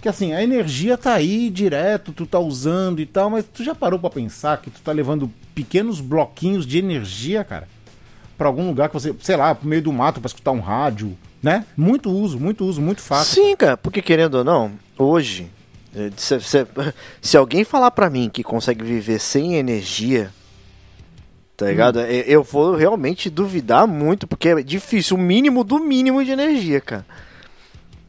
Que 0.01 0.09
assim, 0.09 0.33
a 0.33 0.43
energia 0.43 0.97
tá 0.99 1.15
aí 1.15 1.49
direto, 1.51 2.13
tu 2.13 2.27
tá 2.27 2.39
usando 2.39 3.01
e 3.01 3.07
tal, 3.07 3.31
mas 3.31 3.45
tu 3.45 3.63
já 3.63 3.75
parou 3.75 3.99
pra 3.99 4.11
pensar 4.11 4.61
que 4.61 4.71
tu 4.71 4.81
tá 4.81 4.91
levando 4.93 5.31
pequenos 5.55 6.01
bloquinhos 6.01 6.67
de 6.67 6.79
energia, 6.79 7.45
cara, 7.45 7.69
pra 8.37 8.49
algum 8.49 8.67
lugar 8.67 8.89
que 8.89 8.95
você, 8.95 9.15
sei 9.21 9.37
lá, 9.37 9.55
pro 9.55 9.69
meio 9.69 9.83
do 9.83 9.93
mato 9.93 10.21
pra 10.21 10.27
escutar 10.27 10.51
um 10.51 10.59
rádio, 10.61 11.17
né? 11.41 11.65
Muito 11.77 12.11
uso, 12.11 12.39
muito 12.41 12.65
uso, 12.65 12.81
muito 12.81 13.01
fácil. 13.01 13.35
Sim, 13.43 13.55
cara, 13.57 13.77
porque 13.77 14.03
querendo 14.03 14.35
ou 14.37 14.45
não, 14.45 14.73
hoje, 14.99 15.49
se, 16.17 16.41
se- 16.43 16.67
se 17.21 17.37
alguém 17.37 17.65
falar 17.65 17.91
pra 17.91 18.09
mim 18.11 18.31
que 18.33 18.43
consegue 18.43 18.85
viver 18.85 19.19
sem 19.19 19.55
energia, 19.57 20.31
tá 21.57 21.67
ligado? 21.67 21.99
Hum. 22.01 22.05
Eh, 22.07 22.25
Eu 22.27 22.43
vou 22.43 22.75
realmente 22.75 23.29
duvidar 23.31 23.87
muito, 23.87 24.27
porque 24.27 24.49
é 24.49 24.63
difícil, 24.63 25.17
o 25.17 25.21
mínimo 25.21 25.63
do 25.65 25.79
mínimo 25.79 26.25
de 26.25 26.31
energia, 26.31 26.81
cara. 26.81 27.07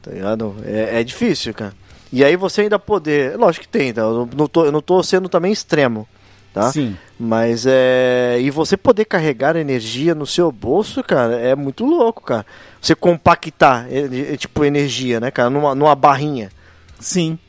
Tá 0.01 0.11
ligado? 0.11 0.55
É, 0.65 0.99
é 0.99 1.03
difícil, 1.03 1.53
cara. 1.53 1.73
E 2.11 2.23
aí 2.23 2.35
você 2.35 2.61
ainda 2.61 2.77
poder. 2.77 3.37
Lógico 3.37 3.65
que 3.65 3.71
tem, 3.71 3.93
tá? 3.93 4.01
eu, 4.01 4.29
não 4.35 4.47
tô, 4.47 4.65
eu 4.65 4.71
não 4.71 4.81
tô 4.81 5.01
sendo 5.01 5.27
também 5.27 5.51
extremo, 5.51 6.07
tá? 6.53 6.71
Sim. 6.71 6.95
Mas 7.19 7.65
é. 7.65 8.37
E 8.39 8.51
você 8.51 8.75
poder 8.77 9.05
carregar 9.05 9.55
energia 9.55 10.13
no 10.13 10.25
seu 10.27 10.51
bolso, 10.51 11.01
cara, 11.03 11.35
é 11.39 11.55
muito 11.55 11.85
louco, 11.85 12.21
cara. 12.21 12.45
Você 12.81 12.93
compactar, 12.93 13.87
é, 13.89 14.33
é, 14.33 14.37
tipo, 14.37 14.63
energia, 14.65 15.19
né, 15.19 15.31
cara, 15.31 15.49
numa, 15.49 15.73
numa 15.73 15.95
barrinha. 15.95 16.51
Sim. 16.99 17.39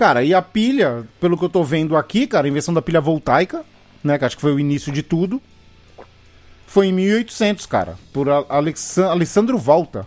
Cara, 0.00 0.24
e 0.24 0.32
a 0.32 0.40
pilha, 0.40 1.06
pelo 1.20 1.36
que 1.36 1.44
eu 1.44 1.48
tô 1.50 1.62
vendo 1.62 1.94
aqui, 1.94 2.26
cara, 2.26 2.46
a 2.46 2.48
invenção 2.48 2.72
da 2.72 2.80
pilha 2.80 3.02
voltaica, 3.02 3.62
né, 4.02 4.16
que 4.18 4.24
acho 4.24 4.34
que 4.34 4.40
foi 4.40 4.50
o 4.54 4.58
início 4.58 4.90
de 4.90 5.02
tudo, 5.02 5.42
foi 6.66 6.86
em 6.86 6.92
1800, 6.94 7.66
cara, 7.66 7.98
por 8.10 8.26
A- 8.30 8.46
Alexan- 8.48 9.10
Alessandro 9.10 9.58
Volta. 9.58 10.06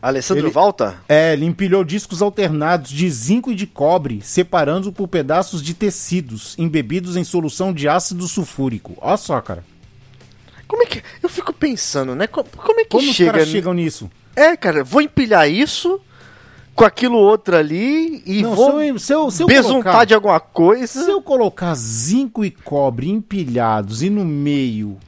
Alessandro 0.00 0.46
Ele- 0.46 0.52
Volta? 0.54 0.96
É, 1.06 1.34
ele 1.34 1.44
empilhou 1.44 1.84
discos 1.84 2.22
alternados 2.22 2.90
de 2.90 3.10
zinco 3.10 3.52
e 3.52 3.54
de 3.54 3.66
cobre, 3.66 4.22
separando 4.22 4.90
por 4.90 5.06
pedaços 5.06 5.60
de 5.62 5.74
tecidos, 5.74 6.54
embebidos 6.56 7.14
em 7.14 7.24
solução 7.24 7.74
de 7.74 7.86
ácido 7.86 8.26
sulfúrico. 8.26 8.96
Olha 9.02 9.18
só, 9.18 9.38
cara. 9.42 9.62
Como 10.66 10.82
é 10.82 10.86
que. 10.86 11.02
Eu 11.22 11.28
fico 11.28 11.52
pensando, 11.52 12.14
né? 12.14 12.26
Co- 12.26 12.42
Como 12.42 12.80
é 12.80 12.84
que 12.84 12.88
Como 12.88 13.10
os 13.10 13.14
chega. 13.16 13.32
caras 13.32 13.48
chegam 13.48 13.74
nisso? 13.74 14.10
É, 14.34 14.56
cara, 14.56 14.82
vou 14.82 15.02
empilhar 15.02 15.46
isso 15.46 16.00
com 16.76 16.84
aquilo 16.84 17.16
outro 17.16 17.56
ali 17.56 18.22
e 18.26 18.42
Não, 18.42 18.54
vou 18.54 18.80
se 18.80 18.86
eu, 18.86 18.98
se 18.98 19.12
eu, 19.14 19.30
se 19.30 19.42
eu 19.42 19.62
colocar, 19.62 20.04
de 20.04 20.14
alguma 20.14 20.38
coisa. 20.38 21.02
se 21.02 21.10
eu 21.10 21.22
colocar 21.22 21.74
zinco 21.74 22.44
e 22.44 22.50
cobre 22.50 23.08
empilhados 23.08 24.02
e 24.02 24.10
no 24.10 24.24
meio 24.24 24.98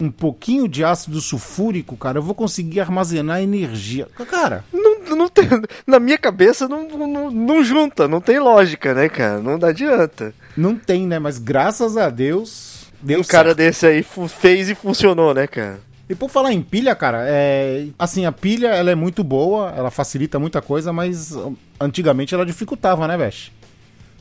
um 0.00 0.12
pouquinho 0.12 0.68
de 0.68 0.84
ácido 0.84 1.20
sulfúrico, 1.20 1.96
cara, 1.96 2.18
eu 2.18 2.22
vou 2.22 2.34
conseguir 2.34 2.78
armazenar 2.78 3.42
energia. 3.42 4.06
Cara, 4.30 4.64
Não, 4.72 5.16
não 5.16 5.28
tem, 5.28 5.48
na 5.84 5.98
minha 5.98 6.16
cabeça 6.16 6.68
não, 6.68 6.86
não, 6.86 7.30
não 7.32 7.64
junta, 7.64 8.06
não 8.06 8.20
tem 8.20 8.38
lógica, 8.38 8.94
né, 8.94 9.08
cara? 9.08 9.40
Não 9.40 9.54
adianta. 9.54 10.32
não 10.56 10.76
tem, 10.76 11.04
né? 11.04 11.18
Mas 11.18 11.38
graças 11.38 11.96
a 11.96 12.10
Deus, 12.10 12.86
deu 13.02 13.18
um 13.20 13.24
cara 13.24 13.48
certo. 13.48 13.58
desse 13.58 13.86
aí 13.86 14.06
fez 14.28 14.68
e 14.68 14.74
funcionou, 14.76 15.34
né, 15.34 15.48
cara? 15.48 15.80
E 16.08 16.14
por 16.14 16.30
falar 16.30 16.52
em 16.52 16.62
pilha, 16.62 16.94
cara, 16.94 17.24
é... 17.28 17.88
assim, 17.98 18.24
a 18.24 18.32
pilha 18.32 18.68
ela 18.68 18.90
é 18.90 18.94
muito 18.94 19.22
boa, 19.22 19.72
ela 19.76 19.90
facilita 19.90 20.38
muita 20.38 20.62
coisa, 20.62 20.92
mas 20.92 21.36
antigamente 21.78 22.34
ela 22.34 22.46
dificultava, 22.46 23.06
né, 23.06 23.16
Vesh? 23.16 23.52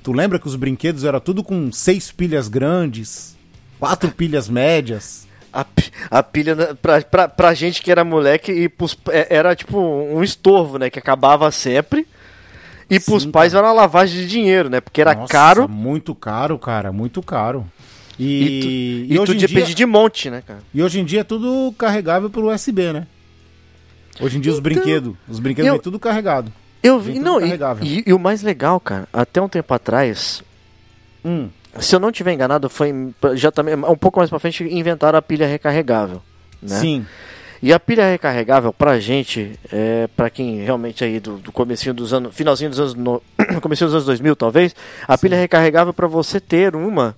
Tu 0.04 0.12
lembra 0.12 0.38
que 0.40 0.48
os 0.48 0.56
brinquedos 0.56 1.04
era 1.04 1.20
tudo 1.20 1.44
com 1.44 1.72
seis 1.72 2.12
pilhas 2.12 2.48
grandes, 2.48 3.38
quatro 3.80 4.12
pilhas 4.12 4.50
médias? 4.50 5.26
A, 5.54 5.66
a 6.12 6.22
pilha, 6.22 6.56
né, 6.56 6.68
pra, 6.82 7.02
pra, 7.02 7.28
pra 7.28 7.54
gente 7.54 7.82
que 7.82 7.90
era 7.90 8.04
moleque, 8.04 8.52
e 8.52 8.70
pros- 8.70 8.98
é- 9.10 9.28
era 9.36 9.56
tipo 9.56 9.80
um 9.80 10.22
estorvo, 10.22 10.78
né? 10.78 10.90
Que 10.90 11.00
acabava 11.00 11.50
sempre. 11.52 12.06
E 12.90 13.00
pros 13.00 13.24
Sim, 13.24 13.32
pais 13.32 13.54
era 13.54 13.66
uma 13.68 13.74
lavagem 13.74 14.22
de 14.22 14.28
dinheiro, 14.28 14.70
né? 14.70 14.80
Porque 14.80 15.02
era 15.02 15.14
Nossa, 15.14 15.28
caro 15.32 15.68
Muito 15.68 16.14
caro, 16.16 16.58
cara, 16.60 16.92
muito 16.92 17.22
caro. 17.22 17.66
E, 18.20 18.44
E, 18.44 18.62
tu, 18.62 19.14
e 19.14 19.20
hoje 19.20 19.32
tu 19.32 19.36
em 19.36 19.48
dia, 19.48 19.76
de 19.76 19.86
monte, 19.86 20.30
né, 20.30 20.42
cara? 20.46 20.60
e 20.74 20.82
hoje 20.82 21.00
em 21.00 21.06
dia 21.06 21.22
é 21.22 21.24
tudo 21.24 21.74
carregável 21.78 22.30
pelo 22.30 22.52
USB, 22.54 22.92
né? 22.94 23.08
Hoje 24.20 24.38
em 24.38 24.42
dia 24.42 24.52
os 24.52 24.58
Então, 24.60 24.72
brinquedos, 24.72 25.14
os 25.28 25.40
brinquedos 25.40 25.68
eu- 25.68 25.74
vem 25.74 25.82
tudo 25.82 26.00
carregado. 26.00 26.52
Eu 26.82 27.00
vi, 27.00 27.20
não, 27.20 27.40
e, 27.42 27.54
e- 27.84 28.04
e 28.08 28.14
o 28.14 28.20
mais 28.20 28.42
legal, 28.42 28.80
cara, 28.80 29.08
até 29.12 29.42
um 29.42 29.50
tempo 29.50 29.74
atrás, 29.74 30.42
Hum, 31.26 31.50
se 31.80 31.94
eu 31.96 32.00
não 32.00 32.12
tiver 32.12 32.32
enganado, 32.34 32.70
foi 32.70 32.94
já 33.34 33.52
também 33.52 33.76
um 33.76 33.96
pouco 33.98 34.20
mais 34.20 34.30
pra 34.30 34.40
frente 34.40 34.64
inventaram 34.64 35.18
a 35.20 35.22
pilha 35.22 35.46
recarregável, 35.48 36.22
né? 36.62 36.76
Sim, 36.80 37.06
E 37.62 37.74
a 37.74 37.80
pilha 37.80 38.08
recarregável 38.10 38.72
pra 38.72 39.00
gente, 39.00 39.60
é, 39.72 40.08
pra 40.16 40.30
quem 40.30 40.58
realmente 40.64 41.04
aí 41.04 41.20
do, 41.20 41.38
do 41.38 41.52
comecinho 41.52 41.92
dos 41.94 42.14
anos, 42.14 42.34
finalzinho 42.36 42.70
dos 42.70 42.80
anos, 42.80 42.94
no, 42.94 43.22
comecinho 43.62 43.88
dos 43.88 43.96
anos 43.96 44.06
2000 44.06 44.36
talvez, 44.36 44.76
a 45.08 45.18
pilha 45.18 45.36
recarregável 45.38 45.92
pra 45.92 46.08
você 46.08 46.40
ter 46.40 46.76
uma, 46.76 47.16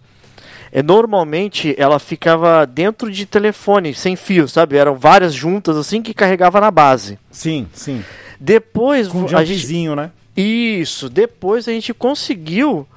é, 0.72 0.84
normalmente 0.84 1.74
ela 1.78 2.00
ficava 2.00 2.66
dentro 2.66 3.12
de 3.12 3.26
telefone, 3.26 3.94
sem 3.94 4.16
fio, 4.16 4.48
sabe? 4.48 4.78
Eram 4.78 4.96
várias 4.96 5.34
juntas 5.34 5.78
assim 5.78 6.02
que 6.02 6.14
carregava 6.14 6.60
na 6.62 6.72
base. 6.72 7.18
sim, 7.32 7.68
sim. 7.74 8.04
Depois 8.40 9.10
Com 9.10 9.24
um 9.24 9.38
a 9.38 9.44
gente 9.44 9.96
né? 9.96 10.12
isso, 10.36 11.10
depois 11.10 11.68
a 11.68 11.72
gente 11.72 11.94
conseguiu 11.94 12.88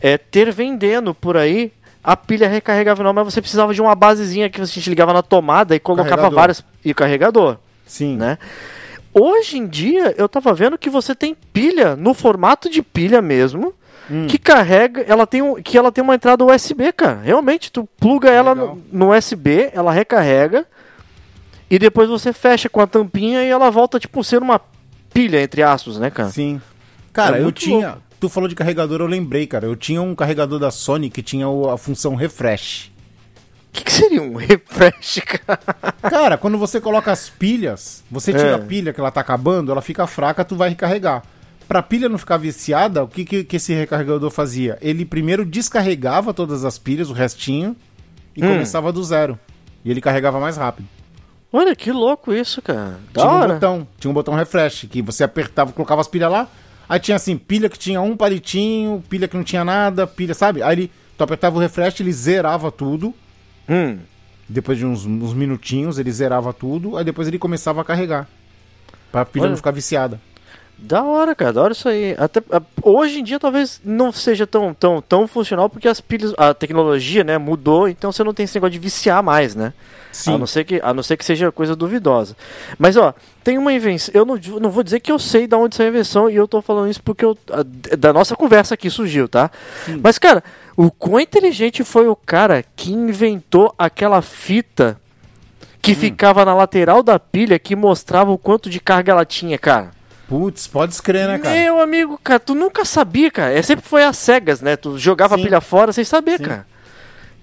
é, 0.00 0.16
ter 0.16 0.52
vendendo 0.52 1.12
por 1.12 1.36
aí 1.36 1.72
a 2.04 2.16
pilha 2.16 2.48
recarregável 2.48 3.04
não, 3.04 3.12
mas 3.12 3.24
você 3.24 3.40
precisava 3.40 3.72
de 3.72 3.80
uma 3.80 3.94
basezinha 3.94 4.50
que 4.50 4.60
a 4.60 4.64
gente 4.64 4.88
ligava 4.90 5.12
na 5.12 5.22
tomada 5.22 5.74
e 5.74 5.80
colocava 5.80 6.10
Carregador. 6.10 6.36
várias 6.36 6.64
e 6.84 6.90
o 6.90 6.94
carregador, 6.94 7.58
Sim. 7.86 8.16
né? 8.16 8.38
Hoje 9.14 9.58
em 9.58 9.66
dia 9.66 10.14
eu 10.16 10.28
tava 10.28 10.54
vendo 10.54 10.78
que 10.78 10.88
você 10.88 11.14
tem 11.14 11.36
pilha 11.52 11.94
no 11.94 12.14
formato 12.14 12.70
de 12.70 12.82
pilha 12.82 13.20
mesmo, 13.20 13.72
Hum. 14.10 14.26
que 14.26 14.36
carrega, 14.38 15.02
ela 15.02 15.26
tem 15.26 15.40
um, 15.42 15.54
que 15.62 15.78
ela 15.78 15.92
tem 15.92 16.02
uma 16.02 16.14
entrada 16.14 16.44
USB, 16.44 16.92
cara. 16.92 17.20
Realmente 17.22 17.70
tu 17.70 17.88
pluga 17.98 18.28
ela 18.30 18.54
no, 18.54 18.82
no 18.92 19.14
USB, 19.16 19.70
ela 19.72 19.92
recarrega 19.92 20.66
e 21.70 21.78
depois 21.78 22.08
você 22.08 22.32
fecha 22.32 22.68
com 22.68 22.80
a 22.80 22.86
tampinha 22.86 23.42
e 23.44 23.48
ela 23.48 23.70
volta 23.70 23.98
tipo 24.00 24.22
ser 24.24 24.42
uma 24.42 24.60
pilha 25.12 25.40
entre 25.42 25.62
aspas, 25.62 25.98
né, 25.98 26.10
cara? 26.10 26.30
Sim. 26.30 26.60
Cara, 27.12 27.38
É 27.38 27.42
eu 27.42 27.52
tinha. 27.52 27.98
Tu 28.18 28.28
falou 28.28 28.48
de 28.48 28.54
carregador, 28.54 29.00
eu 29.00 29.06
lembrei, 29.06 29.46
cara. 29.46 29.66
Eu 29.66 29.74
tinha 29.76 30.00
um 30.00 30.14
carregador 30.14 30.58
da 30.58 30.70
Sony 30.70 31.10
que 31.10 31.22
tinha 31.22 31.48
o- 31.48 31.70
a 31.70 31.76
função 31.78 32.14
refresh. 32.14 32.90
que, 33.72 33.82
que 33.84 33.92
seria 33.92 34.20
um 34.22 34.34
refresh, 34.36 35.20
cara? 35.24 35.58
Cara, 36.02 36.36
quando 36.38 36.58
você 36.58 36.80
coloca 36.80 37.10
as 37.10 37.30
pilhas, 37.30 38.02
você 38.10 38.32
tira 38.32 38.48
É. 38.50 38.54
a 38.54 38.58
pilha 38.58 38.92
que 38.92 39.00
ela 39.00 39.10
tá 39.10 39.20
acabando, 39.22 39.72
ela 39.72 39.80
fica 39.80 40.06
fraca, 40.06 40.44
tu 40.44 40.54
vai 40.56 40.68
recarregar. 40.70 41.22
Pra 41.68 41.82
pilha 41.82 42.08
não 42.08 42.18
ficar 42.18 42.36
viciada, 42.36 43.02
o 43.04 43.08
que, 43.08 43.24
que, 43.24 43.44
que 43.44 43.56
esse 43.56 43.72
recarregador 43.72 44.30
fazia? 44.30 44.76
Ele 44.80 45.04
primeiro 45.04 45.44
descarregava 45.44 46.34
todas 46.34 46.64
as 46.64 46.78
pilhas, 46.78 47.08
o 47.08 47.12
restinho, 47.12 47.76
e 48.36 48.44
Hum. 48.44 48.48
começava 48.48 48.92
do 48.92 49.02
zero. 49.02 49.38
E 49.84 49.90
ele 49.90 50.00
carregava 50.00 50.38
mais 50.38 50.56
rápido. 50.56 50.86
Olha, 51.52 51.74
que 51.76 51.92
louco 51.92 52.32
isso, 52.32 52.60
cara. 52.62 52.98
Da 53.12 53.20
tinha 53.22 53.32
um 53.32 53.48
botão, 53.48 53.88
tinha 53.98 54.10
um 54.10 54.14
botão 54.14 54.34
refresh, 54.34 54.86
que 54.90 55.02
você 55.02 55.22
apertava, 55.24 55.72
colocava 55.72 56.00
as 56.00 56.08
pilhas 56.08 56.30
lá, 56.30 56.48
aí 56.88 56.98
tinha 56.98 57.16
assim, 57.16 57.36
pilha 57.36 57.68
que 57.68 57.78
tinha 57.78 58.00
um 58.00 58.16
palitinho, 58.16 59.02
pilha 59.08 59.28
que 59.28 59.36
não 59.36 59.44
tinha 59.44 59.64
nada, 59.64 60.06
pilha, 60.06 60.34
sabe? 60.34 60.62
Aí 60.62 60.74
ele, 60.74 60.90
tu 61.16 61.22
apertava 61.24 61.56
o 61.56 61.60
refresh, 61.60 62.00
ele 62.00 62.12
zerava 62.12 62.70
tudo, 62.72 63.14
Hum. 63.68 63.98
depois 64.48 64.78
de 64.78 64.86
uns, 64.86 65.04
uns 65.04 65.34
minutinhos, 65.34 65.98
ele 65.98 66.10
zerava 66.10 66.52
tudo, 66.54 66.96
aí 66.96 67.04
depois 67.04 67.28
ele 67.28 67.38
começava 67.38 67.80
a 67.82 67.84
carregar. 67.84 68.26
Pra 69.10 69.24
pilha 69.26 69.42
Olha. 69.44 69.50
não 69.50 69.56
ficar 69.56 69.72
viciada. 69.72 70.18
Da 70.82 71.04
hora, 71.04 71.32
cara, 71.32 71.52
da 71.52 71.62
hora 71.62 71.72
isso 71.72 71.88
aí. 71.88 72.16
Até, 72.18 72.42
hoje 72.82 73.20
em 73.20 73.24
dia 73.24 73.38
talvez 73.38 73.80
não 73.84 74.10
seja 74.10 74.46
tão, 74.46 74.74
tão, 74.74 75.00
tão 75.00 75.28
funcional 75.28 75.70
porque 75.70 75.86
as 75.86 76.00
pilhas, 76.00 76.34
a 76.36 76.52
tecnologia, 76.52 77.22
né, 77.22 77.38
mudou, 77.38 77.88
então 77.88 78.10
você 78.10 78.24
não 78.24 78.34
tem 78.34 78.44
esse 78.44 78.56
negócio 78.56 78.72
de 78.72 78.80
viciar 78.80 79.22
mais, 79.22 79.54
né? 79.54 79.72
Sim. 80.10 80.34
A 80.34 80.38
não 80.38 80.46
ser 80.46 80.64
que, 80.64 80.80
a 80.82 80.92
não 80.92 81.02
ser 81.02 81.16
que 81.16 81.24
seja 81.24 81.52
coisa 81.52 81.76
duvidosa. 81.76 82.36
Mas 82.78 82.96
ó, 82.96 83.14
tem 83.44 83.58
uma 83.58 83.72
invenção. 83.72 84.12
Eu 84.12 84.26
não, 84.26 84.36
não 84.60 84.70
vou 84.70 84.82
dizer 84.82 84.98
que 84.98 85.12
eu 85.12 85.20
sei 85.20 85.46
de 85.46 85.54
onde 85.54 85.76
saiu 85.76 85.86
a 85.86 85.90
invenção 85.90 86.28
e 86.28 86.34
eu 86.34 86.48
tô 86.48 86.60
falando 86.60 86.90
isso 86.90 87.02
porque 87.02 87.24
eu, 87.24 87.38
da 87.96 88.12
nossa 88.12 88.34
conversa 88.34 88.74
aqui 88.74 88.90
surgiu, 88.90 89.28
tá? 89.28 89.50
Mas 90.02 90.18
cara, 90.18 90.42
o 90.76 90.90
quão 90.90 91.20
inteligente 91.20 91.84
foi 91.84 92.08
o 92.08 92.16
cara 92.16 92.64
que 92.74 92.92
inventou 92.92 93.72
aquela 93.78 94.20
fita 94.20 95.00
que 95.80 95.94
ficava 95.94 96.44
na 96.44 96.54
lateral 96.54 97.02
da 97.02 97.18
pilha 97.18 97.58
que 97.58 97.74
mostrava 97.74 98.30
o 98.30 98.38
quanto 98.38 98.68
de 98.68 98.80
carga 98.80 99.12
ela 99.12 99.24
tinha, 99.24 99.58
cara. 99.58 100.01
Putz, 100.32 100.66
pode 100.66 100.94
escrever, 100.94 101.28
né, 101.28 101.38
cara? 101.38 101.54
Meu 101.54 101.78
amigo, 101.78 102.18
cara, 102.24 102.40
tu 102.40 102.54
nunca 102.54 102.86
sabia, 102.86 103.30
cara. 103.30 103.52
É 103.52 103.60
sempre 103.60 103.84
foi 103.86 104.02
às 104.02 104.16
cegas, 104.16 104.62
né? 104.62 104.76
Tu 104.76 104.96
jogava 104.96 105.34
Sim. 105.34 105.42
a 105.42 105.44
pilha 105.44 105.60
fora 105.60 105.92
sem 105.92 106.04
saber, 106.04 106.38
Sim. 106.38 106.44
cara. 106.44 106.66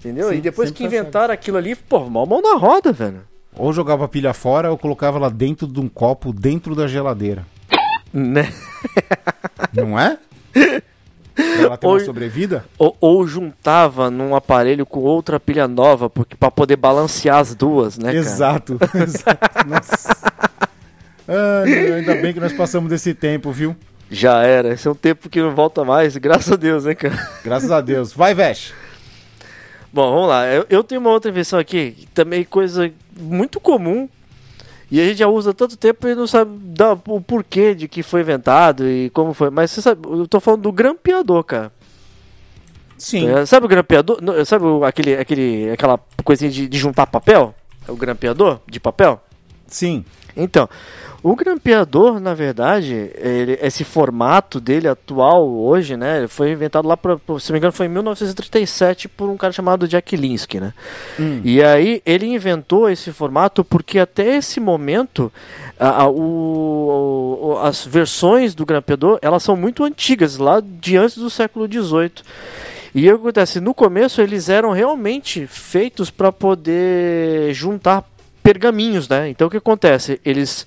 Entendeu? 0.00 0.30
Sim, 0.30 0.34
e 0.34 0.40
depois 0.40 0.72
que 0.72 0.82
inventaram 0.82 1.32
aquilo 1.32 1.56
ali, 1.56 1.76
pô, 1.76 2.10
mal 2.10 2.26
mão 2.26 2.42
na 2.42 2.56
roda, 2.56 2.90
velho. 2.92 3.20
Ou 3.54 3.72
jogava 3.72 4.06
a 4.06 4.08
pilha 4.08 4.34
fora 4.34 4.72
ou 4.72 4.76
colocava 4.76 5.18
ela 5.18 5.30
dentro 5.30 5.68
de 5.68 5.78
um 5.78 5.88
copo 5.88 6.32
dentro 6.32 6.74
da 6.74 6.88
geladeira. 6.88 7.46
Né? 8.12 8.52
Não 9.72 9.96
é? 9.96 10.18
Ela 11.60 11.76
ter 11.76 11.86
uma 11.86 11.92
Ou- 11.92 12.00
sobrevida? 12.00 12.64
Ou, 12.76 12.96
ou 13.00 13.24
juntava 13.24 14.10
num 14.10 14.34
aparelho 14.34 14.84
com 14.84 14.98
outra 14.98 15.38
pilha 15.38 15.68
nova, 15.68 16.10
porque 16.10 16.34
para 16.34 16.50
poder 16.50 16.74
balancear 16.74 17.38
as 17.38 17.54
duas, 17.54 17.96
né, 17.96 18.06
cara? 18.06 18.16
Exato. 18.18 18.78
Exato. 19.00 19.68
Nossa. 19.68 20.16
Ah, 21.30 21.64
não, 21.64 21.94
ainda 21.94 22.14
bem 22.16 22.34
que 22.34 22.40
nós 22.40 22.52
passamos 22.52 22.90
desse 22.90 23.14
tempo, 23.14 23.52
viu? 23.52 23.76
Já 24.10 24.42
era. 24.42 24.74
Esse 24.74 24.88
é 24.88 24.90
um 24.90 24.96
tempo 24.96 25.28
que 25.28 25.40
não 25.40 25.54
volta 25.54 25.84
mais, 25.84 26.16
graças 26.16 26.52
a 26.52 26.56
Deus, 26.56 26.84
né, 26.84 26.96
cara? 26.96 27.30
Graças 27.44 27.70
a 27.70 27.80
Deus. 27.80 28.12
Vai, 28.12 28.34
Vesh. 28.34 28.74
Bom, 29.92 30.12
vamos 30.12 30.28
lá. 30.28 30.46
Eu, 30.48 30.66
eu 30.68 30.82
tenho 30.82 31.00
uma 31.00 31.10
outra 31.10 31.30
invenção 31.30 31.58
aqui, 31.58 32.08
também 32.12 32.40
é 32.40 32.44
coisa 32.44 32.92
muito 33.18 33.60
comum. 33.60 34.08
E 34.90 35.00
a 35.00 35.04
gente 35.04 35.18
já 35.18 35.28
usa 35.28 35.54
tanto 35.54 35.76
tempo 35.76 36.08
e 36.08 36.16
não 36.16 36.26
sabe 36.26 36.50
dar 36.60 36.98
o 37.06 37.20
porquê 37.20 37.76
de 37.76 37.86
que 37.86 38.02
foi 38.02 38.22
inventado 38.22 38.88
e 38.88 39.08
como 39.10 39.32
foi. 39.32 39.48
Mas 39.48 39.70
você 39.70 39.80
sabe, 39.80 40.00
eu 40.04 40.26
tô 40.26 40.40
falando 40.40 40.62
do 40.62 40.72
grampeador, 40.72 41.44
cara. 41.44 41.72
Sim. 42.98 43.30
É, 43.30 43.46
sabe 43.46 43.66
o 43.66 43.68
grampeador? 43.68 44.18
Sabe 44.44 44.64
aquele, 44.84 45.14
aquele, 45.14 45.70
aquela 45.70 45.98
coisinha 46.24 46.50
de, 46.50 46.68
de 46.68 46.78
juntar 46.78 47.06
papel? 47.06 47.54
É 47.86 47.92
o 47.92 47.96
grampeador 47.96 48.58
de 48.68 48.80
papel? 48.80 49.22
Sim. 49.68 50.04
Então, 50.36 50.68
o 51.22 51.36
grampeador, 51.36 52.18
na 52.18 52.32
verdade, 52.34 53.10
ele- 53.16 53.58
esse 53.60 53.84
formato 53.84 54.60
dele 54.60 54.88
atual 54.88 55.48
hoje, 55.48 55.96
né, 55.96 56.26
foi 56.28 56.50
inventado 56.52 56.88
lá, 56.88 56.96
pra, 56.96 57.16
se 57.38 57.50
não 57.50 57.54
me 57.54 57.58
engano, 57.58 57.72
foi 57.72 57.86
em 57.86 57.90
1937 57.90 59.08
por 59.08 59.28
um 59.28 59.36
cara 59.36 59.52
chamado 59.52 59.86
Jack 59.86 60.16
Linsky, 60.16 60.60
né? 60.60 60.72
E 61.44 61.62
aí 61.62 62.00
ele 62.06 62.26
inventou 62.26 62.88
esse 62.88 63.12
formato 63.12 63.62
porque 63.64 63.98
até 63.98 64.36
esse 64.36 64.58
momento 64.60 65.32
a- 65.78 66.02
a- 66.02 66.08
o- 66.08 67.38
o- 67.54 67.58
as 67.62 67.84
versões 67.84 68.54
do 68.54 68.64
grampeador 68.66 69.18
elas 69.22 69.42
são 69.42 69.56
muito 69.56 69.84
antigas, 69.84 70.36
lá 70.38 70.60
de 70.64 70.96
antes 70.96 71.18
do 71.18 71.28
século 71.30 71.66
XVIII. 71.66 72.22
E 72.92 73.08
o 73.08 73.14
que 73.16 73.20
acontece? 73.22 73.60
No 73.60 73.72
começo 73.72 74.20
eles 74.20 74.48
eram 74.48 74.72
realmente 74.72 75.46
feitos 75.46 76.10
para 76.10 76.32
poder 76.32 77.54
juntar 77.54 78.02
pergaminhos, 78.42 79.08
né? 79.08 79.28
Então 79.28 79.46
o 79.48 79.50
que 79.50 79.56
acontece? 79.56 80.20
Eles 80.24 80.66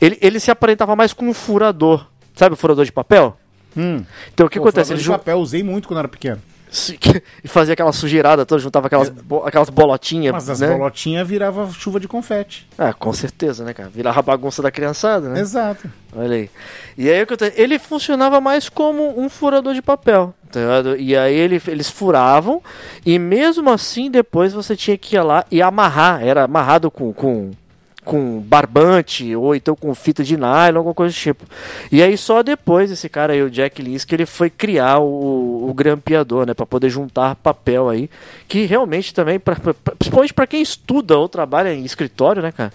ele, 0.00 0.18
ele 0.20 0.40
se 0.40 0.50
aparentava 0.50 0.94
mais 0.96 1.12
com 1.12 1.26
um 1.28 1.34
furador. 1.34 2.06
Sabe 2.34 2.54
o 2.54 2.56
furador 2.56 2.84
de 2.84 2.92
papel? 2.92 3.36
Hum. 3.76 4.04
Então 4.32 4.46
o 4.46 4.50
que 4.50 4.58
Pô, 4.58 4.64
acontece? 4.68 4.88
furador 4.88 4.94
Ele 4.94 5.00
de 5.00 5.04
jun- 5.06 5.12
papel 5.12 5.38
usei 5.38 5.62
muito 5.62 5.88
quando 5.88 5.98
era 5.98 6.08
pequeno. 6.08 6.40
e 7.42 7.48
fazia 7.48 7.72
aquela 7.74 7.92
sujeirada 7.92 8.44
toda, 8.46 8.60
juntava 8.60 8.86
aquelas, 8.86 9.08
bo- 9.08 9.44
aquelas 9.44 9.70
bolotinhas, 9.70 10.32
Mas 10.32 10.50
as 10.50 10.60
né? 10.60 10.68
bolotinhas 10.68 11.26
virava 11.26 11.68
chuva 11.72 11.98
de 12.00 12.06
confete. 12.08 12.66
Ah, 12.76 12.92
com 12.92 13.12
certeza, 13.12 13.64
né, 13.64 13.72
cara? 13.74 13.88
Virava 13.88 14.20
a 14.20 14.22
bagunça 14.22 14.62
da 14.62 14.70
criançada, 14.70 15.28
né? 15.28 15.40
Exato. 15.40 15.90
Olha 16.14 16.36
aí. 16.36 16.50
E 16.96 17.08
aí 17.10 17.26
ele 17.56 17.78
funcionava 17.78 18.40
mais 18.40 18.68
como 18.68 19.20
um 19.20 19.28
furador 19.28 19.74
de 19.74 19.82
papel. 19.82 20.34
tá? 20.50 20.60
E 20.98 21.16
aí 21.16 21.34
ele, 21.34 21.60
eles 21.66 21.88
furavam, 21.90 22.62
e 23.04 23.18
mesmo 23.18 23.70
assim 23.70 24.10
depois 24.10 24.52
você 24.52 24.74
tinha 24.76 24.96
que 24.98 25.16
ir 25.16 25.20
lá 25.22 25.44
e 25.50 25.60
amarrar. 25.62 26.22
Era 26.22 26.44
amarrado 26.44 26.90
com, 26.90 27.12
com, 27.12 27.50
com 28.08 28.40
barbante, 28.40 29.36
ou 29.36 29.54
então 29.54 29.76
com 29.76 29.94
fita 29.94 30.24
de 30.24 30.34
nylon, 30.36 30.78
alguma 30.78 30.94
coisa 30.94 31.14
do 31.14 31.18
tipo. 31.18 31.44
E 31.92 32.02
aí 32.02 32.16
só 32.16 32.42
depois 32.42 32.90
esse 32.90 33.06
cara 33.08 33.34
aí, 33.34 33.42
o 33.42 33.50
Jack 33.50 33.82
Linsky, 33.82 34.14
ele 34.14 34.24
foi 34.24 34.48
criar 34.48 34.98
o, 34.98 35.68
o 35.68 35.74
grampeador, 35.74 36.46
né? 36.46 36.54
Pra 36.54 36.64
poder 36.64 36.88
juntar 36.88 37.34
papel 37.36 37.88
aí. 37.90 38.08
Que 38.48 38.64
realmente 38.64 39.12
também, 39.12 39.38
pra, 39.38 39.56
pra- 39.56 39.74
principalmente 39.98 40.32
pra 40.32 40.46
quem 40.46 40.62
estuda 40.62 41.18
ou 41.18 41.28
trabalha 41.28 41.74
em 41.74 41.84
escritório, 41.84 42.40
né, 42.40 42.50
cara? 42.50 42.72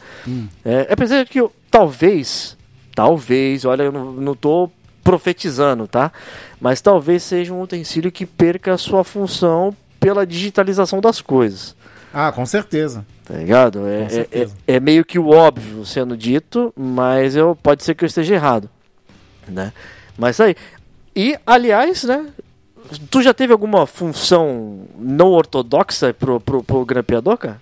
É, 0.64 0.88
é 0.90 0.96
pra 0.96 1.06
dizer 1.06 1.28
que 1.28 1.40
eu- 1.42 1.52
talvez, 1.72 2.56
talvez, 2.94 3.66
olha, 3.66 3.84
eu 3.84 3.92
não, 3.92 4.12
não 4.12 4.36
tô 4.36 4.70
profetizando, 5.04 5.88
tá? 5.88 6.12
Mas 6.62 6.80
talvez 6.80 7.24
seja 7.24 7.54
um 7.54 7.62
utensílio 7.62 8.12
que 8.12 8.26
perca 8.26 8.74
a 8.74 8.78
sua 8.78 9.04
função 9.04 9.76
pela 10.00 10.26
digitalização 10.28 11.02
das 11.02 11.22
coisas. 11.22 11.76
Ah, 12.14 12.32
com 12.32 12.46
certeza. 12.46 13.04
Tá 13.26 13.34
ligado? 13.34 13.88
É, 13.88 14.04
é, 14.04 14.42
é- 14.44 14.76
é 14.76 14.80
meio 14.80 15.04
que 15.04 15.18
o 15.18 15.30
óbvio 15.30 15.84
sendo 15.86 16.16
dito, 16.16 16.72
mas 16.78 17.36
eu, 17.36 17.56
pode 17.56 17.84
ser 17.84 17.96
que 17.96 18.04
eu 18.04 18.08
esteja 18.08 18.36
errado. 18.36 18.70
Né? 19.48 19.74
Mas 20.18 20.40
aí. 20.40 20.56
E, 21.16 21.38
aliás, 21.46 22.04
né? 22.04 22.28
Tu 23.10 23.22
já 23.22 23.34
teve 23.34 23.52
alguma 23.54 23.88
função 23.88 24.82
não 24.98 25.30
ortodoxa 25.30 26.14
pro, 26.14 26.40
pro, 26.40 26.64
pro 26.64 26.86
grampeador, 26.86 27.38
cara? 27.38 27.62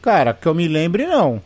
Cara, 0.00 0.32
que 0.32 0.46
eu 0.46 0.54
me 0.54 0.66
lembre, 0.66 1.06
não. 1.06 1.42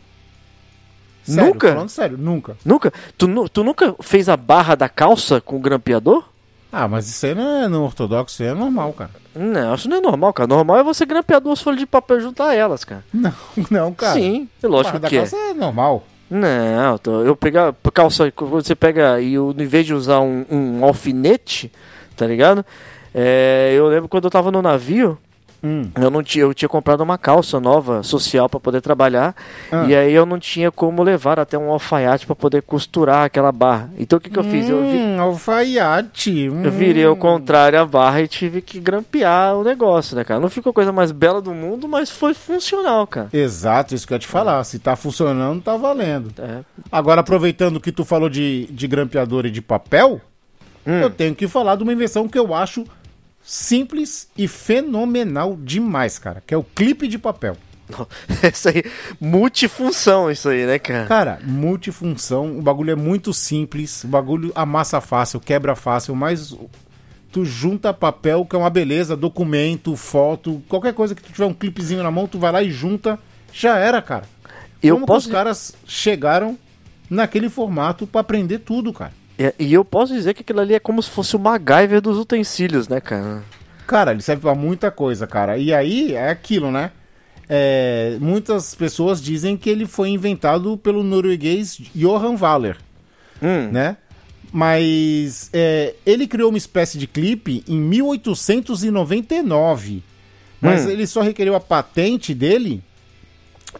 Nunca? 1.27 1.69
Falando 1.73 1.89
sério, 1.89 2.17
nunca. 2.17 2.55
Nunca? 2.63 2.93
Tu, 3.17 3.49
tu 3.49 3.63
nunca 3.63 3.95
fez 4.01 4.29
a 4.29 4.37
barra 4.37 4.75
da 4.75 4.87
calça 4.87 5.41
com 5.41 5.55
o 5.57 5.59
grampeador? 5.59 6.23
Ah, 6.71 6.87
mas 6.87 7.07
isso 7.07 7.25
aí 7.25 7.33
não 7.33 7.63
é 7.63 7.67
no 7.67 7.83
ortodoxo, 7.83 8.33
isso 8.35 8.43
aí 8.43 8.49
é 8.49 8.53
normal, 8.53 8.91
cara. 8.93 9.11
Não, 9.33 9.75
isso 9.75 9.87
não 9.89 9.97
é 9.97 10.01
normal, 10.01 10.33
cara. 10.33 10.47
Normal 10.47 10.77
é 10.77 10.83
você 10.83 11.05
grampear 11.05 11.39
duas 11.39 11.61
folhas 11.61 11.79
de 11.79 11.85
papel 11.85 12.17
e 12.17 12.21
juntar 12.21 12.53
elas, 12.53 12.83
cara. 12.83 13.03
Não, 13.13 13.33
não, 13.71 13.93
cara. 13.93 14.13
Sim, 14.13 14.49
é 14.61 14.67
lógico 14.67 14.93
Barra 14.93 14.99
da 14.99 15.09
que 15.09 15.15
é. 15.15 15.19
calça 15.19 15.35
é 15.37 15.53
normal. 15.53 16.03
Não, 16.29 16.99
eu 17.23 17.35
pegar 17.35 17.73
calça, 17.93 18.31
quando 18.31 18.51
você 18.51 18.75
pega 18.75 19.21
e 19.21 19.35
eu, 19.35 19.53
em 19.57 19.65
vez 19.65 19.85
de 19.85 19.93
usar 19.93 20.19
um, 20.21 20.43
um 20.49 20.83
alfinete, 20.83 21.71
tá 22.17 22.25
ligado? 22.25 22.65
É, 23.13 23.73
eu 23.75 23.87
lembro 23.87 24.09
quando 24.09 24.25
eu 24.25 24.31
tava 24.31 24.51
no 24.51 24.61
navio, 24.61 25.17
Hum. 25.65 25.89
eu 25.99 26.11
não 26.11 26.21
tinha, 26.21 26.43
eu 26.43 26.53
tinha 26.53 26.69
comprado 26.69 27.01
uma 27.01 27.17
calça 27.17 27.59
nova 27.59 28.03
social 28.03 28.47
para 28.47 28.59
poder 28.59 28.81
trabalhar 28.81 29.35
Ah. 29.71 29.85
e 29.87 29.95
aí 29.95 30.13
eu 30.13 30.25
não 30.25 30.37
tinha 30.37 30.71
como 30.71 31.01
levar 31.01 31.39
até 31.39 31.57
um 31.57 31.71
alfaiate 31.71 32.25
para 32.27 32.35
poder 32.35 32.61
costurar 32.61 33.23
aquela 33.25 33.51
barra. 33.51 33.89
Então 33.97 34.17
o 34.17 34.19
que 34.21 34.29
que 34.29 34.37
eu 34.37 34.43
fiz? 34.43 34.69
Eu, 34.69 34.81
vi- 34.83 34.97
Hum, 34.97 35.19
alfaiate. 35.19 36.49
Hum. 36.49 36.63
eu 36.63 36.71
virei 36.71 37.05
ao 37.05 37.15
contrário 37.15 37.79
a 37.79 37.85
barra 37.85 38.21
e 38.21 38.27
tive 38.27 38.61
que 38.61 38.79
grampear 38.79 39.55
o 39.55 39.63
negócio, 39.63 40.15
né, 40.15 40.23
cara? 40.23 40.39
Não 40.39 40.49
ficou 40.49 40.69
a 40.69 40.73
coisa 40.73 40.91
mais 40.91 41.11
bela 41.11 41.41
do 41.41 41.53
mundo, 41.53 41.87
mas 41.87 42.09
foi 42.09 42.33
funcional, 42.33 43.07
cara. 43.07 43.29
Exato, 43.33 43.95
isso 43.95 44.05
que 44.05 44.13
eu 44.13 44.15
ia 44.15 44.19
te 44.19 44.27
falar. 44.27 44.63
Se 44.63 44.77
tá 44.79 44.95
funcionando, 44.95 45.61
tá 45.61 45.75
valendo. 45.77 46.31
É. 46.37 46.59
Agora, 46.91 47.21
aproveitando 47.21 47.79
que 47.79 47.91
tu 47.91 48.05
falou 48.05 48.29
de, 48.29 48.67
de 48.67 48.87
grampeador 48.87 49.45
e 49.45 49.51
de 49.51 49.61
papel, 49.61 50.21
Hum. 50.87 50.99
eu 51.01 51.09
tenho 51.09 51.33
que 51.33 51.47
falar 51.47 51.75
de 51.75 51.81
uma 51.83 51.91
invenção 51.93 52.27
que 52.27 52.37
eu 52.37 52.53
acho 52.53 52.85
simples 53.45 54.27
e 54.35 54.47
fenomenal 54.47 55.55
demais, 55.55 56.17
cara. 56.17 56.41
Que 56.45 56.53
é 56.53 56.57
o 56.57 56.63
clipe 56.63 57.07
de 57.07 57.19
papel. 57.19 57.55
Isso 58.51 58.67
aí, 58.67 58.83
multifunção 59.21 60.31
isso 60.31 60.49
aí, 60.49 60.65
né, 60.65 60.79
cara? 60.79 61.05
Cara, 61.05 61.39
multifunção, 61.43 62.57
o 62.57 62.61
bagulho 62.61 62.89
é 62.89 62.95
muito 62.95 63.31
simples, 63.31 64.03
o 64.03 64.07
bagulho 64.07 64.51
amassa 64.55 64.99
fácil, 64.99 65.39
quebra 65.39 65.75
fácil, 65.75 66.15
mas 66.15 66.57
tu 67.31 67.45
junta 67.45 67.93
papel, 67.93 68.43
que 68.43 68.55
é 68.55 68.59
uma 68.59 68.71
beleza, 68.71 69.15
documento, 69.15 69.95
foto, 69.95 70.63
qualquer 70.67 70.95
coisa 70.95 71.13
que 71.13 71.21
tu 71.21 71.31
tiver 71.31 71.45
um 71.45 71.53
clipezinho 71.53 72.01
na 72.01 72.09
mão, 72.09 72.27
tu 72.27 72.39
vai 72.39 72.51
lá 72.51 72.63
e 72.63 72.71
junta, 72.71 73.19
já 73.53 73.77
era, 73.77 74.01
cara. 74.01 74.23
Eu 74.81 74.95
Como 74.95 75.05
posso 75.05 75.27
que 75.27 75.29
os 75.29 75.37
caras 75.37 75.75
chegaram 75.85 76.57
naquele 77.07 77.49
formato 77.49 78.07
pra 78.07 78.21
aprender 78.21 78.59
tudo, 78.59 78.91
cara? 78.91 79.13
É, 79.37 79.53
E 79.59 79.73
eu 79.73 79.83
posso 79.83 80.13
dizer 80.13 80.33
que 80.33 80.41
aquilo 80.41 80.61
ali 80.61 80.73
é 80.73 80.79
como 80.79 81.01
se 81.03 81.09
fosse 81.09 81.35
o 81.35 81.39
MacGyver 81.39 81.99
dos 82.01 82.17
utensílios, 82.17 82.87
né, 82.87 83.01
cara? 83.01 83.43
Cara, 83.85 84.11
ele 84.11 84.21
serve 84.21 84.41
pra 84.41 84.55
muita 84.55 84.89
coisa, 84.89 85.27
cara. 85.27 85.57
E 85.57 85.73
aí 85.73 86.13
é 86.15 86.29
aquilo, 86.29 86.71
né? 86.71 86.91
É, 87.47 88.17
muitas 88.19 88.73
pessoas 88.73 89.21
dizem 89.21 89.55
que 89.55 89.69
ele 89.69 89.85
foi 89.85 90.09
inventado 90.09 90.75
pelo 90.77 91.03
norueguês 91.03 91.79
Johan 91.93 92.35
Waller, 92.37 92.77
Hum. 93.43 93.69
né? 93.71 93.97
Mas 94.51 95.49
é, 95.53 95.93
ele 96.05 96.25
criou 96.27 96.49
uma 96.49 96.57
espécie 96.57 96.97
de 96.97 97.05
clipe 97.05 97.63
em 97.67 97.77
1899. 97.77 100.01
Mas 100.61 100.85
Hum. 100.85 100.89
ele 100.89 101.05
só 101.05 101.21
requereu 101.21 101.53
a 101.55 101.59
patente 101.59 102.33
dele 102.33 102.81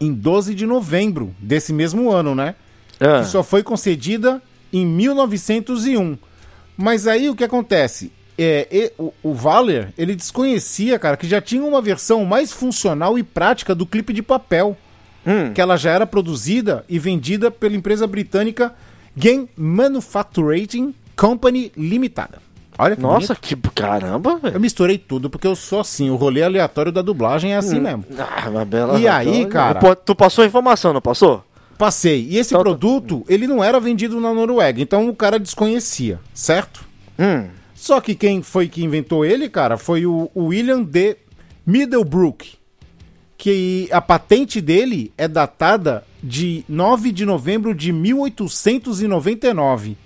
em 0.00 0.12
12 0.12 0.54
de 0.54 0.66
novembro 0.66 1.34
desse 1.40 1.72
mesmo 1.72 2.10
ano, 2.12 2.34
né? 2.34 2.54
Ah, 3.00 3.20
que 3.20 3.26
só 3.28 3.42
foi 3.42 3.62
concedida 3.62 4.40
em 4.72 4.84
1901. 4.86 6.16
Mas 6.76 7.06
aí 7.06 7.28
o 7.30 7.34
que 7.34 7.44
acontece? 7.44 8.12
É, 8.38 8.66
e- 8.70 8.92
o, 8.98 9.12
o 9.22 9.34
Valer, 9.34 9.92
ele 9.96 10.14
desconhecia, 10.14 10.98
cara, 10.98 11.16
que 11.16 11.26
já 11.26 11.40
tinha 11.40 11.64
uma 11.64 11.80
versão 11.80 12.24
mais 12.24 12.52
funcional 12.52 13.18
e 13.18 13.22
prática 13.22 13.74
do 13.74 13.86
clipe 13.86 14.12
de 14.12 14.22
papel, 14.22 14.76
hum. 15.26 15.52
que 15.54 15.60
ela 15.60 15.76
já 15.76 15.90
era 15.90 16.06
produzida 16.06 16.84
e 16.88 16.98
vendida 16.98 17.50
pela 17.50 17.74
empresa 17.74 18.06
britânica 18.06 18.74
Game 19.16 19.48
Manufacturing 19.56 20.94
Company 21.16 21.72
Limitada. 21.76 22.44
Olha 22.78 22.94
que 22.94 23.00
Nossa, 23.00 23.28
bonito. 23.34 23.40
que 23.40 23.56
caramba, 23.74 24.32
Eu 24.32 24.38
velho. 24.38 24.60
misturei 24.60 24.98
tudo, 24.98 25.30
porque 25.30 25.46
eu 25.46 25.56
sou 25.56 25.80
assim, 25.80 26.10
o 26.10 26.16
rolê 26.16 26.42
aleatório 26.42 26.92
da 26.92 27.00
dublagem 27.00 27.54
é 27.54 27.56
assim 27.56 27.80
mesmo. 27.80 28.04
Ah, 28.18 28.50
uma 28.50 28.66
bela 28.66 29.00
E 29.00 29.08
aí, 29.08 29.46
cara? 29.46 29.80
Tu 29.96 30.14
passou 30.14 30.44
a 30.44 30.46
informação, 30.46 30.92
não 30.92 31.00
passou? 31.00 31.42
Passei. 31.78 32.26
E 32.30 32.38
esse 32.38 32.54
Então- 32.54 32.62
produto, 32.62 33.24
ele 33.28 33.46
não 33.46 33.62
era 33.62 33.78
vendido 33.78 34.20
na 34.20 34.32
Noruega, 34.32 34.80
então 34.80 35.08
o 35.08 35.14
cara 35.14 35.38
desconhecia, 35.38 36.18
certo? 36.34 36.84
Hum. 37.18 37.48
Só 37.74 38.00
que 38.00 38.14
quem 38.14 38.42
foi 38.42 38.68
que 38.68 38.82
inventou 38.82 39.24
ele, 39.24 39.48
cara, 39.48 39.76
foi 39.76 40.06
o, 40.06 40.30
William 40.34 40.82
D. 40.82 41.16
Middlebrook. 41.66 42.54
Que 43.38 43.86
a 43.92 44.00
patente 44.00 44.62
dele 44.62 45.12
é 45.18 45.28
datada 45.28 46.04
de 46.22 46.64
9 46.68 47.12
de 47.12 47.26
novembro 47.26 47.74
de 47.74 47.92
1899. 47.92 49.96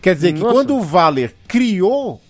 Quer 0.00 0.14
dizer 0.14 0.32
que 0.34 0.38
Nossa. 0.40 0.52
quando 0.54 0.76
o 0.76 0.80
Valer 0.80 1.34
criou 1.48 2.20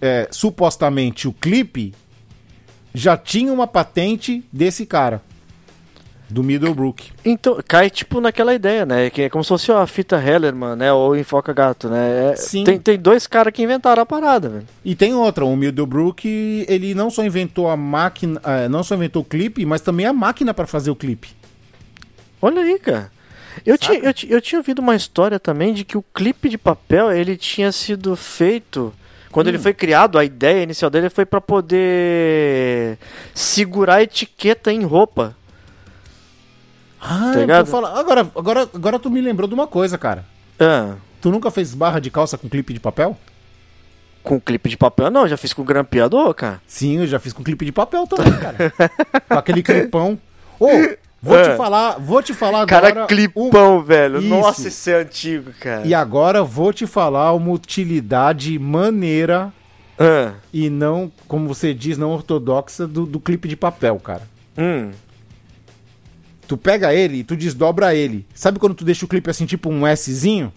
é, 0.00 0.28
supostamente 0.30 1.26
o 1.26 1.32
clipe, 1.32 1.94
já 2.94 3.16
tinha 3.16 3.52
uma 3.52 3.66
patente 3.66 4.44
desse 4.52 4.84
cara. 4.84 5.22
Do 6.30 6.42
Middlebrook. 6.44 7.10
Então, 7.24 7.58
cai 7.66 7.90
tipo 7.90 8.20
naquela 8.20 8.54
ideia, 8.54 8.86
né? 8.86 9.10
Que 9.10 9.22
é 9.22 9.28
como 9.28 9.42
se 9.42 9.48
fosse 9.48 9.72
a 9.72 9.84
fita 9.86 10.16
Hellerman, 10.16 10.76
né? 10.76 10.92
Ou 10.92 11.16
Enfoca 11.16 11.52
Gato, 11.52 11.88
né? 11.88 12.32
É- 12.32 12.36
Sim. 12.36 12.62
Tem, 12.64 12.78
tem 12.78 12.98
dois 12.98 13.26
caras 13.26 13.52
que 13.52 13.62
inventaram 13.62 14.02
a 14.02 14.06
parada, 14.06 14.48
velho. 14.48 14.66
E 14.84 14.94
tem 14.94 15.12
outra, 15.14 15.44
o 15.44 15.56
Middlebrook, 15.56 16.24
ele 16.68 16.94
não 16.94 17.10
só 17.10 17.24
inventou 17.24 17.68
a 17.68 17.76
máquina, 17.76 18.40
eh, 18.44 18.68
não 18.68 18.82
só 18.84 18.94
inventou 18.94 19.22
o 19.22 19.24
clipe, 19.24 19.66
mas 19.66 19.80
também 19.80 20.06
a 20.06 20.12
máquina 20.12 20.54
para 20.54 20.66
fazer 20.66 20.90
o 20.90 20.96
clipe. 20.96 21.30
Olha 22.40 22.62
aí, 22.62 22.78
cara. 22.78 23.10
Eu 23.66 23.76
tinha, 23.76 23.98
eu, 23.98 24.14
eu 24.28 24.40
tinha 24.40 24.58
ouvido 24.58 24.78
uma 24.78 24.94
história 24.94 25.38
também 25.40 25.74
de 25.74 25.84
que 25.84 25.98
o 25.98 26.04
clipe 26.14 26.48
de 26.48 26.56
papel 26.56 27.10
ele 27.12 27.36
tinha 27.36 27.72
sido 27.72 28.14
feito. 28.16 28.92
Quando 29.30 29.48
ele 29.48 29.58
foi 29.58 29.72
criado, 29.74 30.18
a 30.18 30.24
ideia 30.24 30.62
inicial 30.62 30.90
dele 30.90 31.08
foi 31.10 31.24
pra 31.24 31.40
poder 31.40 32.98
segurar 33.34 33.96
a 33.96 34.02
etiqueta 34.02 34.72
em 34.72 34.82
roupa. 34.82 35.36
Ah, 37.00 37.32
Tá 37.46 37.64
tô 37.64 37.70
falando- 37.70 37.98
agora, 37.98 38.30
agora, 38.36 38.68
agora 38.74 38.98
tu 38.98 39.10
me 39.10 39.20
lembrou 39.20 39.48
de 39.48 39.54
uma 39.54 39.66
coisa, 39.66 39.96
cara. 39.96 40.24
Ah, 40.58 40.94
Tu 41.20 41.30
nunca 41.30 41.50
fez 41.50 41.74
barra 41.74 42.00
de 42.00 42.10
calça 42.10 42.38
com 42.38 42.48
clipe 42.48 42.72
de 42.72 42.80
papel? 42.80 43.16
com 44.22 44.38
clipe 44.38 44.68
de 44.68 44.76
papel, 44.76 45.10
não, 45.10 45.26
já 45.26 45.36
fiz 45.38 45.52
com 45.54 45.64
grampeador, 45.64 46.34
cara. 46.34 46.60
Sim, 46.66 46.98
eu 46.98 47.06
já 47.06 47.18
fiz 47.18 47.32
com 47.32 47.42
clipe 47.42 47.64
de 47.64 47.72
papel 47.72 48.06
também, 48.06 48.32
cara. 48.38 48.70
com 49.26 49.34
aquele 49.38 49.62
clipão. 49.62 50.18
Ô, 50.58 50.66
vou 51.22 51.38
Ah. 51.38 51.42
te 51.42 51.56
falar, 51.56 51.92
vou 51.98 52.22
te 52.22 52.34
falar 52.34 52.60
agora. 52.62 52.92
Cara, 52.92 53.04
um- 53.04 53.06
clipão, 53.06 53.82
velho. 53.82 54.18
Isso. 54.18 54.28
Nossa, 54.28 54.68
esse 54.68 54.90
é 54.90 54.96
antigo, 55.00 55.52
cara. 55.58 55.86
E 55.86 55.94
agora 55.94 56.42
vou 56.44 56.70
te 56.70 56.86
falar 56.86 57.32
uma 57.32 57.50
utilidade 57.50 58.58
maneira 58.58 59.50
Ah, 59.98 60.32
e 60.52 60.68
não, 60.68 61.10
como 61.26 61.48
você 61.48 61.72
diz, 61.72 61.96
não 61.96 62.10
ortodoxa 62.10 62.86
do, 62.86 63.06
do 63.06 63.18
clipe 63.20 63.48
de 63.48 63.56
papel, 63.56 63.98
cara. 63.98 64.22
hum. 64.58 64.90
Tu 66.50 66.56
pega 66.56 66.92
ele 66.92 67.18
e 67.18 67.22
tu 67.22 67.36
desdobra 67.36 67.94
ele. 67.94 68.26
Sabe 68.34 68.58
quando 68.58 68.74
tu 68.74 68.84
deixa 68.84 69.04
o 69.04 69.08
clipe 69.08 69.30
assim, 69.30 69.46
tipo 69.46 69.70
um 69.70 69.82
Szinho? 69.94 70.52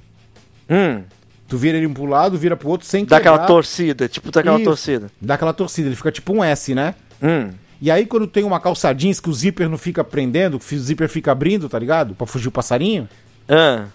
Hum. 0.67 1.03
Tu 1.47 1.55
vira 1.55 1.77
ele 1.77 1.87
pro 1.87 2.05
lado, 2.05 2.35
vira 2.35 2.57
pro 2.57 2.67
outro 2.69 2.87
sem 2.87 3.05
Dá 3.05 3.17
aquela 3.17 3.37
quebrar. 3.37 3.47
torcida, 3.47 4.07
tipo 4.09 4.31
daquela 4.31 4.55
Isso. 4.55 4.65
torcida. 4.65 5.11
Dá 5.21 5.35
aquela 5.35 5.53
torcida, 5.53 5.87
ele 5.87 5.95
fica 5.95 6.11
tipo 6.11 6.33
um 6.33 6.43
S, 6.43 6.73
né? 6.73 6.95
Hum. 7.21 7.51
E 7.79 7.91
aí 7.91 8.07
quando 8.07 8.25
tem 8.25 8.43
uma 8.43 8.59
calça 8.59 8.91
jeans 8.91 9.19
que 9.19 9.29
o 9.29 9.33
zíper 9.33 9.69
não 9.69 9.77
fica 9.77 10.03
prendendo, 10.03 10.57
que 10.57 10.73
o 10.73 10.79
zíper 10.79 11.07
fica 11.07 11.31
abrindo, 11.31 11.69
tá 11.69 11.77
ligado? 11.77 12.15
Pra 12.15 12.25
fugir 12.25 12.47
o 12.47 12.51
passarinho. 12.51 13.07
Ah. 13.47 13.85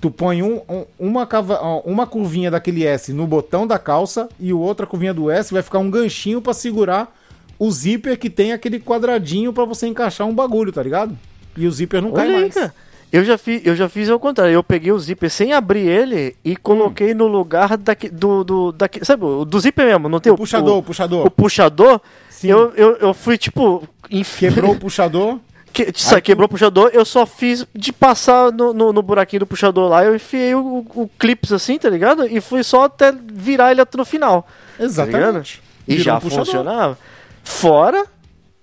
Tu 0.00 0.08
põe 0.08 0.44
um, 0.44 0.62
um- 0.68 0.84
uma, 1.00 1.26
cava- 1.26 1.60
uma 1.84 2.06
curvinha 2.06 2.48
daquele 2.48 2.84
S 2.86 3.12
no 3.12 3.26
botão 3.26 3.66
da 3.66 3.76
calça 3.76 4.28
e 4.38 4.52
o 4.52 4.60
outra 4.60 4.86
curvinha 4.86 5.12
do 5.12 5.28
S 5.28 5.52
vai 5.52 5.62
ficar 5.64 5.80
um 5.80 5.90
ganchinho 5.90 6.40
pra 6.40 6.54
segurar 6.54 7.12
o 7.58 7.68
zíper 7.72 8.16
que 8.16 8.30
tem 8.30 8.52
aquele 8.52 8.78
quadradinho 8.78 9.52
pra 9.52 9.64
você 9.64 9.88
encaixar 9.88 10.28
um 10.28 10.34
bagulho, 10.34 10.70
tá 10.70 10.80
ligado? 10.80 11.18
E 11.56 11.66
o 11.66 11.70
zíper 11.72 12.00
não 12.02 12.12
cai 12.12 12.26
Olha 12.26 12.36
aí, 12.36 12.42
mais. 12.42 12.54
cara. 12.54 12.74
Eu 13.12 13.24
já, 13.24 13.36
fiz, 13.36 13.60
eu 13.66 13.74
já 13.74 13.88
fiz 13.88 14.08
ao 14.08 14.20
contrário. 14.20 14.52
Eu 14.52 14.62
peguei 14.62 14.92
o 14.92 14.98
zíper 14.98 15.28
sem 15.30 15.52
abrir 15.52 15.80
ele 15.88 16.36
e 16.44 16.54
coloquei 16.56 17.12
no 17.12 17.26
lugar 17.26 17.76
daqui, 17.76 18.08
do, 18.08 18.44
do, 18.44 18.70
daqui, 18.72 19.04
sabe, 19.04 19.24
o 19.24 19.44
do 19.44 19.58
zíper 19.58 19.84
mesmo, 19.86 20.08
não 20.08 20.20
tem 20.20 20.32
O 20.32 20.36
puxador, 20.36 20.76
o 20.76 20.78
o, 20.78 20.82
puxador. 20.82 21.26
o 21.26 21.30
puxador. 21.30 22.00
Sim. 22.28 22.48
Eu, 22.48 22.72
eu, 22.76 22.96
eu 22.98 23.12
fui 23.14 23.36
tipo. 23.36 23.82
enfi- 24.10 24.46
Quebrou 24.48 24.72
o 24.72 24.78
puxador. 24.78 25.38
Que, 25.72 25.92
isso 25.94 26.12
aí, 26.12 26.20
quebrou 26.20 26.46
o 26.46 26.48
puxador, 26.48 26.90
eu 26.92 27.04
só 27.04 27.24
fiz 27.24 27.64
de 27.72 27.92
passar 27.92 28.50
no, 28.50 28.72
no, 28.74 28.92
no 28.92 29.02
buraquinho 29.02 29.38
do 29.38 29.46
puxador 29.46 29.88
lá, 29.88 30.04
eu 30.04 30.16
enfiei 30.16 30.52
o, 30.52 30.84
o 30.96 31.08
clips 31.16 31.52
assim, 31.52 31.78
tá 31.78 31.88
ligado? 31.88 32.26
E 32.26 32.40
fui 32.40 32.64
só 32.64 32.86
até 32.86 33.12
virar 33.32 33.70
ele 33.70 33.80
no 33.96 34.04
final. 34.04 34.48
Tá 34.76 34.82
Exatamente. 34.84 35.16
ligado? 35.16 35.44
E 35.86 35.90
Virou 35.96 36.04
já 36.04 36.16
um 36.16 36.20
funcionava. 36.20 36.98
Fora. 37.44 38.04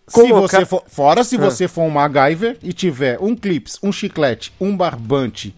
Se 0.08 0.22
colocar- 0.22 0.60
você 0.60 0.66
for, 0.66 0.84
fora 0.88 1.24
se 1.24 1.36
Ah. 1.36 1.40
você 1.40 1.68
for 1.68 1.82
um 1.84 1.90
MacGyver 1.90 2.58
e 2.64 2.72
tiver 2.72 3.18
um 3.20 3.36
clips, 3.36 3.78
um 3.84 3.92
chiclete, 3.92 4.54
um 4.60 4.76
barbante 4.76 5.54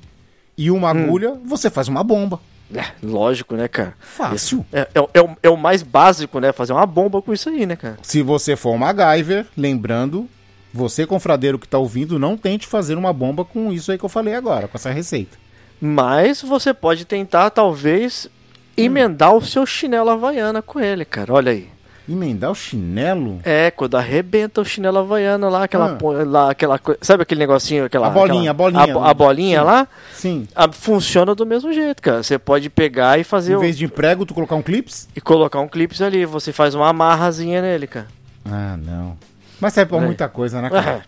e 0.58 0.72
uma 0.72 0.92
Hum. 0.92 1.04
agulha, 1.04 1.34
você 1.46 1.70
faz 1.70 1.88
uma 1.88 2.04
bomba. 2.04 2.40
É, 2.74 2.86
lógico, 3.02 3.56
né, 3.56 3.68
cara? 3.68 3.94
Fácil. 4.00 4.64
É, 4.72 4.88
é, 4.94 5.02
o- 5.02 5.10
é, 5.14 5.22
o, 5.22 5.30
é 5.44 5.50
o 5.50 5.58
mais 5.58 5.82
básico, 5.82 6.40
né? 6.40 6.52
Fazer 6.52 6.74
uma 6.74 6.86
bomba 6.86 7.22
com 7.22 7.34
isso 7.34 7.50
aí, 7.50 7.66
né, 7.66 7.76
cara? 7.76 7.98
Se 8.04 8.22
você 8.22 8.56
for 8.56 8.72
um 8.74 8.78
MacGyver, 8.78 9.48
lembrando, 9.58 10.28
você, 10.74 11.06
confradeiro 11.06 11.58
que 11.58 11.68
tá 11.68 11.78
ouvindo, 11.80 12.20
não 12.20 12.38
tente 12.38 12.68
fazer 12.68 12.96
uma 12.96 13.12
bomba 13.12 13.44
com 13.44 13.72
isso 13.72 13.92
aí 13.92 13.98
que 13.98 14.06
eu 14.06 14.10
falei 14.10 14.36
agora, 14.36 14.68
com 14.68 14.78
essa 14.78 14.92
receita. 14.92 15.38
Mas 15.82 16.42
você 16.44 16.74
pode 16.74 17.06
tentar, 17.06 17.50
talvez, 17.52 18.28
emendar 18.78 19.34
o 19.36 19.42
seu 19.42 19.66
chinelo 19.66 20.10
havaiana 20.12 20.62
com 20.62 20.80
ele, 20.80 21.06
cara. 21.06 21.34
Olha 21.34 21.52
aí. 21.52 21.68
Emendar 22.10 22.50
o 22.50 22.56
chinelo? 22.56 23.40
É, 23.44 23.70
quando 23.70 23.96
arrebenta 23.96 24.60
o 24.62 24.66
chinelo 24.66 24.98
havaiana 24.98 25.48
lá, 25.48 25.64
aquela, 25.66 25.96
Ah. 26.02 26.24
lá, 26.26 26.52
aquela. 26.52 26.80
Sabe 27.02 27.22
aquele 27.24 27.40
negocinho? 27.40 27.86
Aquela, 27.86 28.08
A 28.08 28.10
bolinha, 28.10 28.50
aquela- 28.52 28.52
a 28.52 28.54
bolinha. 28.88 28.98
A, 29.06 29.10
a 29.10 29.14
bolinha 29.14 29.60
Sim. 29.60 29.66
lá? 29.66 29.88
Sim. 30.14 30.48
a- 30.56 30.72
funciona 30.72 31.36
do 31.36 31.46
mesmo 31.46 31.72
jeito, 31.72 32.02
cara. 32.02 32.24
Você 32.24 32.40
pode 32.40 32.70
pegar 32.70 33.20
e 33.20 33.24
fazer. 33.24 33.54
Em 33.54 33.56
o- 33.56 33.60
vez 33.60 33.78
de 33.78 33.88
prego, 33.88 34.26
tu 34.26 34.34
colocar 34.34 34.56
um 34.56 34.62
clips? 34.64 35.08
E 35.16 35.22
colocar 35.22 35.60
um 35.60 35.68
clips 35.68 36.02
ali. 36.02 36.26
Você 36.26 36.52
faz 36.52 36.74
uma 36.74 36.88
amarrazinha 36.90 37.62
nele, 37.62 37.86
cara. 37.86 38.08
Ah, 38.44 38.76
não. 38.78 39.16
Mas 39.62 39.74
serve 39.74 39.90
pra 39.90 39.98
É. 40.00 40.06
muita 40.06 40.28
coisa, 40.30 40.62
né, 40.62 40.70
cara? 40.70 41.04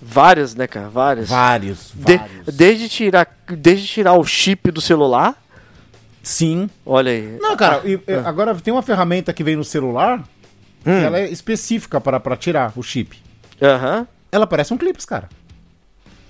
Várias, 0.00 0.54
né, 0.54 0.66
cara? 0.66 0.88
Várias. 0.88 1.28
Vários, 1.28 1.90
De- 1.94 2.16
vários. 2.16 2.54
desde, 2.54 2.88
tirar, 2.88 3.26
desde 3.48 3.86
tirar 3.86 4.14
o 4.14 4.24
chip 4.24 4.70
do 4.70 4.80
celular. 4.80 5.34
Sim. 6.22 6.68
Olha 6.84 7.12
aí. 7.12 7.36
Não, 7.40 7.56
cara, 7.56 7.82
e- 7.84 8.00
e 8.06 8.12
agora 8.24 8.54
tem 8.56 8.72
uma 8.72 8.82
ferramenta 8.82 9.32
que 9.32 9.44
vem 9.44 9.54
no 9.56 9.62
celular 9.64 10.22
Hum. 10.86 11.00
ela 11.02 11.18
é 11.18 11.28
específica 11.28 12.00
para 12.00 12.20
pra 12.20 12.36
tirar 12.36 12.72
o 12.76 12.82
chip. 12.82 13.18
Aham. 13.60 14.06
Ela 14.30 14.46
parece 14.46 14.72
um 14.72 14.76
clips, 14.78 15.04
cara. 15.04 15.28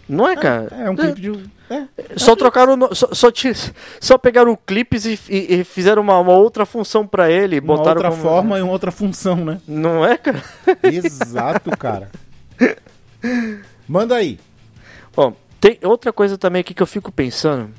Não 0.08 0.28
é, 0.28 0.36
cara? 0.36 0.68
É 0.72 0.88
um 0.88 0.94
clipe 0.94 1.20
de. 1.20 1.50
É. 1.68 1.84
Só 2.16 2.36
trocaram. 2.36 2.74
o 2.74 2.76
no- 2.76 2.94
Só, 2.94 3.08
só, 3.12 3.28
ti- 3.30 3.52
só 4.00 4.16
pegaram 4.16 4.52
o 4.52 4.56
clipes 4.56 5.04
e, 5.04 5.18
e- 5.28 5.54
e 5.60 5.64
fizeram 5.64 6.00
uma, 6.00 6.16
uma 6.20 6.32
outra 6.34 6.64
função 6.64 7.04
pra 7.04 7.28
ele. 7.28 7.58
Uma 7.58 7.76
botaram 7.76 7.96
outra 7.96 8.10
como- 8.10 8.22
forma 8.22 8.56
e 8.58 8.62
uma 8.62 8.70
outra 8.72 8.92
função, 8.92 9.34
né? 9.44 9.60
Não 9.66 10.06
é, 10.06 10.16
cara? 10.16 10.40
Exato, 10.84 11.70
cara. 11.76 12.08
Manda 13.88 14.14
aí. 14.14 14.38
Bom, 15.14 15.34
tem 15.60 15.78
outra 15.82 16.12
coisa 16.12 16.38
também 16.38 16.60
aqui 16.60 16.72
que 16.74 16.82
eu 16.82 16.86
fico 16.86 17.10
pensando. 17.10 17.70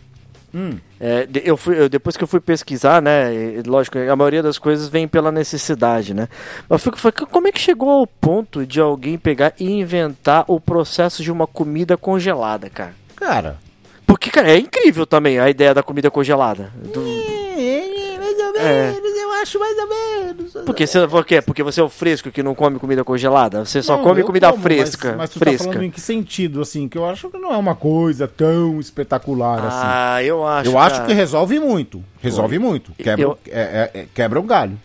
É, 0.99 1.25
de- 1.25 1.41
eu 1.45 1.55
fui, 1.57 1.79
eu- 1.79 1.89
depois 1.89 2.17
que 2.17 2.23
eu 2.23 2.27
fui 2.27 2.39
pesquisar, 2.39 3.01
né? 3.01 3.33
e- 3.33 3.61
lógico, 3.65 3.97
a 3.99 4.15
maioria 4.15 4.41
das 4.41 4.57
coisas 4.57 4.87
vem 4.89 5.07
pela 5.07 5.31
necessidade, 5.31 6.13
né? 6.13 6.27
Mas 6.67 6.85
eu 6.85 6.91
fico, 6.97 7.27
como 7.27 7.47
é 7.47 7.51
que 7.51 7.59
chegou 7.61 7.89
ao 7.89 8.07
ponto 8.07 8.65
de 8.65 8.79
alguém 8.79 9.17
pegar 9.17 9.53
e 9.59 9.69
inventar 9.71 10.43
o 10.47 10.59
processo 10.59 11.21
de 11.21 11.31
uma 11.31 11.45
comida 11.47 11.95
congelada, 11.97 12.69
cara? 12.69 12.93
Cara. 13.15 13.57
Porque, 14.05 14.29
cara, 14.31 14.49
é 14.51 14.57
incrível 14.57 15.05
também 15.05 15.37
a 15.39 15.49
ideia 15.49 15.73
da 15.73 15.83
comida 15.83 16.09
congelada. 16.09 16.71
Do- 16.93 17.01
Mais 17.01 18.39
ou 18.39 18.55
É. 18.61 18.91
menos, 18.91 19.16
acho 19.41 19.59
mais 19.59 19.77
ou 19.77 19.87
menos. 19.87 20.53
Porque 20.65 20.85
você, 20.87 21.07
por 21.07 21.25
quê? 21.25 21.41
Porque 21.41 21.63
você 21.63 21.79
é 21.79 21.83
o 21.83 21.89
fresco 21.89 22.31
que 22.31 22.41
não 22.43 22.53
come 22.55 22.79
comida 22.79 23.03
congelada? 23.03 23.65
Você 23.65 23.81
só 23.81 23.97
Não, 23.97 24.03
come 24.03 24.23
comida 24.23 24.49
como, 24.51 24.61
fresca. 24.63 25.09
Mas, 25.09 25.17
mas 25.17 25.29
tu 25.31 25.39
fresca. 25.39 25.57
tá 25.65 25.71
falando 25.73 25.83
em 25.85 25.91
que 25.91 26.01
sentido, 26.01 26.61
assim? 26.61 26.87
Que 26.87 26.97
eu 26.97 27.05
acho 27.09 27.29
que 27.29 27.37
não 27.37 27.53
é 27.53 27.57
uma 27.57 27.75
coisa 27.75 28.27
tão 28.27 28.79
espetacular 28.79 29.59
assim. 29.65 29.77
Ah, 29.81 30.23
eu 30.23 30.45
acho. 30.45 30.69
eu 30.69 30.77
acho 30.77 30.95
cara. 30.95 31.07
que 31.07 31.13
resolve 31.13 31.59
muito. 31.59 32.03
Resolve 32.21 32.59
muito. 32.59 32.91
Quebra, 32.93 33.21
Eu- 33.23 33.37
é- 33.47 33.89
é- 33.93 33.99
é- 34.01 34.05
quebra 34.13 34.39
um 34.39 34.45
galho. 34.45 34.77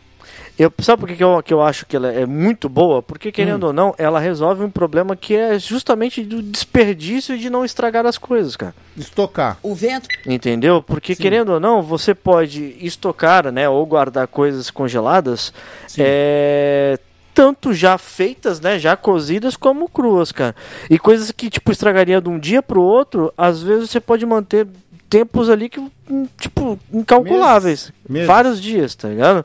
Eu, 0.58 0.72
sabe 0.80 1.00
por 1.00 1.08
que, 1.08 1.16
que, 1.16 1.24
eu, 1.24 1.42
que 1.42 1.52
eu 1.52 1.62
acho 1.62 1.86
que 1.86 1.96
ela 1.96 2.12
é 2.12 2.26
muito 2.26 2.68
boa? 2.68 3.02
Porque, 3.02 3.30
Hum. 3.30 3.32
querendo 3.32 3.64
ou 3.64 3.72
não, 3.72 3.94
ela 3.96 4.20
resolve 4.20 4.62
um 4.62 4.70
problema 4.70 5.16
que 5.16 5.34
é 5.34 5.58
justamente 5.58 6.22
do 6.22 6.42
desperdício 6.42 7.38
de 7.38 7.48
não 7.48 7.64
estragar 7.64 8.04
as 8.04 8.18
coisas, 8.18 8.54
cara. 8.54 8.74
Estocar. 8.96 9.58
O 9.62 9.74
vento 9.74 10.08
Entendeu? 10.26 10.82
Porque, 10.82 11.14
Sim. 11.14 11.22
querendo 11.22 11.50
ou 11.54 11.60
não, 11.60 11.82
você 11.82 12.14
pode 12.14 12.76
estocar, 12.80 13.50
né, 13.50 13.68
ou 13.68 13.84
guardar 13.86 14.26
coisas 14.28 14.70
congeladas, 14.70 15.52
é, 15.98 16.98
tanto 17.34 17.72
já 17.72 17.96
feitas, 17.96 18.60
né, 18.60 18.78
já 18.78 18.94
cozidas, 18.94 19.56
como 19.56 19.88
cruas, 19.88 20.32
cara. 20.32 20.54
E 20.90 20.98
coisas 20.98 21.30
que, 21.30 21.48
tipo, 21.48 21.72
estragaria 21.72 22.20
de 22.20 22.28
um 22.28 22.38
dia 22.38 22.62
pro 22.62 22.82
outro, 22.82 23.32
às 23.38 23.62
vezes 23.62 23.90
você 23.90 24.00
pode 24.00 24.26
manter 24.26 24.66
tempos 25.08 25.48
ali 25.50 25.68
que, 25.68 25.80
hum, 26.10 26.26
tipo, 26.38 26.78
incalculáveis. 26.92 27.86
Meses. 27.86 27.92
Meses. 28.08 28.26
Vários 28.26 28.60
dias, 28.60 28.94
tá 28.94 29.08
ligado? 29.08 29.44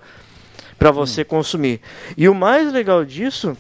Pra 0.78 0.92
você 0.92 1.24
consumir. 1.24 1.82
E 2.16 2.30
o 2.30 2.36
mais 2.36 2.72
legal 2.72 3.04
disso 3.04 3.58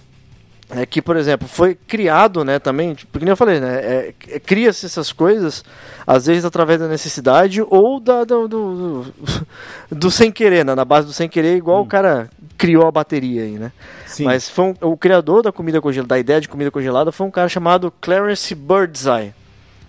é 0.69 0.85
que, 0.85 1.01
por 1.01 1.15
exemplo, 1.15 1.47
foi 1.47 1.73
criado, 1.75 2.43
né, 2.43 2.59
também, 2.59 2.93
tipo, 2.93 3.09
porque 3.11 3.23
nem 3.23 3.31
eu 3.31 3.37
falei, 3.37 3.57
né, 3.59 3.79
é, 3.81 4.13
é- 4.27 4.39
cria-se 4.39 4.85
essas 4.85 5.13
coisas, 5.13 5.63
às 6.05 6.25
vezes 6.25 6.43
através 6.43 6.77
da 6.77 6.89
necessidade 6.89 7.61
ou 7.61 8.01
da, 8.01 8.25
do, 8.25 8.47
do, 8.49 9.03
do- 9.03 9.13
do 9.89 10.11
sem 10.11 10.29
querer, 10.29 10.65
né, 10.65 10.75
na 10.75 10.83
base 10.83 11.07
do 11.07 11.13
sem 11.13 11.29
querer, 11.29 11.55
igual 11.55 11.81
o 11.83 11.85
cara 11.87 12.29
criou 12.57 12.85
a 12.85 12.91
bateria 12.91 13.43
aí, 13.43 13.51
né. 13.57 13.71
Sim. 14.05 14.25
Mas 14.25 14.49
foi 14.49 14.65
um- 14.65 14.75
o 14.81 14.97
criador 14.97 15.41
da 15.41 15.53
comida 15.53 15.79
congelada, 15.79 16.09
da 16.09 16.19
ideia 16.19 16.41
de 16.41 16.49
comida 16.49 16.69
congelada, 16.69 17.13
foi 17.13 17.25
um 17.25 17.31
cara 17.31 17.47
chamado 17.47 17.89
Clarence 18.01 18.53
Birdseye, 18.53 19.33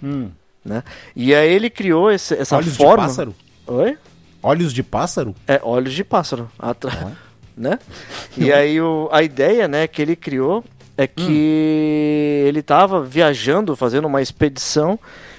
Hum. 0.01 0.29
né, 0.65 0.85
e 1.17 1.35
aí 1.35 1.53
ele 1.53 1.69
criou 1.71 2.09
esse, 2.09 2.35
essa 2.35 2.57
Olhos 2.57 2.77
forma... 2.77 3.03
de 3.03 3.09
pássaro? 3.09 3.35
Oi? 3.67 3.99
Olhos 4.43 4.73
de 4.73 4.83
pássaro? 4.83 5.35
É, 5.47 5.61
olhos 5.63 5.93
de 5.95 6.05
pássaro. 6.05 6.49
Atra... 6.59 7.13
né? 7.57 7.79
E 8.37 8.53
aí 8.53 8.81
o, 8.81 9.09
a 9.11 9.23
ideia, 9.23 9.67
né, 9.67 9.87
que 9.89 10.01
ele 10.01 10.15
criou 10.15 10.65
é 10.97 11.07
que 11.07 12.45
ele 12.47 12.61
estava 12.61 13.03
viajando, 13.03 13.75
fazendo 13.77 14.07
uma 14.07 14.21
expedição 14.23 14.99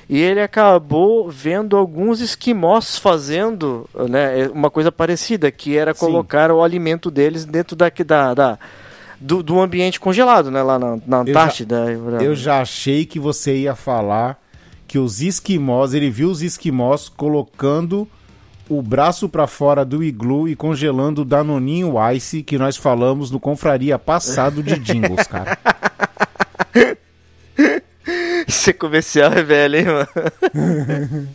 e 0.10 0.18
ele 0.20 0.42
acabou 0.42 1.30
vendo 1.30 1.78
alguns 1.78 2.20
esquimós 2.20 2.98
fazendo, 2.98 3.88
né, 4.10 4.48
uma 4.54 4.70
coisa 4.70 4.92
parecida, 4.92 5.52
que 5.52 5.78
era 5.78 5.94
Sim. 5.94 6.00
colocar 6.00 6.52
o 6.52 6.64
alimento 6.64 7.12
deles 7.12 7.46
dentro 7.46 7.76
da, 7.76 7.90
da, 8.06 8.34
da- 8.34 8.60
do, 9.22 9.44
do 9.44 9.60
ambiente 9.60 10.00
congelado, 10.00 10.50
né, 10.50 10.64
lá 10.64 10.80
na, 10.80 10.96
na 11.06 11.18
já- 11.18 11.22
Antártida. 11.22 11.86
Eu 12.22 12.34
já 12.36 12.62
achei 12.62 13.06
que 13.06 13.20
você 13.20 13.56
ia 13.58 13.76
falar 13.76 14.42
que 14.88 14.98
os 14.98 15.22
esquimós, 15.22 15.94
ele 15.94 16.10
viu 16.10 16.30
os 16.32 16.42
esquimós 16.42 17.08
colocando 17.10 18.08
o 18.70 18.82
braço 18.82 19.28
pra 19.28 19.48
fora 19.48 19.84
do 19.84 20.04
iglu 20.04 20.48
e 20.48 20.56
congelando 20.56 21.22
o 21.24 21.26
Danoninho 21.26 21.94
Ice 22.14 22.44
que 22.44 22.58
nós 22.58 22.78
falamos 22.78 23.32
no 23.32 23.40
confraria 23.40 23.98
passado 23.98 24.62
de 24.64 24.78
Jingles, 24.80 25.26
cara. 25.28 25.58
Esse 28.48 28.74
comercial 28.74 29.32
é 29.34 29.44
velho, 29.44 29.76
hein, 29.78 29.86
mano? 29.86 31.28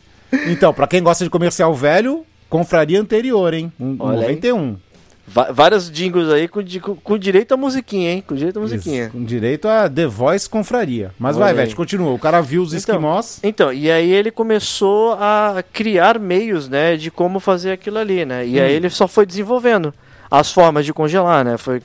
Então, 0.48 0.72
pra 0.74 0.86
quem 0.86 1.02
gosta 1.02 1.22
de 1.24 1.30
comercial 1.30 1.72
velho, 1.74 2.24
confraria 2.48 3.00
anterior, 3.00 3.52
hein? 3.54 3.72
Um, 3.78 3.96
Olha 4.00 4.26
aí. 4.28 4.34
91. 4.34 4.72
Va- 4.72 4.78
vários 5.26 5.90
jingles 5.90 6.28
aí 6.28 6.46
com, 6.46 6.60
com, 6.82 6.94
com 6.96 7.18
direito 7.18 7.52
a 7.54 7.56
musiquinha, 7.56 8.12
hein? 8.12 8.24
Com 8.26 8.34
direito 8.34 8.58
a 8.58 8.62
musiquinha. 8.62 9.04
Isso, 9.04 9.12
com 9.12 9.24
direito 9.24 9.66
a 9.66 9.88
The 9.88 10.06
Voice 10.06 10.48
confraria. 10.48 11.12
Mas 11.18 11.36
Olha 11.36 11.44
vai, 11.46 11.50
aí. 11.52 11.56
Vete, 11.56 11.74
continua. 11.74 12.12
O 12.12 12.18
cara 12.18 12.40
viu 12.42 12.62
os 12.62 12.68
Então, 12.74 12.78
esquimós. 12.78 13.40
Então, 13.42 13.72
e 13.72 13.90
aí 13.90 14.10
ele 14.12 14.30
começou 14.30 15.14
a 15.14 15.64
criar 15.72 16.18
meios, 16.18 16.68
né, 16.68 16.96
de 16.96 17.10
como 17.10 17.40
fazer 17.40 17.72
aquilo 17.72 17.98
ali, 17.98 18.24
né? 18.24 18.46
E 18.46 18.60
aí 18.60 18.72
Hum. 18.74 18.76
ele 18.76 18.90
só 18.90 19.08
foi 19.08 19.24
desenvolvendo 19.26 19.92
as 20.30 20.52
formas 20.52 20.84
de 20.84 20.92
congelar, 20.92 21.44
né? 21.44 21.56
Foi 21.56 21.82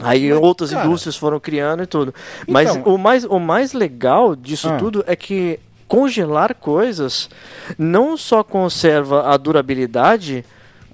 aí 0.00 0.30
Mas, 0.32 0.40
outras 0.42 0.70
cara, 0.70 0.86
indústrias 0.86 1.16
foram 1.16 1.38
criando 1.40 1.82
e 1.82 1.86
tudo. 1.86 2.14
Mas 2.48 2.74
Então- 2.74 2.94
o 2.94 2.98
mais 2.98 3.24
o 3.24 3.38
mais 3.38 3.72
legal 3.72 4.34
disso 4.36 4.68
Ah. 4.68 4.76
tudo 4.76 5.04
é 5.06 5.14
que 5.16 5.58
congelar 5.86 6.54
coisas 6.54 7.28
não 7.78 8.16
só 8.16 8.42
conserva 8.42 9.28
a 9.28 9.36
durabilidade, 9.36 10.44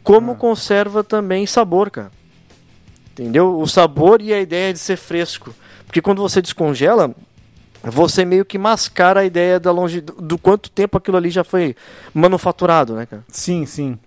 como 0.03 0.32
Ah. 0.32 0.34
conserva 0.36 1.03
também 1.05 1.46
sabor, 1.46 1.90
cara. 1.90 2.11
Entendeu? 3.12 3.59
O 3.59 3.66
sabor 3.66 4.20
e 4.22 4.32
a 4.32 4.40
ideia 4.40 4.72
de 4.72 4.78
ser 4.78 4.96
fresco. 4.96 5.55
Porque 5.86 6.01
quando 6.01 6.22
você 6.22 6.40
descongela, 6.40 7.14
você 7.82 8.24
meio 8.24 8.44
que 8.44 8.59
mascara 8.59 9.20
a 9.20 9.24
ideia 9.24 9.59
da 9.59 9.72
longe 9.72 10.01
do, 10.01 10.38
quanto 10.38 10.70
tempo 10.70 10.96
aquilo 10.99 11.16
ali 11.16 11.30
já 11.30 11.42
foi 11.42 11.74
manufaturado, 12.14 12.94
né, 12.94 13.07
cara? 13.07 13.24
Sim, 13.28 13.66
sim. 13.66 13.99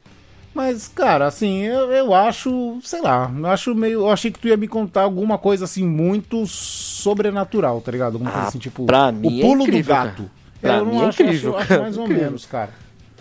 Mas, 0.53 0.89
cara, 0.89 1.27
assim, 1.27 1.61
eu, 1.63 1.89
eu 1.91 2.13
acho, 2.13 2.77
sei 2.83 3.01
lá, 3.01 3.31
eu 3.35 3.45
acho 3.47 3.73
meio. 3.73 4.01
Eu 4.01 4.09
achei 4.11 4.29
que 4.31 4.37
tu 4.39 4.47
ia 4.49 4.57
me 4.57 4.67
contar 4.67 5.01
alguma 5.03 5.37
coisa 5.37 5.63
assim 5.65 5.85
muito 5.85 6.45
sobrenatural, 6.45 7.79
tá 7.81 7.91
ligado? 7.91 8.13
Alguma 8.15 8.31
coisa 8.31 8.45
Ah, 8.45 8.49
assim, 8.49 8.59
tipo. 8.59 8.85
pra 8.85 9.11
mim 9.11 9.27
o 9.27 9.39
é 9.39 9.41
pulo 9.41 9.61
incrível, 9.63 9.83
do 9.83 9.87
gato. 10.03 10.15
cara. 10.17 10.29
Pra 10.61 10.77
eu 10.77 10.85
mim 10.85 10.95
não 10.95 11.03
é 11.03 11.07
acho, 11.07 11.23
incrível, 11.23 11.57
acho, 11.57 11.73
acho 11.73 11.81
mais 11.81 11.97
ou 11.97 12.03
incrível. 12.03 12.23
menos, 12.25 12.45
cara. 12.45 12.69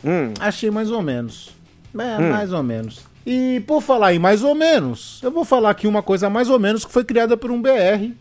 Hum, 0.04 0.34
Achei 0.40 0.70
mais 0.70 0.90
ou 0.90 1.00
menos. 1.02 1.50
É, 1.98 2.16
Hum. 2.22 2.30
mais 2.30 2.52
ou 2.52 2.62
menos. 2.62 3.00
E 3.26 3.60
por 3.66 3.82
falar 3.82 4.14
em 4.14 4.18
mais 4.18 4.42
ou 4.42 4.54
menos, 4.54 5.20
eu 5.22 5.30
vou 5.30 5.44
falar 5.44 5.70
aqui 5.70 5.86
uma 5.86 6.02
coisa 6.02 6.30
mais 6.30 6.48
ou 6.48 6.58
menos 6.58 6.84
que 6.84 6.92
foi 6.92 7.04
criada 7.04 7.36
por 7.36 7.50
um 7.50 7.60
BR. 7.60 8.12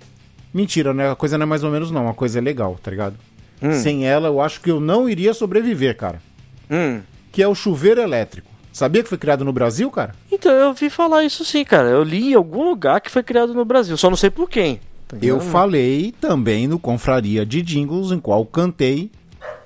Mentira, 0.54 0.94
né? 0.94 1.12
A 1.12 1.16
coisa 1.16 1.38
não 1.38 1.44
é 1.44 1.48
mais 1.48 1.64
ou 1.64 1.72
menos, 1.72 1.92
não. 1.92 2.10
A 2.10 2.14
coisa 2.14 2.40
é 2.40 2.42
legal, 2.42 2.78
tá 2.82 2.90
ligado? 2.92 3.16
Hum. 3.62 3.74
Sem 3.74 4.08
ela, 4.08 4.28
eu 4.28 4.42
acho 4.42 4.62
que 4.62 4.72
eu 4.72 4.80
não 4.80 5.08
iria 5.10 5.34
sobreviver, 5.34 5.96
cara. 5.96 6.22
hum. 6.70 7.02
Que 7.32 7.44
é 7.44 7.48
o 7.48 7.54
chuveiro 7.56 8.02
elétrico. 8.02 8.50
Sabia 8.74 9.04
que 9.04 9.10
foi 9.10 9.18
criado 9.18 9.46
no 9.46 9.54
Brasil, 9.54 9.90
cara? 9.92 10.14
Então, 10.32 10.52
eu 10.52 10.68
ouvi 10.70 10.90
falar 10.90 11.24
isso 11.24 11.44
sim, 11.46 11.64
cara. 11.64 11.90
Eu 11.90 12.04
li 12.04 12.32
em 12.32 12.36
algum 12.36 12.64
lugar 12.64 13.00
que 13.02 13.10
foi 13.12 13.22
criado 13.24 13.54
no 13.54 13.64
Brasil, 13.66 13.96
só 13.98 14.10
não 14.10 14.18
sei 14.18 14.30
por 14.32 14.50
quem. 14.50 14.80
Tá 15.08 15.18
Eu 15.22 15.40
falei 15.40 16.14
também 16.20 16.68
no 16.68 16.80
Confraria 16.80 17.46
de 17.46 17.62
Jingles, 17.62 18.12
em 18.12 18.20
qual 18.20 18.46
cantei 18.46 19.12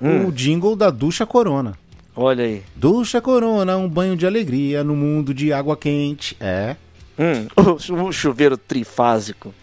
Hum. 0.00 0.26
o 0.28 0.32
jingle 0.32 0.74
da 0.76 0.90
Ducha 0.90 1.24
Corona. 1.26 1.72
Olha 2.16 2.44
aí. 2.44 2.62
Ducha 2.76 3.20
Corona, 3.20 3.76
um 3.76 3.88
banho 3.88 4.16
de 4.16 4.26
alegria 4.26 4.84
no 4.84 4.94
mundo 4.94 5.34
de 5.34 5.52
água 5.52 5.76
quente. 5.76 6.36
É. 6.40 6.76
Hum. 7.18 7.46
O, 8.06 8.12
chuveiro 8.12 8.56
trifásico. 8.56 9.54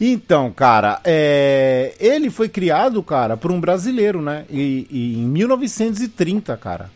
Então, 0.00 0.50
cara, 0.50 1.00
é, 1.04 1.94
ele 1.98 2.28
foi 2.28 2.48
criado, 2.48 3.02
cara, 3.02 3.36
por 3.36 3.50
um 3.50 3.60
brasileiro, 3.60 4.20
né? 4.20 4.44
E, 4.50 4.86
e 4.90 5.18
em 5.18 5.26
1930, 5.26 6.56
cara. 6.56 6.90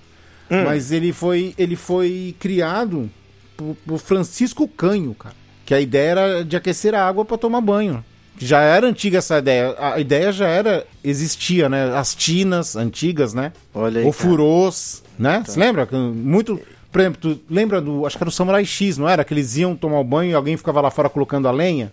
Mas 0.51 0.91
ele 0.91 1.13
foi, 1.13 1.55
ele 1.59 1.77
foi 1.77 2.35
criado 2.39 3.11
por, 3.57 3.77
por 3.87 3.99
Francisco 3.99 4.67
Canho, 4.67 5.15
cara. 5.15 5.35
Que 5.65 5.75
a 5.75 5.81
ideia 5.81 6.11
era 6.11 6.45
de 6.45 6.57
aquecer 6.57 6.95
a 6.95 7.07
água 7.07 7.25
para 7.25 7.37
tomar 7.37 7.61
banho. 7.61 8.03
Já 8.39 8.61
era 8.61 8.87
antiga 8.87 9.19
essa 9.19 9.39
ideia. 9.39 9.75
A 9.79 9.99
ideia 9.99 10.31
já 10.33 10.47
era, 10.47 10.87
existia, 11.03 11.69
né? 11.69 11.97
As 11.97 12.15
tinas 12.15 12.77
antigas, 12.77 13.35
né? 13.35 13.53
Olha 13.75 14.01
aí, 14.01 14.07
O 14.07 14.13
cara. 14.13 14.25
furôs, 14.29 15.03
né? 15.19 15.43
Você 15.47 15.59
lembra? 15.59 15.89
Muito. 15.93 16.61
Por 16.91 17.01
exemplo, 17.01 17.21
tu 17.21 17.41
lembra 17.51 17.81
do. 17.81 18.07
Acho 18.07 18.17
que 18.17 18.23
era 18.23 18.29
o 18.29 18.33
Samurai 18.33 18.65
X, 18.65 18.97
não 18.99 19.09
era? 19.09 19.25
Que 19.25 19.35
eles 19.35 19.57
iam 19.57 19.77
tomar 19.77 20.01
o 20.01 20.05
banho 20.05 20.31
e 20.31 20.35
alguém 20.35 20.57
ficava 20.57 20.81
lá 20.81 20.91
fora 20.91 21.09
colocando 21.09 21.47
a 21.49 21.51
lenha? 21.51 21.93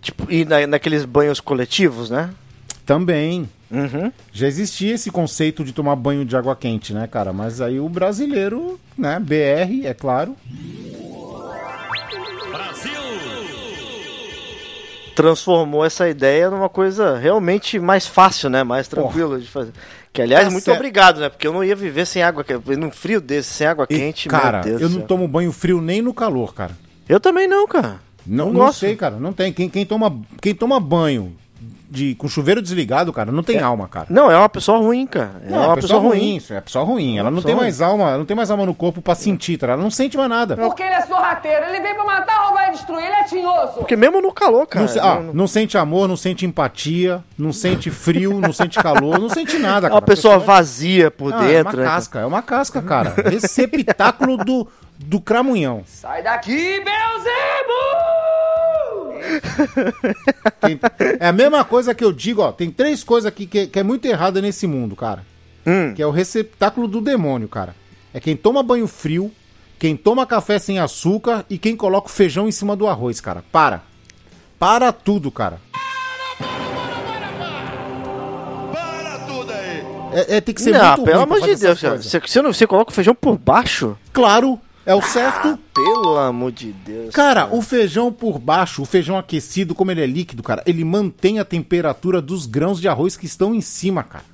Tipo, 0.00 0.26
e 0.32 0.44
na- 0.44 0.66
naqueles 0.66 1.04
banhos 1.04 1.38
coletivos, 1.40 2.10
né? 2.10 2.30
Também. 2.84 3.48
Uhum. 3.70 4.12
Já 4.32 4.46
existia 4.48 4.94
esse 4.94 5.10
conceito 5.10 5.64
de 5.64 5.72
tomar 5.72 5.96
banho 5.96 6.24
de 6.24 6.36
água 6.36 6.54
quente, 6.56 6.92
né, 6.92 7.06
cara? 7.06 7.32
Mas 7.32 7.60
aí 7.60 7.78
o 7.80 7.88
brasileiro, 7.88 8.78
né, 8.98 9.18
BR, 9.20 9.86
é 9.86 9.94
claro. 9.94 10.36
Transformou 15.14 15.84
essa 15.84 16.08
ideia 16.08 16.50
numa 16.50 16.68
coisa 16.68 17.16
realmente 17.18 17.78
mais 17.78 18.06
fácil, 18.06 18.48
né? 18.50 18.62
Mais 18.64 18.88
tranquila 18.88 19.38
de 19.38 19.46
fazer. 19.46 19.72
Que, 20.12 20.20
aliás, 20.22 20.44
Tá 20.46 20.50
muito 20.50 20.64
certo. 20.64 20.76
obrigado, 20.76 21.20
né? 21.20 21.28
Porque 21.28 21.46
eu 21.46 21.52
não 21.52 21.64
ia 21.64 21.74
viver 21.76 22.06
sem 22.06 22.22
água 22.22 22.44
quente. 22.44 22.76
Num 22.76 22.90
frio 22.90 23.20
desse, 23.20 23.48
sem 23.52 23.66
água 23.66 23.86
E, 23.88 23.96
quente, 23.96 24.28
cara, 24.28 24.58
meu 24.62 24.78
Deus 24.78 24.82
eu 24.82 24.88
não 24.90 24.98
céu. 24.98 25.06
tomo 25.06 25.26
banho 25.28 25.52
frio 25.52 25.80
nem 25.80 26.02
no 26.02 26.12
calor, 26.12 26.54
cara. 26.54 26.72
Eu 27.08 27.18
também 27.18 27.48
não, 27.48 27.66
cara. 27.66 28.00
Não, 28.26 28.52
Não 28.52 28.64
não 28.66 28.72
sei, 28.72 28.94
cara. 28.94 29.16
Não 29.16 29.32
tem. 29.32 29.52
Quem, 29.52 29.68
quem, 29.68 29.84
toma, 29.86 30.14
quem 30.40 30.54
toma 30.54 30.78
banho 30.78 31.34
de- 31.92 32.14
com 32.14 32.26
chuveiro 32.26 32.62
desligado, 32.62 33.12
cara, 33.12 33.30
não 33.30 33.42
tem 33.42 33.60
alma, 33.60 33.86
cara. 33.86 34.06
Não, 34.08 34.30
é 34.30 34.36
uma 34.36 34.48
pessoa 34.48 34.78
ruim, 34.78 35.06
cara. 35.06 35.42
É 35.46 35.50
Não, 35.50 35.58
uma 35.64 35.72
é 35.72 35.76
pessoa 35.76 36.00
ruim. 36.00 36.36
isso, 36.36 36.54
é 36.54 36.60
pessoa 36.60 36.84
ruim. 36.84 37.18
Ela 37.18 37.30
não 37.30 37.36
pessoa 37.36 37.54
tem 37.54 37.62
mais 37.62 37.80
alma, 37.82 38.04
ela 38.08 38.18
não 38.18 38.24
tem 38.24 38.34
mais 38.36 38.50
alma 38.50 38.64
no 38.64 38.74
corpo 38.74 39.02
pra 39.02 39.14
sentir, 39.14 39.58
tá? 39.58 39.66
Ela 39.66 39.76
não 39.82 39.90
sente 39.90 40.16
mais 40.16 40.30
nada. 40.30 40.56
Porque 40.56 40.82
ele 40.82 40.94
é 40.94 41.02
sorrateiro, 41.02 41.66
ele 41.66 41.80
veio 41.80 41.94
pra 41.96 42.04
matar, 42.04 42.44
roubar 42.46 42.68
e 42.68 42.70
destruir, 42.72 43.04
ele 43.04 43.14
é 43.14 43.24
tinhoso. 43.24 43.72
Porque 43.74 43.94
mesmo 43.94 44.22
no 44.22 44.32
calor, 44.32 44.66
cara. 44.66 44.86
Não, 44.86 44.92
se- 44.92 44.98
ah, 44.98 45.20
não- 45.20 45.34
não 45.34 45.46
sente 45.46 45.76
amor, 45.76 46.08
não 46.08 46.16
sente 46.16 46.46
empatia, 46.46 47.22
não 47.38 47.52
sente 47.52 47.90
frio, 47.90 48.40
não 48.40 48.52
sente 48.54 48.78
calor, 48.82 49.18
não 49.18 49.28
sente 49.28 49.58
nada, 49.58 49.86
é 49.88 49.90
cara. 49.90 49.94
uma 49.94 50.02
pessoa 50.02 50.36
A 50.36 50.38
vazia 50.38 51.10
por 51.10 51.32
Ah, 51.34 51.44
é 51.44 51.48
dentro. 51.62 51.76
uma 51.78 51.84
né, 51.84 51.90
casca, 51.90 52.18
é 52.20 52.26
uma 52.26 52.40
casca, 52.42 52.80
cara. 52.80 53.14
Receptáculo 53.28 54.38
do, 54.38 54.66
do 54.98 55.20
cramunhão. 55.20 55.82
Sai 55.86 56.22
daqui, 56.22 56.80
Beuzebu! 56.80 58.21
Quem- 60.60 60.80
É 61.20 61.28
a 61.28 61.32
mesma 61.32 61.64
coisa 61.64 61.94
que 61.94 62.04
eu 62.04 62.12
digo, 62.12 62.42
ó. 62.42 62.52
Tem 62.52 62.70
três 62.70 63.02
coisas 63.04 63.26
aqui 63.28 63.46
que, 63.46 63.66
que 63.66 63.78
é 63.78 63.82
muito 63.82 64.04
errada 64.06 64.40
nesse 64.40 64.66
mundo, 64.66 64.94
cara. 64.96 65.24
Hum. 65.66 65.92
Que 65.94 66.02
é 66.02 66.06
o 66.06 66.10
receptáculo 66.10 66.88
do 66.88 67.00
demônio, 67.00 67.48
cara. 67.48 67.74
É 68.12 68.20
quem 68.20 68.36
toma 68.36 68.62
banho 68.62 68.86
frio, 68.86 69.30
quem 69.78 69.96
toma 69.96 70.26
café 70.26 70.58
sem 70.58 70.78
açúcar 70.78 71.44
e 71.48 71.56
quem 71.58 71.76
coloca 71.76 72.08
o 72.08 72.10
feijão 72.12 72.48
em 72.48 72.52
cima 72.52 72.74
do 72.76 72.86
arroz, 72.86 73.20
cara. 73.20 73.44
Para. 73.52 73.82
Para 74.58 74.92
tudo, 74.92 75.30
cara. 75.30 75.60
É, 80.14 80.36
é, 80.36 80.40
tem 80.42 80.54
que 80.54 80.60
ser 80.60 80.72
não, 80.72 80.84
muito 80.88 81.04
pelo 81.04 81.16
ruim 81.18 81.26
pra 81.26 81.36
amor 81.36 81.40
de 81.40 81.52
fazer 81.52 81.66
Deus, 81.66 81.70
essas 81.78 81.80
cara. 81.80 81.94
coisas. 81.94 82.10
Você, 82.10 82.20
você, 82.20 82.42
não, 82.42 82.52
você 82.52 82.66
coloca 82.66 82.90
o 82.90 82.94
feijão 82.94 83.14
por 83.14 83.38
baixo? 83.38 83.96
Claro, 84.12 84.60
é 84.84 84.94
o 84.94 85.02
certo. 85.02 85.58
Pelo 85.74 86.16
amor 86.18 86.52
de 86.52 86.72
Deus. 86.72 87.14
Cara, 87.14 87.46
o 87.54 87.62
feijão 87.62 88.12
por 88.12 88.38
baixo, 88.38 88.82
o 88.82 88.84
feijão 88.86 89.16
aquecido, 89.18 89.74
como 89.74 89.90
ele 89.90 90.02
é 90.02 90.06
líquido, 90.06 90.42
cara, 90.42 90.62
ele 90.66 90.84
mantém 90.84 91.38
a 91.38 91.44
temperatura 91.44 92.20
dos 92.20 92.46
grãos 92.46 92.80
de 92.80 92.88
arroz 92.88 93.16
que 93.16 93.26
estão 93.26 93.54
em 93.54 93.60
cima, 93.60 94.02
cara. 94.02 94.24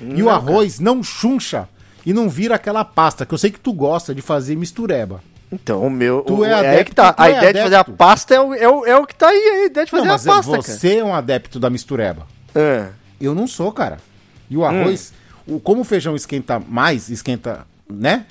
e 0.00 0.22
o 0.22 0.28
arroz 0.30 0.80
não 0.80 1.02
chuncha 1.02 1.68
e 2.04 2.12
não 2.12 2.28
vira 2.28 2.56
aquela 2.56 2.84
pasta, 2.84 3.24
que 3.24 3.32
eu 3.32 3.38
sei 3.38 3.50
que 3.50 3.60
tu 3.60 3.72
gosta 3.72 4.14
de 4.14 4.20
fazer 4.20 4.56
mistureba. 4.56 5.22
Então, 5.52 5.82
o 5.86 5.90
meu. 5.90 6.22
Tu 6.22 6.34
o, 6.34 6.44
é 6.44 6.48
é 6.48 6.54
adepto, 6.54 6.84
que 6.86 6.94
tá. 6.94 7.14
A 7.16 7.28
é 7.28 7.36
ideia 7.36 7.52
de 7.52 7.62
fazer 7.62 7.74
a 7.74 7.80
adepto. 7.80 7.96
pasta 7.98 8.34
é 8.34 8.40
o, 8.40 8.54
é, 8.54 8.68
o, 8.68 8.86
é 8.86 8.96
o 8.96 9.06
que 9.06 9.14
tá 9.14 9.28
aí. 9.28 9.36
A 9.36 9.66
ideia 9.66 9.84
de 9.84 9.90
fazer 9.90 10.02
não, 10.06 10.10
a 10.10 10.14
mas 10.14 10.24
pasta, 10.24 10.50
cara. 10.50 10.62
você 10.62 10.96
é 10.96 11.04
um 11.04 11.14
adepto 11.14 11.60
da 11.60 11.68
mistureba. 11.68 12.26
É. 12.54 12.88
Eu 13.20 13.34
não 13.34 13.46
sou, 13.46 13.70
cara. 13.70 13.98
E 14.48 14.56
o 14.56 14.64
arroz, 14.64 15.12
Hum. 15.46 15.56
o, 15.56 15.60
como 15.60 15.82
o 15.82 15.84
feijão 15.84 16.16
esquenta 16.16 16.58
mais, 16.58 17.10
esquenta, 17.10 17.66
né? 17.88 18.24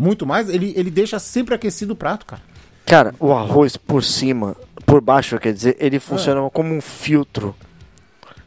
Muito 0.00 0.24
mais, 0.24 0.48
ele, 0.48 0.72
ele 0.76 0.90
deixa 0.90 1.18
sempre 1.18 1.54
aquecido 1.54 1.92
o 1.92 1.96
prato, 1.96 2.24
cara. 2.24 2.40
Cara, 2.86 3.14
o 3.18 3.32
arroz 3.32 3.76
por 3.76 4.02
cima, 4.04 4.56
por 4.86 5.00
baixo, 5.00 5.38
quer 5.38 5.52
dizer, 5.52 5.76
ele 5.80 5.96
É. 5.96 6.00
funciona 6.00 6.48
como 6.50 6.72
um 6.72 6.80
filtro. 6.80 7.54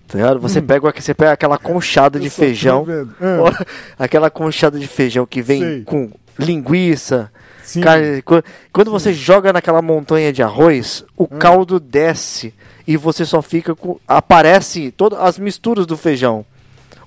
Tá 0.07 0.17
ligado? 0.17 0.39
Você, 0.39 0.61
pega, 0.61 0.87
o- 0.87 0.91
você 0.93 1.13
pega 1.13 1.31
aquela 1.33 1.57
conchada 1.57 2.19
de 2.19 2.29
feijão. 2.29 2.83
vendo. 2.83 3.13
Aquela 3.99 4.29
conchada 4.29 4.79
de 4.79 4.87
feijão 4.87 5.25
que 5.25 5.41
vem 5.41 5.59
Sei. 5.61 5.81
com 5.83 6.09
linguiça. 6.39 7.31
Sim. 7.63 7.79
carne- 7.81 8.21
qu- 8.23 8.43
quando 8.73 8.91
você 8.91 9.13
joga 9.13 9.53
naquela 9.53 9.81
montanha 9.81 10.33
de 10.33 10.41
arroz, 10.43 11.05
o 11.15 11.23
Hum. 11.23 11.37
caldo 11.39 11.79
desce 11.79 12.53
e 12.85 12.97
você 12.97 13.23
só 13.23 13.41
fica 13.41 13.73
com. 13.75 13.97
Aparece 14.07 14.91
todas 14.91 15.19
as 15.19 15.37
misturas 15.39 15.85
do 15.85 15.95
feijão. 15.95 16.45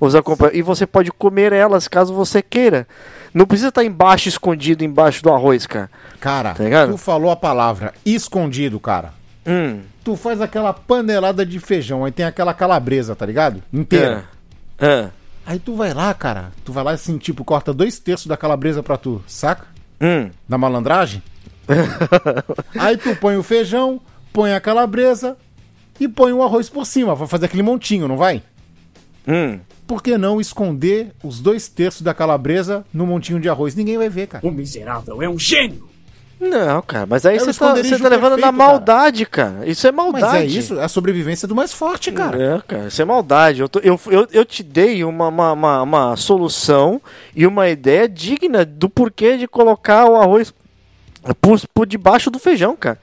Os 0.00 0.14
e 0.52 0.62
você 0.62 0.86
pode 0.86 1.10
comer 1.12 1.52
elas 1.52 1.88
caso 1.88 2.14
você 2.14 2.40
queira. 2.40 2.86
Não 3.34 3.46
precisa 3.46 3.70
estar 3.70 3.84
embaixo, 3.84 4.28
escondido 4.28 4.84
embaixo 4.84 5.20
do 5.20 5.32
arroz, 5.32 5.66
cara. 5.66 5.90
Cara, 6.20 6.54
Tá 6.54 6.86
tu 6.86 6.96
falou 6.96 7.32
a 7.32 7.36
palavra 7.36 7.92
escondido, 8.06 8.78
cara. 8.78 9.12
Hum. 9.44 9.80
Tu 10.04 10.14
faz 10.16 10.40
aquela 10.40 10.72
panelada 10.72 11.44
de 11.44 11.58
feijão, 11.58 12.04
aí 12.04 12.12
tem 12.12 12.24
aquela 12.24 12.54
calabresa, 12.54 13.16
tá 13.16 13.26
ligado? 13.26 13.60
Inteira. 13.72 14.24
É. 14.78 14.86
É. 14.86 15.10
Aí 15.44 15.58
tu 15.58 15.74
vai 15.74 15.92
lá, 15.92 16.14
cara, 16.14 16.52
tu 16.64 16.72
vai 16.72 16.84
lá 16.84 16.92
assim, 16.92 17.18
tipo, 17.18 17.44
corta 17.44 17.74
dois 17.74 17.98
terços 17.98 18.26
da 18.26 18.36
calabresa 18.36 18.82
pra 18.82 18.96
tu, 18.96 19.22
saca? 19.26 19.66
Hum. 20.00 20.30
Da 20.48 20.56
malandragem. 20.56 21.22
aí 22.78 22.96
tu 22.96 23.16
põe 23.16 23.36
o 23.36 23.42
feijão, 23.42 24.00
põe 24.32 24.52
a 24.54 24.60
calabresa 24.60 25.36
e 25.98 26.06
põe 26.06 26.32
o 26.32 26.42
arroz 26.42 26.68
por 26.68 26.86
cima, 26.86 27.14
vai 27.14 27.26
fazer 27.26 27.46
aquele 27.46 27.62
montinho, 27.62 28.06
não 28.06 28.16
vai? 28.16 28.42
Hum. 29.26 29.58
Por 29.86 30.02
que 30.02 30.16
não 30.16 30.40
esconder 30.40 31.12
os 31.22 31.40
dois 31.40 31.68
terços 31.68 32.02
da 32.02 32.14
calabresa 32.14 32.84
no 32.92 33.06
montinho 33.06 33.38
de 33.40 33.48
arroz? 33.48 33.74
Ninguém 33.74 33.98
vai 33.98 34.08
ver, 34.08 34.26
cara. 34.28 34.46
O 34.46 34.50
miserável 34.50 35.20
é 35.22 35.28
um 35.28 35.38
gênio! 35.38 35.88
Não, 36.40 36.82
cara, 36.82 37.06
mas 37.06 37.24
aí 37.24 37.36
É 37.38 37.42
o 37.42 37.44
você 37.44 37.58
tá, 37.58 37.74
você 37.74 37.98
tá 37.98 38.08
levando 38.08 38.32
na 38.32 38.36
perfeito, 38.36 38.40
cara. 38.42 38.52
maldade, 38.52 39.24
cara. 39.26 39.66
Isso 39.66 39.86
é 39.86 39.92
maldade. 39.92 40.24
Mas 40.24 40.34
é 40.34 40.44
isso, 40.46 40.78
é 40.78 40.84
a 40.84 40.88
sobrevivência 40.88 41.46
do 41.48 41.54
mais 41.54 41.72
forte, 41.72 42.10
cara. 42.12 42.42
É, 42.56 42.60
cara, 42.66 42.88
isso 42.88 43.00
é 43.00 43.04
maldade. 43.04 43.60
Eu, 43.60 43.68
tô- 43.68 43.78
eu, 43.78 43.98
eu, 44.08 44.26
eu 44.30 44.44
te 44.44 44.62
dei 44.62 45.04
uma, 45.04 45.28
uma, 45.28 45.52
uma, 45.52 45.82
uma 45.82 46.16
solução 46.16 47.00
e 47.34 47.46
uma 47.46 47.68
ideia 47.68 48.08
digna 48.08 48.64
do 48.64 48.90
porquê 48.90 49.38
de 49.38 49.46
colocar 49.46 50.06
o 50.06 50.16
arroz 50.16 50.52
por, 51.40 51.58
por 51.72 51.86
debaixo 51.86 52.30
do 52.30 52.38
feijão, 52.38 52.76
cara. 52.76 52.98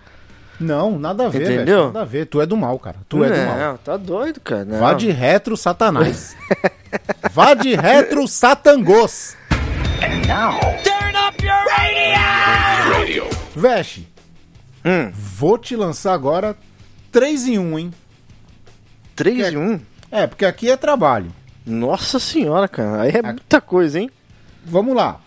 Não, 0.62 0.97
nada 0.99 1.26
a 1.26 1.30
ver, 1.30 1.41
Entendeu? 1.43 1.66
velho. 1.66 1.86
Nada 1.88 2.01
a 2.01 2.05
ver. 2.05 2.26
Tu 2.26 2.39
é 2.41 2.45
do 2.45 2.55
mal, 2.55 2.78
cara. 2.80 2.97
Tu 3.09 3.24
é 3.24 3.30
do 3.30 3.45
mal. 3.47 3.57
Não, 3.57 3.78
tá 3.78 3.97
doido, 3.97 4.39
cara. 4.39 4.64
Não. 4.66 4.80
Vá 4.80 4.93
de 4.93 5.09
retro, 5.12 5.57
Satanás. 5.57 6.36
Vá 7.34 7.53
de 7.53 7.74
retro, 7.76 8.28
Satangos. 8.28 9.36
Veste, 13.55 14.07
Hum, 14.84 15.12
vou 15.14 15.57
te 15.59 15.76
lançar 15.76 16.14
agora 16.14 16.55
3 17.12 17.47
em 17.49 17.59
1, 17.59 17.80
hein? 17.80 17.91
3 19.16 19.53
em 19.53 19.57
1? 19.57 19.80
É, 20.12 20.26
porque 20.26 20.43
aqui 20.43 20.72
é 20.72 20.76
trabalho. 20.76 21.32
Nossa 21.66 22.18
senhora, 22.20 22.68
cara. 22.68 23.03
Aí 23.03 23.12
é 23.12 23.22
muita 23.22 23.62
coisa, 23.62 23.99
hein? 23.99 24.09
Vamos 24.66 24.95
lá. 24.95 25.20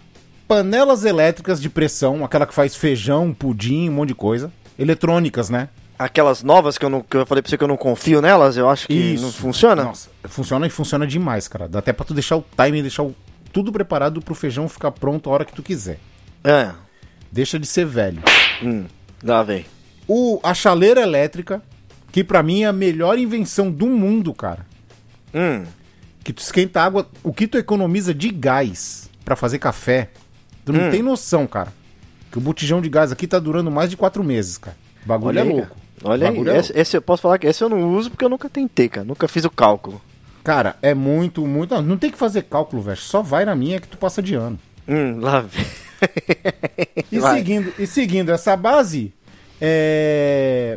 Panelas 0.48 1.04
elétricas 1.04 1.60
de 1.60 1.70
pressão, 1.70 2.24
aquela 2.24 2.46
que 2.46 2.54
faz 2.54 2.74
feijão, 2.74 3.32
pudim, 3.32 3.88
um 3.88 3.92
monte 3.92 4.08
de 4.08 4.14
coisa. 4.16 4.52
Eletrônicas, 4.78 5.48
né? 5.50 5.68
Aquelas 5.98 6.42
novas 6.42 6.76
que 6.76 6.84
eu, 6.84 6.90
não, 6.90 7.00
que 7.02 7.16
eu 7.16 7.24
falei 7.24 7.40
pra 7.40 7.48
você 7.48 7.56
que 7.56 7.62
eu 7.62 7.68
não 7.68 7.76
confio 7.76 8.20
nelas, 8.20 8.56
eu 8.56 8.68
acho 8.68 8.86
que 8.88 9.16
não 9.20 9.30
funciona. 9.30 9.84
Nossa, 9.84 10.10
funciona 10.24 10.66
e 10.66 10.70
funciona 10.70 11.06
demais, 11.06 11.46
cara. 11.46 11.68
Dá 11.68 11.78
até 11.78 11.92
pra 11.92 12.04
tu 12.04 12.12
deixar 12.12 12.36
o 12.36 12.42
timing, 12.56 12.82
deixar 12.82 13.04
o- 13.04 13.14
tudo 13.52 13.70
preparado 13.70 14.20
pro 14.20 14.34
feijão 14.34 14.68
ficar 14.68 14.90
pronto 14.90 15.30
a 15.30 15.32
hora 15.32 15.44
que 15.44 15.52
tu 15.52 15.62
quiser. 15.62 15.98
É. 16.42 16.70
Deixa 17.30 17.58
de 17.58 17.66
ser 17.66 17.86
velho. 17.86 18.22
Hum, 18.62 18.86
dá, 19.22 19.42
véi. 19.44 19.66
O, 20.08 20.40
a 20.42 20.52
chaleira 20.52 21.00
elétrica, 21.00 21.62
que 22.10 22.24
pra 22.24 22.42
mim 22.42 22.62
é 22.64 22.66
a 22.66 22.72
melhor 22.72 23.16
invenção 23.18 23.70
do 23.70 23.86
mundo, 23.86 24.34
cara. 24.34 24.66
Hum. 25.32 25.64
Que 26.24 26.32
tu 26.32 26.40
esquenta 26.42 26.82
água, 26.82 27.08
o 27.22 27.32
que 27.32 27.46
tu 27.46 27.56
economiza 27.56 28.12
de 28.12 28.30
gás 28.30 29.08
pra 29.24 29.36
fazer 29.36 29.58
café, 29.60 30.10
tu 30.64 30.72
não 30.72 30.88
Hum. 30.88 30.90
tem 30.90 31.02
noção, 31.02 31.46
cara. 31.46 31.72
Que 32.34 32.38
o 32.38 32.40
botijão 32.40 32.80
de 32.80 32.88
gás 32.88 33.12
aqui 33.12 33.28
tá 33.28 33.38
durando 33.38 33.70
mais 33.70 33.88
de 33.88 33.96
quatro 33.96 34.24
meses, 34.24 34.58
cara. 34.58 34.76
O 35.04 35.06
bagulho 35.06 35.28
Olha 35.28 35.38
é 35.38 35.42
aí, 35.44 35.48
louco. 35.48 35.68
cara. 35.68 35.80
Olha 36.02 36.28
aí, 36.30 36.48
é 36.48 36.58
esse, 36.58 36.72
esse 36.76 36.96
eu 36.96 37.00
posso 37.00 37.22
falar 37.22 37.38
que 37.38 37.46
esse 37.46 37.62
eu 37.62 37.68
não 37.68 37.94
uso 37.94 38.10
porque 38.10 38.24
eu 38.24 38.28
nunca 38.28 38.48
tentei, 38.48 38.88
cara. 38.88 39.06
Nunca 39.06 39.28
fiz 39.28 39.44
o 39.44 39.50
cálculo. 39.50 40.02
Cara, 40.42 40.74
é 40.82 40.94
muito, 40.94 41.46
muito. 41.46 41.80
Não 41.80 41.96
tem 41.96 42.10
que 42.10 42.18
fazer 42.18 42.42
cálculo, 42.42 42.82
velho. 42.82 42.96
Só 42.96 43.22
vai 43.22 43.44
na 43.44 43.54
minha 43.54 43.80
que 43.80 43.86
tu 43.86 43.96
passa 43.96 44.20
de 44.20 44.34
ano. 44.34 44.58
Hum, 44.88 45.20
lá 45.20 45.42
vem. 45.42 45.64
E 47.12 47.20
Vai. 47.20 47.36
seguindo, 47.36 47.72
e 47.78 47.86
seguindo 47.86 48.32
essa 48.32 48.56
base, 48.56 49.12
é. 49.60 50.76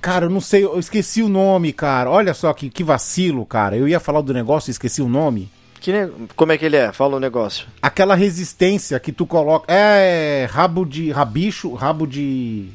Cara, 0.00 0.26
eu 0.26 0.30
não 0.30 0.40
sei, 0.40 0.62
eu 0.62 0.78
esqueci 0.78 1.24
o 1.24 1.28
nome, 1.28 1.72
cara. 1.72 2.08
Olha 2.08 2.32
só 2.34 2.52
que, 2.52 2.70
que 2.70 2.84
vacilo, 2.84 3.44
cara. 3.44 3.76
Eu 3.76 3.88
ia 3.88 3.98
falar 3.98 4.20
do 4.20 4.32
negócio 4.32 4.70
e 4.70 4.72
esqueci 4.72 5.02
o 5.02 5.08
nome. 5.08 5.50
Que 5.80 5.92
ne- 5.92 6.10
Como 6.36 6.52
é 6.52 6.58
que 6.58 6.64
ele 6.64 6.76
é? 6.76 6.92
Fala 6.92 7.16
o 7.16 7.20
negócio. 7.20 7.66
Aquela 7.80 8.14
resistência 8.14 8.98
que 8.98 9.12
tu 9.12 9.26
coloca. 9.26 9.72
É 9.72 10.46
rabo 10.50 10.84
de. 10.84 11.10
Rabicho, 11.10 11.72
rabo 11.74 12.06
de. 12.06 12.68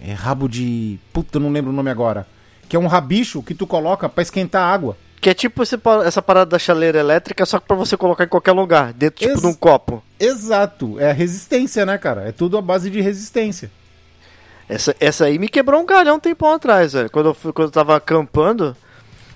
É 0.00 0.12
rabo 0.12 0.48
de. 0.48 0.98
Puta, 1.12 1.38
eu 1.38 1.42
não 1.42 1.52
lembro 1.52 1.70
o 1.70 1.74
nome 1.74 1.90
agora. 1.90 2.26
Que 2.68 2.76
é 2.76 2.78
um 2.78 2.86
rabicho 2.86 3.42
que 3.42 3.54
tu 3.54 3.66
coloca 3.66 4.08
pra 4.08 4.22
esquentar 4.22 4.62
água. 4.72 4.96
Que 5.20 5.30
é 5.30 5.34
tipo 5.34 5.62
esse 5.62 5.78
essa 6.04 6.20
parada 6.20 6.50
da 6.50 6.58
chaleira 6.58 6.98
elétrica, 6.98 7.46
só 7.46 7.58
que 7.58 7.66
pra 7.66 7.76
você 7.76 7.96
colocar 7.96 8.24
em 8.24 8.28
qualquer 8.28 8.52
lugar, 8.52 8.92
dentro 8.92 9.20
tipo 9.20 9.32
Ex- 9.32 9.40
de 9.40 9.46
um 9.46 9.54
copo. 9.54 10.02
Exato. 10.20 11.00
É 11.00 11.10
a 11.10 11.14
resistência, 11.14 11.86
né, 11.86 11.96
cara? 11.96 12.28
É 12.28 12.32
tudo 12.32 12.58
a 12.58 12.62
base 12.62 12.90
de 12.90 13.00
resistência. 13.00 13.70
Essa, 14.68 14.94
essa 15.00 15.24
aí 15.26 15.38
me 15.38 15.48
quebrou 15.48 15.80
um 15.80 15.86
galhão 15.86 16.16
um 16.16 16.20
tempão 16.20 16.52
atrás, 16.52 16.92
velho. 16.92 17.10
Quando 17.10 17.26
eu, 17.30 17.34
fui, 17.34 17.52
quando 17.52 17.68
eu 17.68 17.72
tava 17.72 17.96
acampando, 17.96 18.76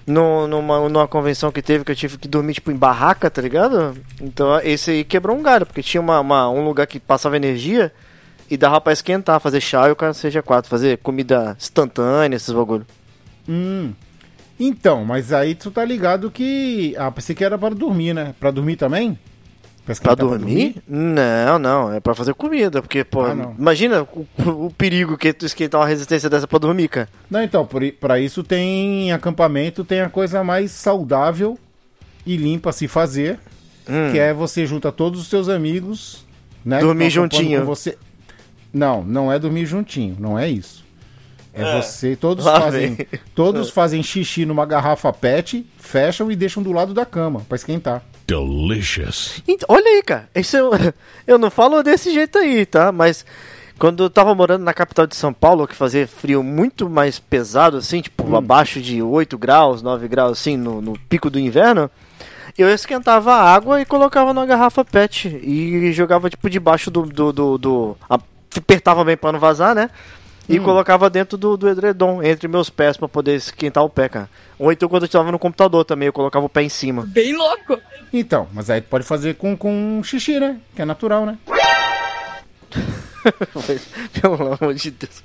no, 0.08 0.46
numa, 0.48 0.88
numa 0.88 1.06
convenção 1.08 1.52
que 1.52 1.62
teve, 1.62 1.84
que 1.84 1.92
eu 1.92 1.96
tive 1.96 2.18
que 2.18 2.26
dormir, 2.28 2.54
tipo, 2.54 2.70
em 2.70 2.76
barraca, 2.76 3.30
tá 3.30 3.40
ligado? 3.42 3.96
Então, 4.20 4.58
esse 4.60 4.90
aí 4.90 5.04
quebrou 5.04 5.36
um 5.36 5.42
galho, 5.42 5.66
porque 5.66 5.82
tinha 5.82 6.00
uma, 6.00 6.18
uma- 6.20 6.50
um 6.50 6.64
lugar 6.64 6.86
que 6.86 6.98
passava 6.98 7.36
energia 7.36 7.92
e 8.50 8.56
dava 8.56 8.80
pra 8.80 8.92
esquentar, 8.92 9.38
fazer 9.40 9.60
chá 9.60 9.88
e 9.88 9.92
o 9.92 9.96
cara 9.96 10.14
seja 10.14 10.42
quatro, 10.42 10.70
fazer 10.70 10.98
comida 10.98 11.54
instantânea, 11.58 12.36
esses 12.36 12.52
bagulho. 12.52 12.86
Hum. 13.48 13.92
Então, 14.58 15.04
mas 15.04 15.32
aí 15.32 15.54
tu 15.54 15.70
tá 15.70 15.84
ligado 15.84 16.30
que. 16.30 16.94
Ah, 16.98 17.10
pensei 17.12 17.34
que 17.34 17.44
era 17.44 17.56
para 17.56 17.74
dormir, 17.74 18.12
né? 18.14 18.34
Pra 18.40 18.50
dormir 18.50 18.74
também? 18.76 19.16
Pra, 19.88 19.94
Pra 19.94 20.12
esquentar 20.12 20.16
dormir? 20.16 20.76
Não, 20.86 21.58
não, 21.58 21.92
é 21.94 21.98
pra 21.98 22.14
fazer 22.14 22.34
comida, 22.34 22.82
porque, 22.82 23.04
pô, 23.04 23.24
Ah, 23.24 23.52
imagina 23.58 24.02
o, 24.02 24.26
o 24.66 24.70
perigo 24.76 25.16
que 25.16 25.28
é 25.28 25.32
tu 25.32 25.46
esquentar 25.46 25.80
uma 25.80 25.86
resistência 25.86 26.28
dessa 26.28 26.46
pra 26.46 26.58
dormir, 26.58 26.88
cara. 26.88 27.08
Não, 27.30 27.42
então, 27.42 27.64
por, 27.64 27.82
i- 27.82 27.90
pra 27.92 28.20
isso 28.20 28.42
tem 28.42 29.10
acampamento, 29.12 29.84
tem 29.84 30.02
a 30.02 30.10
coisa 30.10 30.44
mais 30.44 30.72
saudável 30.72 31.58
e 32.26 32.36
limpa 32.36 32.68
a 32.68 32.72
se 32.72 32.86
fazer, 32.86 33.38
Hum. 33.88 34.12
que 34.12 34.18
é 34.18 34.34
você 34.34 34.66
junta 34.66 34.92
todos 34.92 35.18
os 35.22 35.28
seus 35.28 35.48
amigos, 35.48 36.22
né? 36.62 36.80
Dormir 36.80 37.08
juntinho. 37.08 37.64
Você... 37.64 37.96
Não, 38.70 39.02
não 39.02 39.32
é 39.32 39.38
dormir 39.38 39.64
juntinho, 39.64 40.14
não 40.20 40.38
é 40.38 40.46
isso. 40.50 40.84
É, 41.54 41.80
você, 41.80 42.14
todos 42.14 42.44
Lá 42.44 42.60
fazem, 42.60 42.94
vem. 42.94 43.06
todos 43.34 43.70
fazem 43.72 44.02
xixi 44.02 44.44
numa 44.44 44.66
garrafa 44.66 45.10
PET, 45.14 45.66
fecham 45.78 46.30
e 46.30 46.36
deixam 46.36 46.62
do 46.62 46.70
lado 46.72 46.92
da 46.92 47.06
cama 47.06 47.40
pra 47.48 47.56
esquentar. 47.56 48.02
Delicious. 48.28 49.42
Olha 49.68 49.86
aí, 49.86 50.02
cara, 50.02 50.28
isso 50.34 50.56
eu, 50.56 50.70
eu 51.26 51.38
não 51.38 51.50
falo 51.50 51.82
desse 51.82 52.12
jeito 52.12 52.36
aí, 52.38 52.66
tá? 52.66 52.92
Mas 52.92 53.24
quando 53.78 54.04
eu 54.04 54.10
tava 54.10 54.34
morando 54.34 54.62
na 54.64 54.74
capital 54.74 55.06
de 55.06 55.16
São 55.16 55.32
Paulo, 55.32 55.66
que 55.66 55.74
fazia 55.74 56.06
frio 56.06 56.42
muito 56.42 56.90
mais 56.90 57.18
pesado, 57.18 57.78
assim, 57.78 58.00
tipo, 58.02 58.36
abaixo 58.36 58.80
de 58.80 59.02
8 59.02 59.38
graus, 59.38 59.80
9 59.82 60.06
graus, 60.08 60.38
assim, 60.38 60.56
no, 60.56 60.82
no 60.82 60.98
pico 61.08 61.30
do 61.30 61.38
inverno, 61.38 61.90
eu 62.56 62.68
esquentava 62.68 63.32
a 63.34 63.54
água 63.54 63.80
e 63.80 63.84
colocava 63.86 64.34
numa 64.34 64.44
garrafa 64.46 64.84
PET 64.84 65.28
e 65.42 65.90
jogava, 65.92 66.28
tipo, 66.28 66.50
debaixo 66.50 66.90
do. 66.90 67.02
do, 67.02 67.32
do, 67.32 67.58
do- 67.58 67.96
apertava 68.56 69.04
bem 69.04 69.16
pra 69.16 69.30
não 69.32 69.38
vazar, 69.38 69.74
né? 69.74 69.88
E 70.48 70.58
colocava 70.58 71.10
dentro 71.10 71.36
do, 71.36 71.56
do 71.56 71.68
edredom, 71.68 72.22
entre 72.22 72.48
meus 72.48 72.70
pés, 72.70 72.96
pra 72.96 73.06
poder 73.08 73.34
esquentar 73.34 73.84
o 73.84 73.90
pé, 73.90 74.08
cara. 74.08 74.28
Ou 74.58 74.72
então 74.72 74.88
quando 74.88 75.02
eu 75.02 75.08
tava 75.08 75.30
no 75.30 75.38
computador 75.38 75.84
também, 75.84 76.06
eu 76.06 76.12
colocava 76.12 76.46
o 76.46 76.48
pé 76.48 76.62
em 76.62 76.68
cima. 76.68 77.04
Bem 77.06 77.36
louco. 77.36 77.78
Então, 78.12 78.48
mas 78.54 78.70
aí 78.70 78.80
tu 78.80 78.88
pode 78.88 79.04
fazer 79.04 79.34
com, 79.34 79.54
com 79.56 80.00
xixi, 80.02 80.40
né? 80.40 80.58
Que 80.74 80.82
é 80.82 80.84
natural, 80.86 81.26
né? 81.26 81.36
Pelo 84.20 84.54
amor 84.54 84.74
de 84.74 84.90
Deus. 84.90 85.22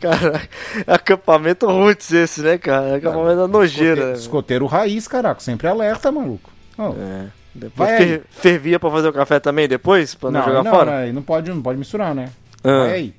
Cara, 0.00 0.42
acampamento 0.86 1.66
roots 1.66 2.12
esse, 2.12 2.42
né, 2.42 2.58
cara? 2.58 2.96
Acampamento 2.96 3.36
da 3.36 3.48
nojeira. 3.48 3.92
Escoteiro, 3.94 4.18
escoteiro 4.18 4.66
raiz, 4.66 5.08
caraca, 5.08 5.40
sempre 5.40 5.66
alerta, 5.66 6.12
maluco. 6.12 6.50
Ó, 6.78 6.92
É. 6.92 7.26
Depois 7.54 7.88
Vai 7.88 7.98
fer- 7.98 8.22
fervia 8.28 8.78
pra 8.78 8.90
fazer 8.90 9.08
o 9.08 9.12
café 9.14 9.40
também 9.40 9.66
depois? 9.66 10.14
Pra 10.14 10.30
não, 10.30 10.44
jogar 10.44 10.62
não, 10.62 10.70
fora? 10.70 11.06
Não, 11.06 11.14
não 11.14 11.22
pode, 11.22 11.50
não 11.50 11.62
pode 11.62 11.78
misturar, 11.78 12.14
né? 12.14 12.28
Ah. 12.62 12.80
Vai 12.80 12.92
aí. 12.92 13.14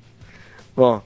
Bom. 0.76 1.02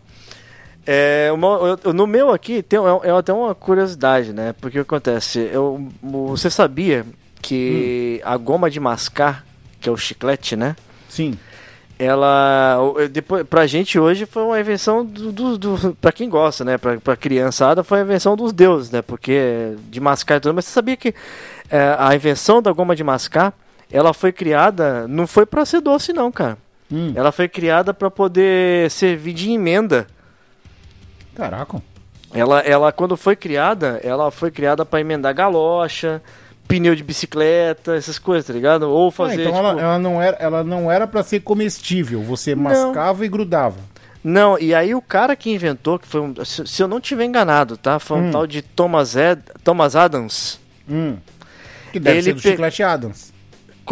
É, 0.86 1.30
uma- 1.32 1.78
eu- 1.84 1.92
no 1.92 2.06
meu 2.06 2.30
aqui 2.30 2.62
tem 2.62 2.78
é, 2.78 3.08
é 3.08 3.10
até 3.12 3.32
uma 3.32 3.54
curiosidade, 3.54 4.32
né? 4.32 4.52
Porque 4.60 4.80
o 4.80 4.84
que 4.84 4.94
acontece? 4.94 5.48
Eu, 5.52 5.88
você 6.02 6.50
sabia 6.50 7.04
que 7.40 8.20
Hum. 8.24 8.28
a 8.28 8.36
goma 8.36 8.68
de 8.70 8.80
mascar, 8.80 9.44
que 9.80 9.88
é 9.88 9.92
o 9.92 9.96
chiclete, 9.96 10.56
né? 10.56 10.74
Sim. 11.08 11.38
ela 11.98 12.78
depois 13.12 13.46
pra 13.46 13.64
gente 13.66 13.96
hoje 13.98 14.26
foi 14.26 14.42
uma 14.42 14.58
invenção 14.58 15.04
do, 15.04 15.30
do, 15.30 15.58
do 15.58 15.94
para 16.00 16.10
quem 16.10 16.28
gosta 16.28 16.64
né 16.64 16.76
pra, 16.76 16.98
pra 16.98 17.14
criançada 17.16 17.84
foi 17.84 17.98
a 17.98 18.02
invenção 18.02 18.34
dos 18.34 18.52
deuses 18.52 18.90
né 18.90 19.02
porque 19.02 19.74
de 19.88 20.00
mascar 20.00 20.36
e 20.36 20.40
tudo 20.40 20.54
mas 20.54 20.64
você 20.64 20.72
sabia 20.72 20.96
que 20.96 21.14
é, 21.70 21.94
a 21.98 22.12
invenção 22.14 22.60
da 22.60 22.72
goma 22.72 22.96
de 22.96 23.04
mascar 23.04 23.52
ela 23.90 24.12
foi 24.12 24.32
criada 24.32 25.06
não 25.06 25.26
foi 25.28 25.46
pra 25.46 25.64
ser 25.64 25.80
doce 25.80 26.12
não 26.12 26.32
cara 26.32 26.58
Hum, 26.90 27.12
ela 27.14 27.30
foi 27.30 27.46
criada 27.48 27.94
pra 27.94 28.10
poder 28.10 28.90
servir 28.90 29.32
de 29.34 29.50
emenda 29.52 30.06
Caraca. 31.34 31.80
ela 32.34 32.60
ela 32.60 32.92
quando 32.92 33.16
foi 33.16 33.34
criada 33.36 34.00
ela 34.02 34.30
foi 34.30 34.50
criada 34.50 34.84
pra 34.84 35.00
emendar 35.00 35.34
galocha 35.34 36.22
pneu 36.68 36.94
de 36.94 37.02
bicicleta 37.02 37.94
essas 37.96 38.18
coisas 38.18 38.46
tá 38.46 38.52
ligado 38.52 38.88
ou 38.88 39.08
Ah, 39.08 39.12
fazer 39.12 39.40
então 39.42 39.52
tipo, 39.52 39.58
ela, 39.58 39.80
ela 39.80 39.98
não 39.98 40.20
era, 40.22 40.36
ela 40.38 40.64
não 40.64 40.90
era 40.90 41.06
para 41.06 41.22
ser 41.22 41.40
comestível. 41.40 42.22
Você 42.22 42.54
mascava 42.54 43.24
e 43.24 43.28
grudava. 43.28 43.76
Não, 44.24 44.56
e 44.58 44.72
aí 44.72 44.94
o 44.94 45.02
cara 45.02 45.34
que 45.34 45.50
inventou, 45.50 45.98
que 45.98 46.06
foi 46.06 46.20
um, 46.20 46.32
se, 46.44 46.64
se 46.66 46.80
eu 46.82 46.86
não 46.86 47.00
tiver 47.00 47.24
enganado, 47.24 47.76
tá? 47.76 47.98
Foi 47.98 48.18
um 48.18 48.28
Hum. 48.28 48.30
tal 48.30 48.46
de 48.46 48.62
Thomas, 48.62 49.16
Ed, 49.16 49.42
Thomas 49.64 49.96
Adams, 49.96 50.60
Hum. 50.88 51.16
Que 51.92 51.98
deve 52.00 52.16
Ele 52.18 52.22
ser 52.22 52.32
do 52.34 52.40
pe- 52.42 52.50
chiclete 52.50 52.82
Adams. 52.84 53.31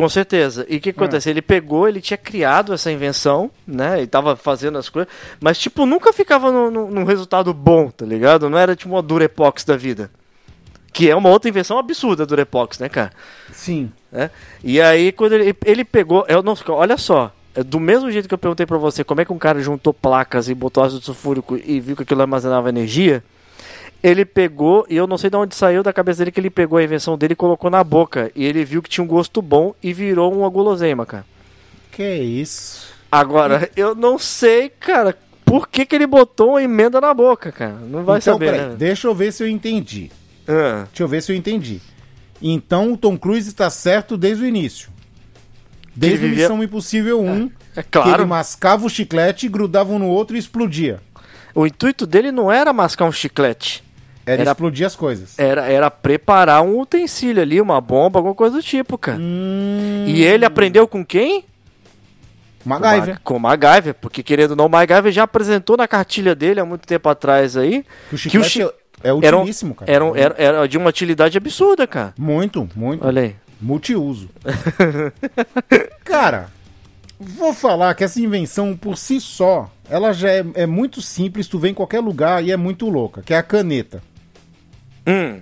Com 0.01 0.09
certeza. 0.09 0.67
E 0.69 0.77
o 0.77 0.81
que 0.81 0.91
acontece? 0.91 1.29
Ele 1.31 1.43
pegou, 1.43 1.89
ele 1.89 2.01
tinha 2.01 2.17
criado 2.17 2.73
essa 2.73 2.91
invenção, 2.91 3.51
né? 3.67 3.99
Ele 3.99 4.07
tava 4.07 4.35
fazendo 4.37 4.79
as 4.79 4.89
coisas, 4.89 5.13
mas 5.41 5.59
tipo, 5.59 5.85
nunca 5.87 6.13
ficava 6.13 6.51
no- 6.51 6.71
no- 6.71 6.91
num 6.91 7.05
resultado 7.05 7.53
bom, 7.55 7.91
tá 7.91 8.05
ligado? 8.05 8.49
Não 8.51 8.59
era 8.59 8.75
tipo 8.77 8.93
uma 8.95 9.03
Durepox 9.03 9.65
da 9.65 9.77
vida. 9.77 10.11
Que 10.93 11.09
é 11.09 11.15
uma 11.15 11.29
outra 11.29 11.49
invenção 11.49 11.79
absurda, 11.79 12.25
a 12.25 12.27
Durepox, 12.27 12.79
né, 12.81 12.89
cara? 12.89 13.13
Sim. 13.53 13.93
né? 14.11 14.29
E 14.65 14.81
aí, 14.81 15.13
quando 15.13 15.35
ele, 15.35 15.55
ele 15.65 15.85
pegou. 15.85 16.25
Eu 16.29 16.43
não, 16.43 16.55
olha 16.71 16.97
só. 16.97 17.33
é 17.55 17.63
Do 17.63 17.79
mesmo 17.79 18.11
jeito 18.11 18.27
que 18.27 18.35
eu 18.35 18.39
perguntei 18.39 18.67
pra 18.67 18.77
você 18.77 19.05
como 19.05 19.21
é 19.21 19.25
que 19.25 19.33
um 19.33 19.39
cara 19.39 19.61
juntou 19.61 19.95
placas 19.95 20.49
e 20.49 20.55
botou 20.55 20.83
ácido 20.83 21.01
sulfúrico 21.01 21.57
e 21.65 21.79
viu 21.79 21.95
que 21.97 22.03
aquilo 22.03 22.21
armazenava 22.23 22.69
energia, 22.69 23.23
ele 24.03 24.25
pegou, 24.25 24.87
e 24.89 24.97
eu 24.97 25.07
não 25.07 25.19
sei 25.19 25.29
de 25.31 25.37
onde 25.37 25.55
saiu 25.55 25.83
da 25.83 25.93
cabeça 25.93 26.19
dele 26.19 26.31
que 26.33 26.41
ele 26.41 26.51
pegou 26.51 26.79
a 26.79 26.83
invenção 26.83 27.19
dele 27.19 27.33
e 27.35 27.37
colocou 27.37 27.71
na 27.71 27.83
boca. 27.85 28.31
E 28.35 28.45
ele 28.45 28.65
viu 28.65 28.83
que 28.83 28.89
tinha 28.89 29.05
um 29.05 29.07
gosto 29.07 29.43
bom 29.43 29.75
e 29.83 29.93
virou 29.93 30.33
uma 30.33 30.49
guloseima, 30.49 31.05
cara. 31.05 31.25
Que 31.93 32.15
isso. 32.15 32.89
Agora, 33.13 33.69
eu 33.77 33.95
não 33.95 34.19
sei, 34.19 34.69
cara, 34.71 35.17
por 35.45 35.69
que, 35.69 35.85
que 35.85 35.95
ele 35.95 36.07
botou 36.07 36.51
uma 36.51 36.63
emenda 36.63 37.01
na 37.01 37.13
boca, 37.13 37.51
cara. 37.53 37.73
Não 37.75 38.05
vai 38.05 38.19
então, 38.19 38.35
saber, 38.35 38.53
peraí, 38.53 38.69
né? 38.69 38.75
deixa 38.79 39.09
eu 39.09 39.15
ver 39.15 39.33
se 39.33 39.43
eu 39.43 39.49
entendi. 39.49 40.11
Ah, 40.49 40.85
Deixa 40.89 41.03
eu 41.03 41.09
ver 41.09 41.23
se 41.23 41.33
eu 41.33 41.37
entendi. 41.37 41.81
Então 42.41 42.93
o 42.93 42.97
Tom 42.97 43.19
Cruise 43.19 43.49
está 43.49 43.69
certo 43.69 44.17
desde 44.17 44.45
o 44.45 44.47
início. 44.47 44.89
Desde 45.95 46.19
vivia- 46.19 46.45
Missão 46.45 46.63
Impossível 46.63 47.21
1, 47.21 47.51
é 47.77 47.83
que 47.83 47.89
claro. 47.91 48.23
ele 48.23 48.25
mascava 48.25 48.87
o 48.87 48.89
chiclete, 48.89 49.49
grudava 49.49 49.93
um 49.93 49.99
no 49.99 50.07
outro 50.09 50.37
e 50.37 50.39
explodia. 50.39 51.01
O 51.55 51.67
intuito 51.67 52.07
dele 52.07 52.31
não 52.31 52.51
era 52.51 52.73
mascar 52.73 53.05
um 53.07 53.13
chiclete. 53.13 53.83
Era, 54.33 54.43
Era- 54.43 54.51
explodir 54.53 54.87
as 54.87 54.95
coisas. 54.97 55.39
Era, 55.39 55.67
era 55.67 55.91
preparar 55.91 56.63
um 56.63 56.79
utensílio 56.81 57.43
ali, 57.43 57.61
uma 57.61 57.81
bomba, 57.81 58.19
alguma 58.19 58.35
coisa 58.35 58.57
do 58.57 58.63
tipo, 58.63 58.97
cara. 58.99 59.19
Hum, 59.21 60.05
E 60.07 60.23
ele 60.23 60.45
aprendeu 60.45 60.87
com 60.87 61.05
quem? 61.05 61.45
MacGyver. 62.65 63.21
Com 63.25 63.37
o 63.37 63.41
MacGyver, 63.41 63.95
porque 63.95 64.23
querendo 64.23 64.51
ou 64.51 64.57
não, 64.57 64.67
o 64.67 64.69
MacGyver 64.69 65.11
já 65.13 65.23
apresentou 65.23 65.77
na 65.77 65.89
cartilha 65.89 66.35
dele 66.35 66.61
há 66.61 66.65
muito 66.65 66.87
tempo 66.87 67.09
atrás 67.09 67.57
aí. 67.57 67.83
Que 68.11 68.15
o 68.15 68.19
que 68.19 68.39
o 68.39 68.45
chiclete 68.45 68.51
chi- 68.51 68.63
é 69.03 69.09
era 69.27 69.37
utilíssimo, 69.39 69.75
cara. 69.75 69.91
Era, 69.91 70.05
era, 70.15 70.35
era 70.37 70.69
de 70.69 70.77
uma 70.77 70.91
utilidade 70.91 71.39
absurda, 71.39 71.87
cara. 71.87 72.13
Muito, 72.19 72.69
muito. 72.77 73.07
Olha 73.07 73.23
aí. 73.23 73.37
Multiuso. 73.63 74.29
Cara, 76.05 76.49
vou 77.19 77.53
falar 77.53 77.95
que 77.95 78.05
essa 78.05 78.21
invenção 78.21 78.77
por 78.77 78.97
si 78.97 79.21
só, 79.21 79.71
ela 79.89 80.13
já 80.13 80.31
é, 80.31 80.45
é 80.55 80.67
muito 80.67 81.01
simples, 81.03 81.47
tu 81.49 81.59
vê 81.59 81.69
em 81.71 81.75
qualquer 81.75 82.01
lugar 82.01 82.43
e 82.45 82.51
é 82.51 82.57
muito 82.57 82.89
louca, 82.89 83.23
que 83.23 83.35
é 83.35 83.39
a 83.39 83.43
caneta, 83.43 84.03
Hum. 85.07 85.41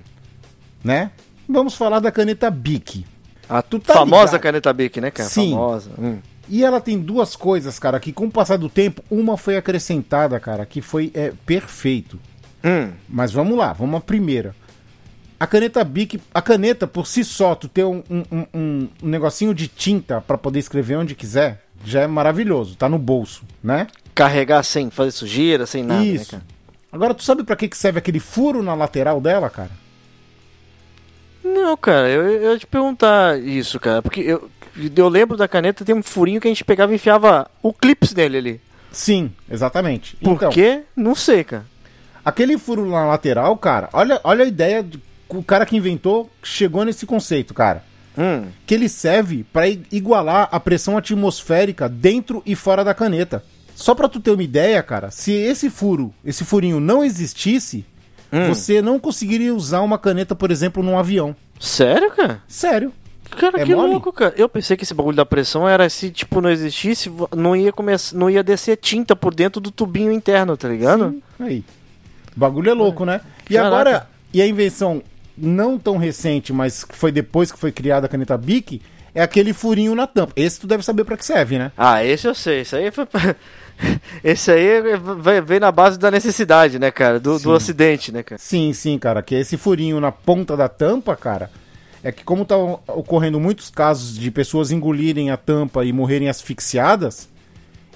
né? 0.85 1.11
Vamos 1.49 1.75
falar 1.75 2.01
da 2.01 2.11
caneta 2.13 2.51
Bic. 2.51 3.05
A 3.49 3.63
tá 3.63 3.79
famosa 3.95 4.25
ligado? 4.33 4.41
caneta 4.43 4.73
Bic, 4.73 5.01
né, 5.01 5.11
cara? 5.11 5.29
Sim. 5.29 5.51
Famosa. 5.53 5.91
Hum. 5.99 6.19
E 6.49 6.65
ela 6.65 6.81
tem 6.81 6.99
duas 6.99 7.35
coisas, 7.37 7.79
cara, 7.79 7.99
que 8.01 8.13
com 8.13 8.27
o 8.27 8.31
passar 8.31 8.57
do 8.57 8.69
tempo, 8.69 9.03
uma 9.11 9.37
foi 9.37 9.57
acrescentada, 9.57 10.39
cara, 10.41 10.65
que 10.65 10.81
foi 10.81 11.11
é, 11.15 11.33
perfeito. 11.47 12.19
Hum. 12.65 12.91
Mas 13.09 13.33
vamos 13.33 13.57
lá, 13.57 13.73
vamos 13.73 13.97
à 13.97 14.01
primeira. 14.01 14.55
A 15.41 15.47
caneta 15.47 15.83
Bic, 15.85 16.21
a 16.35 16.43
caneta 16.43 16.87
por 16.87 17.07
si 17.07 17.23
só, 17.25 17.55
tu 17.55 17.69
ter 17.69 17.85
um, 17.85 18.03
um, 18.11 18.23
um- 18.33 18.47
um- 18.55 18.89
negocinho 19.03 19.55
de 19.55 19.69
tinta 19.69 20.21
pra 20.21 20.37
poder 20.37 20.59
escrever 20.59 20.97
onde 20.97 21.15
quiser, 21.15 21.63
já 21.85 22.01
é 22.03 22.07
maravilhoso, 22.07 22.75
tá 22.77 22.89
no 22.89 22.99
bolso, 22.99 23.45
né? 23.63 23.87
Carregar 24.15 24.65
sem 24.65 24.91
fazer 24.91 25.13
sujeira, 25.13 25.65
sem 25.65 25.85
nada, 25.85 26.01
né, 26.01 26.07
Isso. 26.09 26.31
cara? 26.33 26.43
Agora, 26.91 27.15
tu 27.15 27.23
sabe 27.23 27.45
pra 27.45 27.57
que, 27.57 27.69
que 27.69 27.77
serve 27.77 27.99
aquele 27.99 28.21
furo 28.21 28.63
na 28.63 28.75
lateral 28.75 29.21
dela, 29.21 29.51
cara? 29.51 29.71
Não, 31.45 31.77
cara, 31.77 32.09
eu, 32.09 32.27
eu 32.29 32.53
ia 32.53 32.59
te 32.59 32.67
perguntar 32.67 33.39
isso, 33.39 33.79
cara. 33.79 34.03
Porque 34.03 34.21
eu, 34.21 34.51
eu 34.97 35.09
lembro 35.09 35.37
da 35.37 35.49
caneta, 35.49 35.85
tem 35.85 35.95
um 35.95 36.03
furinho 36.03 36.41
que 36.41 36.49
a 36.49 36.51
gente 36.51 36.65
pegava 36.65 36.93
e 36.93 36.97
enfiava 36.97 37.51
o 37.63 37.73
clips 37.73 38.15
nele 38.15 38.39
ali. 38.39 38.61
Sim, 38.91 39.31
exatamente. 39.51 40.17
Por 40.17 40.35
então, 40.35 40.51
quê? 40.51 40.83
Não 40.97 41.15
sei, 41.15 41.45
cara. 41.45 41.67
aquele 42.25 42.57
furo 42.59 42.89
na 42.89 43.07
lateral, 43.07 43.57
cara, 43.57 43.89
olha, 43.93 44.21
olha 44.25 44.45
a 44.45 44.49
ideia, 44.49 44.83
de, 44.83 45.01
o 45.29 45.43
cara 45.43 45.67
que 45.67 45.77
inventou 45.77 46.31
chegou 46.43 46.85
nesse 46.85 47.07
conceito, 47.07 47.53
cara. 47.55 47.87
Hum. 48.21 48.49
que 48.67 48.75
ele 48.75 48.89
serve 48.89 49.45
para 49.45 49.69
igualar 49.69 50.49
a 50.51 50.59
pressão 50.59 50.99
atmosférica 50.99 51.89
dentro 51.89 52.43
e 52.45 52.57
fora 52.57 52.83
da 52.83 52.93
caneta. 52.93 53.45
Só 53.79 53.95
para 53.95 54.09
tu 54.09 54.19
ter 54.19 54.33
uma 54.33 54.43
ideia, 54.43 54.83
cara, 54.83 55.09
se 55.13 55.31
esse 55.33 55.71
furo, 55.71 56.13
esse 56.25 56.45
furinho 56.45 56.81
não 56.81 57.05
existisse, 57.05 57.85
Hum. 58.33 58.49
você 58.49 58.83
não 58.83 58.99
conseguiria 58.99 59.55
usar 59.55 59.83
uma 59.83 59.97
caneta, 59.97 60.35
por 60.35 60.51
exemplo, 60.51 60.83
num 60.83 60.99
avião. 60.99 61.35
Sério, 61.61 62.11
cara? 62.11 62.43
Sério. 62.49 62.93
Cara, 63.31 63.61
É 63.61 63.65
que 63.65 63.73
mole? 63.77 63.93
louco, 63.93 64.13
cara. 64.13 64.35
Eu 64.37 64.49
pensei 64.49 64.77
que 64.77 64.83
esse 64.83 64.93
bagulho 64.93 65.17
da 65.17 65.25
pressão 65.25 65.69
era 65.69 65.89
se, 65.89 66.11
tipo, 66.11 66.41
não 66.41 66.51
existisse, 66.51 67.09
não 67.37 67.55
ia 67.55 67.73
começar, 67.73 68.17
não 68.17 68.29
ia 68.29 68.43
descer 68.43 68.77
tinta 68.79 69.15
por 69.15 69.33
dentro 69.33 69.61
do 69.61 69.71
tubinho 69.71 70.11
interno, 70.11 70.57
tá 70.57 70.69
ligado? 70.69 71.11
Sim, 71.11 71.23
Aí. 71.39 71.65
O 72.37 72.41
bagulho 72.41 72.71
é 72.71 72.75
louco, 72.75 73.05
né? 73.05 73.21
E 73.49 73.55
Caraca. 73.55 73.69
agora, 73.75 74.09
e 74.35 74.43
a 74.43 74.47
invenção 74.47 75.01
não 75.37 75.79
tão 75.79 75.97
recente, 75.99 76.53
mas 76.53 76.83
que 76.83 76.97
foi 76.97 77.13
depois 77.13 77.53
que 77.53 77.59
foi 77.59 77.71
criada 77.71 78.07
a 78.07 78.09
caneta 78.09 78.37
Bic, 78.37 78.83
é 79.15 79.23
aquele 79.23 79.53
furinho 79.53 79.95
na 79.95 80.07
tampa. 80.07 80.33
Esse 80.37 80.59
tu 80.61 80.67
deve 80.67 80.83
saber 80.83 81.05
pra 81.05 81.17
que 81.17 81.25
serve, 81.25 81.59
né? 81.59 81.71
Ah, 81.77 82.05
esse 82.05 82.27
eu 82.27 82.35
sei. 82.35 82.61
Esse 82.63 82.75
aí 82.77 82.91
foi. 82.91 83.07
Esse 84.25 84.51
aí 84.51 84.81
vai- 84.99 85.41
vem 85.41 85.61
na 85.61 85.71
base 85.71 85.99
da 85.99 86.11
necessidade, 86.11 86.79
né, 86.79 86.91
cara? 86.91 87.21
Do, 87.21 87.39
do 87.39 87.55
acidente, 87.55 88.11
né, 88.13 88.23
cara? 88.23 88.39
Sim, 88.39 88.73
sim, 88.73 88.99
cara. 88.99 89.23
Que 89.23 89.35
esse 89.37 89.57
furinho 89.57 90.01
na 90.01 90.11
ponta 90.13 90.57
da 90.57 90.69
tampa, 90.69 91.15
cara, 91.17 91.51
é 92.03 92.11
que 92.11 92.25
como 92.25 92.45
tá 92.45 92.57
ocorrendo 92.57 93.39
muitos 93.41 93.71
casos 93.71 94.19
de 94.19 94.31
pessoas 94.31 94.71
engolirem 94.71 95.31
a 95.31 95.37
tampa 95.37 95.85
e 95.85 95.93
morrerem 95.93 96.29
asfixiadas, 96.29 97.29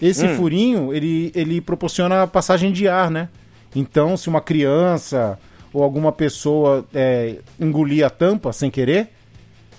esse 0.01 0.27
Hum. 0.27 0.37
furinho, 0.37 0.93
ele, 0.95 1.31
ele 1.35 1.61
proporciona 1.61 2.23
a 2.23 2.27
passagem 2.27 2.73
de 2.73 2.89
ar, 2.89 3.11
né? 3.11 3.29
Então, 3.75 4.17
se 4.17 4.29
uma 4.29 4.41
criança 4.41 5.39
ou 5.73 5.83
alguma 5.83 6.13
pessoa 6.13 6.85
é, 6.93 7.37
engolir 7.59 8.05
a 8.05 8.11
tampa 8.11 8.53
sem 8.53 8.71
querer, 8.71 9.09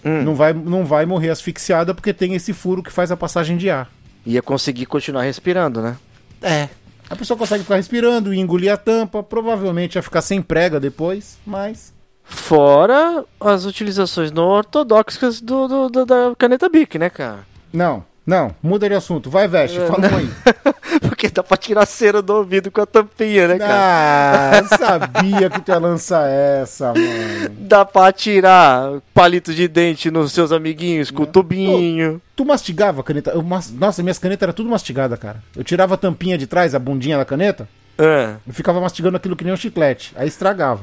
Hum. 0.06 0.22
não, 0.24 0.36
vai, 0.36 0.52
não 0.52 0.84
vai 0.86 1.06
morrer 1.06 1.30
asfixiada 1.30 1.94
porque 1.94 2.14
tem 2.14 2.34
esse 2.36 2.52
furo 2.52 2.84
que 2.84 2.92
faz 2.92 3.10
a 3.12 3.16
passagem 3.18 3.56
de 3.56 3.70
ar. 3.70 3.90
Ia 4.26 4.42
conseguir 4.42 4.86
continuar 4.86 5.24
respirando, 5.24 5.82
né? 5.82 5.98
É. 6.42 6.70
A 7.10 7.16
pessoa 7.16 7.38
consegue 7.38 7.64
ficar 7.64 7.76
respirando 7.76 8.34
e 8.34 8.40
engolir 8.40 8.72
a 8.72 8.78
tampa, 8.78 9.22
provavelmente 9.22 9.96
ia 9.96 10.02
ficar 10.04 10.22
sem 10.22 10.42
prega 10.42 10.80
depois, 10.80 11.38
mas... 11.46 11.94
Fora 12.26 13.26
as 13.40 13.66
utilizações 13.66 14.32
não 14.32 14.46
ortodoxas 14.48 15.42
do, 15.42 15.68
do- 15.68 15.90
do- 15.90 16.06
da 16.06 16.34
caneta 16.38 16.70
Bic, 16.70 16.98
né, 16.98 17.10
cara? 17.10 17.46
Não, 17.72 18.04
não, 18.26 18.52
muda 18.62 18.88
de 18.88 18.96
assunto. 18.96 19.30
Vai, 19.30 19.48
veste, 19.48 19.80
É, 19.80 19.86
fala 19.88 20.08
não. 20.10 20.18
aí. 20.18 20.30
Porque 21.02 21.28
dá 21.30 21.42
pra 21.44 21.58
tirar 21.58 21.86
cera 21.86 22.22
do 22.22 22.34
ouvido 22.36 22.70
com 22.70 22.80
a 22.82 22.86
tampinha, 22.86 23.48
né, 23.48 23.58
cara? 23.58 24.60
Ah, 24.60 24.64
sabia 24.78 25.50
que 25.50 25.60
tu 25.62 25.70
ia 25.72 25.78
lançar 25.80 26.28
essa, 26.30 26.94
mano. 26.94 27.56
Dá 27.60 27.84
pra 27.84 28.12
tirar 28.12 29.00
palito 29.14 29.54
de 29.54 29.68
dente 29.68 30.12
nos 30.12 30.32
seus 30.32 30.52
amiguinhos 30.52 31.10
com 31.10 31.24
o 31.24 31.26
tubinho. 31.28 32.22
Tu 32.36 32.46
mastigava 32.46 33.02
a 33.02 33.04
caneta? 33.04 33.32
Eu 33.32 33.42
mas- 33.42 33.72
Nossa, 33.72 34.04
minhas 34.04 34.20
canetas 34.20 34.44
eram 34.44 34.54
tudo 34.54 34.70
mastigada, 34.70 35.18
cara. 35.18 35.42
Eu 35.56 35.64
tirava 35.64 35.96
a 35.96 35.98
tampinha 35.98 36.38
de 36.38 36.46
trás, 36.48 36.76
a 36.76 36.80
bundinha 36.80 37.18
da 37.18 37.26
caneta, 37.26 37.68
Ah, 37.98 38.36
e 38.48 38.54
ficava 38.54 38.80
mastigando 38.80 39.18
aquilo 39.18 39.36
que 39.36 39.44
nem 39.44 39.54
um 39.54 39.58
chiclete. 39.58 40.14
Aí 40.16 40.28
estragava. 40.28 40.82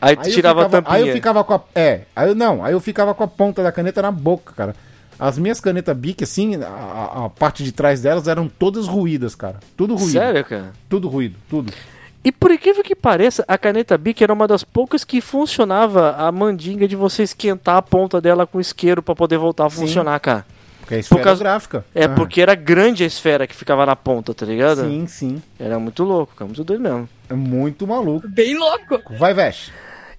Aí 0.00 0.16
tu 0.16 0.22
Aí 0.22 0.28
eu 0.28 0.34
tirava 0.34 0.64
ficava- 0.64 0.78
a 0.78 0.82
tampinha. 0.82 0.96
Aí 1.04 1.08
eu 1.08 1.14
ficava 1.14 1.44
com 1.44 1.54
a. 1.54 1.60
É, 1.74 2.00
aí 2.16 2.28
eu 2.28 2.34
não, 2.34 2.64
aí 2.64 2.72
eu 2.72 2.80
ficava 2.80 3.14
com 3.14 3.22
a 3.22 3.28
ponta 3.28 3.62
da 3.62 3.70
caneta 3.70 4.02
na 4.02 4.10
boca, 4.10 4.52
cara. 4.56 4.74
As 5.24 5.38
minhas 5.38 5.60
canetas 5.60 5.96
Bic, 5.96 6.24
assim, 6.24 6.56
a, 6.56 7.26
a- 7.26 7.30
parte 7.30 7.62
de 7.62 7.70
trás 7.70 8.00
delas 8.02 8.26
eram 8.26 8.48
todas 8.48 8.88
ruídas, 8.88 9.36
cara. 9.36 9.60
Tudo 9.76 9.94
ruído. 9.94 10.10
Sério, 10.10 10.44
cara? 10.44 10.72
Tudo 10.88 11.08
ruído, 11.08 11.36
tudo. 11.48 11.72
E 12.24 12.32
por 12.32 12.50
incrível 12.50 12.82
que 12.82 12.96
pareça, 12.96 13.44
a 13.46 13.56
caneta 13.56 13.96
Bic 13.96 14.20
era 14.22 14.32
uma 14.32 14.48
das 14.48 14.64
poucas 14.64 15.04
que 15.04 15.20
funcionava 15.20 16.16
a 16.16 16.32
mandinga 16.32 16.88
de 16.88 16.96
você 16.96 17.22
esquentar 17.22 17.76
a 17.76 17.82
ponta 17.82 18.20
dela 18.20 18.46
com 18.48 18.60
isqueiro 18.60 19.00
pra 19.00 19.14
poder 19.14 19.38
voltar 19.38 19.66
a 19.66 19.70
Sim. 19.70 19.82
funcionar, 19.82 20.18
cara. 20.18 20.44
Porque 20.80 20.94
é 20.96 20.98
esfera 20.98 21.22
causa- 21.22 21.44
gráfica. 21.44 21.84
É 21.94 22.04
Ah, 22.06 22.08
porque 22.08 22.40
era 22.40 22.56
grande 22.56 23.04
a 23.04 23.06
esfera 23.06 23.46
que 23.46 23.54
ficava 23.54 23.86
na 23.86 23.94
ponta, 23.94 24.34
tá 24.34 24.44
ligado? 24.44 24.82
Sim, 24.82 25.06
sim. 25.06 25.42
Era 25.58 25.78
muito 25.78 26.02
louco, 26.02 26.34
cara, 26.34 26.46
muito 26.46 26.64
doido 26.64 26.80
mesmo. 26.82 27.08
É 27.30 27.34
muito 27.34 27.86
maluco. 27.86 28.26
Bem 28.28 28.58
louco. 28.58 29.00
Vai, 29.16 29.32
veste. 29.32 29.72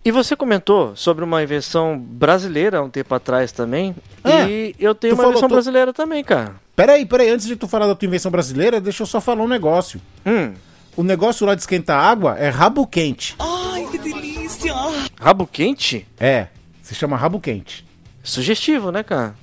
E 0.06 0.12
você 0.12 0.36
comentou 0.36 0.96
sobre 0.96 1.24
uma 1.24 1.42
invenção 1.42 1.98
brasileira 1.98 2.80
há 2.80 2.84
um 2.84 2.90
tempo 2.90 3.16
atrás 3.16 3.52
também. 3.54 3.96
É, 4.24 4.46
e 4.50 4.76
eu 4.78 4.94
tenho 4.94 5.14
tu 5.14 5.18
uma 5.18 5.24
falou, 5.24 5.32
invenção 5.32 5.48
tu- 5.50 5.54
brasileira 5.54 5.94
também, 5.94 6.24
cara. 6.24 6.56
Peraí, 6.76 7.06
peraí, 7.06 7.30
antes 7.30 7.46
de 7.46 7.56
tu 7.56 7.68
falar 7.68 7.88
da 7.88 7.96
tua 7.96 8.06
invenção 8.08 8.30
brasileira, 8.32 8.82
deixa 8.82 9.04
eu 9.04 9.08
só 9.08 9.22
falar 9.22 9.42
um 9.44 9.48
negócio. 9.48 10.02
Hum, 10.26 10.54
O 10.98 11.04
negócio 11.04 11.46
lá 11.48 11.56
de 11.56 11.62
esquentar 11.62 12.04
água 12.04 12.38
é 12.38 12.50
rabo 12.50 12.86
quente. 12.86 13.36
Ai, 13.40 13.88
que 13.90 13.98
delícia. 13.98 14.74
rabo 15.20 15.48
quente? 15.48 16.06
É, 16.20 16.48
se 16.82 16.94
chama 16.94 17.16
rabo 17.18 17.40
quente. 17.40 17.86
Sugestivo, 18.22 18.92
né, 18.92 19.02
cara? 19.04 19.34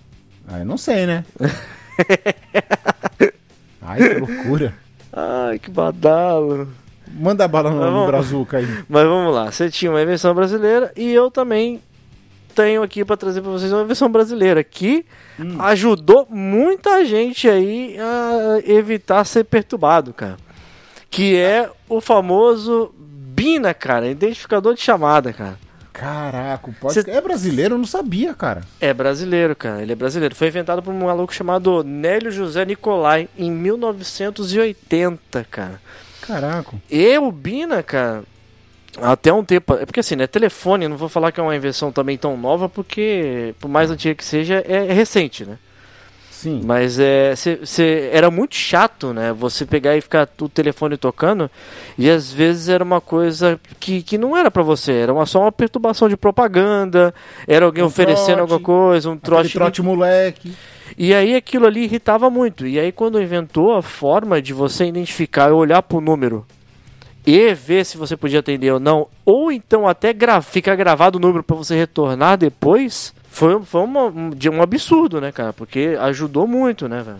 Ah, 0.46 0.58
eu 0.60 0.64
não 0.66 0.76
sei, 0.78 1.06
né? 1.06 1.24
Ai, 3.82 3.98
que 3.98 4.14
loucura. 4.14 4.74
Ai, 5.12 5.58
que 5.58 5.70
badalo. 5.70 6.68
Manda 7.18 7.46
bala 7.48 7.70
no, 7.70 7.76
Mas 7.76 7.86
no 7.86 7.92
vamos- 7.92 8.06
brazuca 8.06 8.56
aí. 8.58 8.66
Mas 8.88 9.04
vamos 9.04 9.34
lá, 9.34 9.50
você 9.50 9.68
tinha 9.70 9.90
uma 9.90 10.02
invenção 10.02 10.34
brasileira 10.34 10.92
e 10.96 11.12
eu 11.12 11.30
também 11.30 11.80
tenho 12.54 12.82
aqui 12.82 13.04
pra 13.04 13.16
trazer 13.16 13.40
pra 13.40 13.50
vocês 13.50 13.72
uma 13.72 13.82
invenção 13.82 14.08
brasileira 14.10 14.62
que 14.64 15.04
Hum. 15.38 15.56
ajudou 15.60 16.26
muita 16.28 17.04
gente 17.04 17.48
aí 17.48 17.96
a 17.98 18.60
evitar 18.70 19.24
ser 19.24 19.44
perturbado, 19.44 20.12
cara. 20.12 20.36
Que 21.10 21.36
é 21.36 21.70
o 21.88 22.00
famoso 22.00 22.92
BINA, 22.98 23.72
cara, 23.74 24.06
identificador 24.08 24.74
de 24.74 24.80
chamada, 24.80 25.32
cara. 25.32 25.58
Caraca, 25.92 26.70
pode... 26.80 26.94
Cê- 26.94 27.10
é 27.10 27.20
brasileiro? 27.20 27.74
Eu 27.74 27.78
não 27.78 27.84
sabia, 27.86 28.32
cara. 28.32 28.62
É 28.80 28.92
brasileiro, 28.94 29.54
cara. 29.56 29.82
Ele 29.82 29.92
é 29.92 29.94
brasileiro. 29.94 30.34
Foi 30.34 30.48
inventado 30.48 30.82
por 30.82 30.92
um 30.94 31.04
maluco 31.04 31.34
chamado 31.34 31.82
Nélio 31.84 32.30
José 32.30 32.64
Nicolai 32.64 33.28
em 33.36 33.50
1980, 33.50 35.44
cara. 35.50 35.80
Caraca. 36.30 36.76
E 36.90 37.18
o 37.18 37.32
Bina, 37.32 37.82
cara, 37.82 38.22
até 39.02 39.32
um 39.32 39.44
tempo. 39.44 39.74
É 39.74 39.84
porque 39.86 40.00
assim, 40.00 40.16
né? 40.16 40.26
Telefone, 40.26 40.86
não 40.88 40.96
vou 40.96 41.08
falar 41.08 41.32
que 41.32 41.40
é 41.40 41.42
uma 41.42 41.56
invenção 41.56 41.90
também 41.90 42.16
tão 42.16 42.36
nova, 42.36 42.68
porque, 42.68 43.54
por 43.60 43.68
mais 43.68 43.90
antiga 43.90 44.14
que 44.14 44.24
seja, 44.24 44.62
é, 44.66 44.86
é 44.88 44.92
recente, 44.92 45.44
né? 45.44 45.58
Sim. 46.30 46.62
Mas 46.64 46.98
é, 46.98 47.36
cê, 47.36 47.60
cê- 47.66 48.08
era 48.12 48.30
muito 48.30 48.54
chato, 48.54 49.12
né? 49.12 49.30
Você 49.32 49.66
pegar 49.66 49.94
e 49.96 50.00
ficar 50.00 50.26
o 50.40 50.48
telefone 50.48 50.96
tocando, 50.96 51.50
e 51.98 52.08
às 52.08 52.32
vezes 52.32 52.68
era 52.70 52.82
uma 52.82 52.98
coisa 53.00 53.60
que, 53.78 54.02
que 54.02 54.16
não 54.16 54.34
era 54.34 54.50
pra 54.50 54.62
você, 54.62 54.92
era 54.92 55.12
uma, 55.12 55.26
só 55.26 55.40
uma 55.42 55.52
perturbação 55.52 56.08
de 56.08 56.16
propaganda, 56.16 57.12
era 57.46 57.66
alguém 57.66 57.84
Um 57.84 57.88
oferecendo 57.88 58.36
trote, 58.36 58.40
alguma 58.40 58.60
coisa, 58.60 59.10
um 59.10 59.18
trote. 59.18 59.52
trote 59.52 59.82
moleque. 59.82 60.54
E 60.96 61.14
aí 61.14 61.34
aquilo 61.34 61.66
ali 61.66 61.84
irritava 61.84 62.28
muito. 62.30 62.66
E 62.66 62.78
aí 62.78 62.92
quando 62.92 63.20
inventou 63.20 63.74
a 63.76 63.82
forma 63.82 64.40
de 64.42 64.52
você 64.52 64.86
identificar, 64.86 65.52
olhar 65.52 65.82
pro 65.82 66.00
número 66.00 66.44
e 67.26 67.52
ver 67.54 67.84
se 67.84 67.96
você 67.98 68.16
podia 68.16 68.40
atender 68.40 68.72
ou 68.72 68.80
não, 68.80 69.06
ou 69.24 69.52
então 69.52 69.86
até 69.86 70.12
gra 70.12 70.40
ficar 70.40 70.74
gravado 70.74 71.18
o 71.18 71.20
número 71.20 71.42
para 71.42 71.56
você 71.56 71.76
retornar 71.76 72.36
depois, 72.38 73.14
foi, 73.30 73.60
foi 73.62 73.82
uma- 73.82 74.06
um, 74.06 74.30
um 74.52 74.62
absurdo, 74.62 75.20
né, 75.20 75.30
cara? 75.30 75.52
Porque 75.52 75.96
ajudou 76.00 76.46
muito, 76.46 76.88
né, 76.88 77.02
velho? 77.02 77.18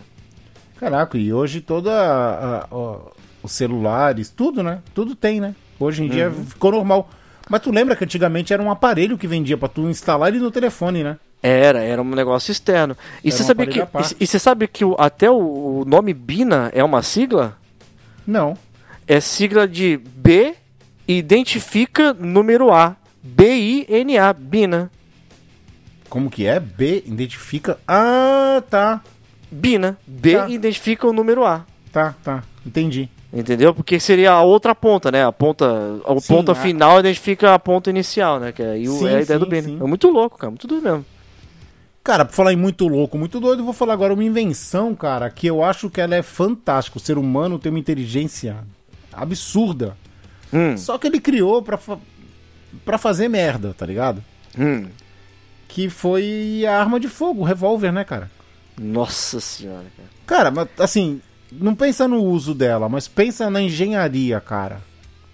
Caraca, 0.79 1.17
e 1.17 1.31
hoje 1.31 1.61
toda 1.61 1.91
a- 1.91 2.57
a- 2.63 2.67
ó, 2.71 2.99
os 3.43 3.51
celulares, 3.51 4.29
tudo, 4.29 4.63
né? 4.63 4.79
Tudo 4.93 5.15
tem, 5.15 5.39
né? 5.39 5.53
Hoje 5.79 6.03
em 6.03 6.09
dia 6.09 6.29
Uhum. 6.29 6.43
ficou 6.45 6.71
normal. 6.71 7.09
Mas 7.49 7.61
tu 7.61 7.71
lembra 7.71 7.95
que 7.95 8.03
antigamente 8.03 8.51
era 8.53 8.61
um 8.61 8.71
aparelho 8.71 9.17
que 9.17 9.27
vendia 9.27 9.57
pra 9.57 9.67
tu 9.69 9.81
instalar 9.89 10.29
ele 10.29 10.39
no 10.39 10.51
telefone, 10.51 11.03
né? 11.03 11.17
Era, 11.43 11.81
era 11.81 12.01
um 12.01 12.05
negócio 12.09 12.51
externo. 12.51 12.95
E 13.23 13.29
Era 13.29 13.37
você 13.37 13.43
sabia 13.43 13.65
que 13.67 13.79
e, 13.79 13.83
e 14.19 14.27
você 14.27 14.37
sabe 14.37 14.67
que 14.67 14.85
o- 14.85 14.95
até 14.99 15.29
o, 15.29 15.81
o 15.81 15.85
nome 15.85 16.13
Bina 16.13 16.69
é 16.73 16.83
uma 16.83 17.01
sigla? 17.01 17.57
Não. 18.27 18.55
É 19.07 19.19
sigla 19.19 19.67
de 19.67 19.97
B 19.97 20.53
identifica 21.07 22.13
número 22.13 22.71
A. 22.71 22.95
B-I-N-A, 23.23 24.33
Bina. 24.33 24.91
Como 26.09 26.29
que 26.29 26.45
é? 26.45 26.59
B 26.59 27.03
identifica. 27.05 27.79
Ah, 27.87 28.61
tá. 28.69 29.01
Bina. 29.51 29.97
B 30.07 30.35
Tá. 30.35 30.49
identifica 30.49 31.07
o 31.07 31.13
número 31.13 31.45
A. 31.45 31.65
Tá, 31.91 32.15
tá. 32.23 32.43
Entendi. 32.65 33.09
Entendeu? 33.33 33.73
Porque 33.73 33.99
seria 33.99 34.31
a 34.31 34.41
outra 34.41 34.73
ponta, 34.75 35.11
né? 35.11 35.25
A 35.25 35.31
ponta, 35.31 35.65
a 36.05 36.19
Sim, 36.19 36.33
ponta 36.33 36.51
a- 36.51 36.55
final 36.55 36.99
identifica 36.99 37.53
a 37.53 37.59
ponta 37.59 37.89
inicial, 37.89 38.39
né? 38.39 38.51
Que 38.51 38.61
é, 38.61 38.71
aí 38.71 38.89
o- 38.89 38.97
Sim, 38.99 39.05
é 39.07 39.15
a 39.17 39.21
ideia 39.21 39.25
sim, 39.25 39.45
do 39.45 39.45
Bina. 39.49 39.63
sim. 39.63 39.77
É 39.79 39.85
muito 39.87 40.09
louco, 40.09 40.37
cara. 40.37 40.51
Muito 40.51 40.67
doido 40.67 40.83
mesmo. 40.83 41.05
Cara, 42.03 42.25
pra 42.25 42.33
falar 42.33 42.51
em 42.53 42.55
muito 42.57 42.87
louco, 42.87 43.17
muito 43.17 43.39
doido, 43.39 43.59
eu 43.59 43.65
vou 43.65 43.73
falar 43.73 43.93
agora 43.93 44.13
uma 44.13 44.23
invenção, 44.23 44.95
cara, 44.95 45.29
que 45.29 45.45
eu 45.45 45.63
acho 45.63 45.89
que 45.89 46.01
ela 46.01 46.15
é 46.15 46.23
fantástica. 46.23 46.97
O 46.97 47.01
ser 47.01 47.17
humano 47.17 47.59
tem 47.59 47.71
uma 47.71 47.77
inteligência 47.79 48.57
absurda. 49.13 49.95
Hum, 50.51 50.75
Só 50.77 50.97
que 50.97 51.07
ele 51.07 51.19
criou 51.19 51.61
pra, 51.61 51.77
fa 51.77 51.97
pra 52.83 52.97
fazer 52.97 53.27
merda, 53.29 53.73
tá 53.77 53.85
ligado? 53.85 54.23
hum. 54.57 54.87
Que 55.67 55.89
foi 55.89 56.65
a 56.67 56.79
arma 56.81 56.99
de 56.99 57.07
fogo, 57.07 57.41
o 57.41 57.45
revólver, 57.45 57.93
né, 57.93 58.03
cara? 58.03 58.29
Nossa 58.77 59.39
senhora, 59.39 59.85
cara. 59.95 60.09
Cara, 60.25 60.51
mas 60.51 60.67
assim, 60.77 61.21
não 61.49 61.73
pensa 61.73 62.09
no 62.09 62.21
uso 62.21 62.53
dela, 62.53 62.89
mas 62.89 63.07
pensa 63.07 63.49
na 63.49 63.61
engenharia, 63.61 64.41
cara. 64.41 64.81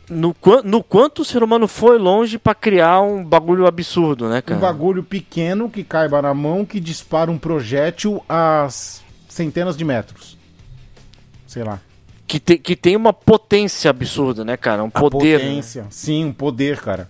No, 0.10 0.34
no 0.64 0.82
quanto 0.84 1.22
o 1.22 1.26
ser 1.26 1.44
humano 1.44 1.68
foi 1.68 1.98
longe 1.98 2.38
pra 2.38 2.56
criar 2.56 3.02
um 3.02 3.24
bagulho 3.24 3.68
absurdo, 3.68 4.30
né, 4.30 4.42
cara? 4.42 4.58
Um 4.58 4.62
bagulho 4.62 5.04
pequeno 5.04 5.70
que 5.70 5.84
caiba 5.84 6.22
na 6.22 6.34
mão 6.34 6.64
que 6.66 6.80
dispara 6.80 7.30
um 7.30 7.38
projétil 7.38 8.24
a 8.30 8.68
centenas 9.28 9.76
de 9.76 9.84
metros. 9.84 10.38
Sei 11.46 11.64
lá. 11.64 11.82
Que, 12.26 12.40
te- 12.40 12.58
que 12.58 12.76
tem 12.76 12.96
uma 12.96 13.12
potência 13.12 13.90
absurda, 13.90 14.44
né, 14.46 14.56
cara? 14.58 14.84
Um 14.84 14.88
A 14.94 15.00
poder. 15.00 15.40
né? 15.40 15.46
potência. 15.50 15.86
Sim, 15.90 16.26
um 16.26 16.34
poder, 16.34 16.80
cara. 16.80 17.10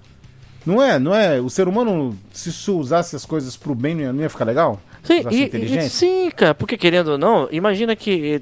Não 0.65 0.81
é, 0.81 0.97
não 0.99 1.13
é. 1.13 1.39
O 1.39 1.49
ser 1.49 1.67
humano, 1.67 2.17
se 2.33 2.49
isso 2.49 2.77
usasse 2.77 3.15
as 3.15 3.25
coisas 3.25 3.55
pro 3.55 3.73
bem, 3.75 3.93
não 3.95 4.01
ia, 4.01 4.13
não 4.13 4.21
ia 4.21 4.29
ficar 4.29 4.45
legal? 4.45 4.81
Sim, 5.03 5.21
e- 5.31 5.43
e- 5.77 5.89
sim, 5.89 6.29
cara, 6.35 6.53
porque 6.53 6.75
querendo 6.77 7.09
ou 7.11 7.17
não, 7.17 7.47
imagina 7.51 7.95
que 7.95 8.41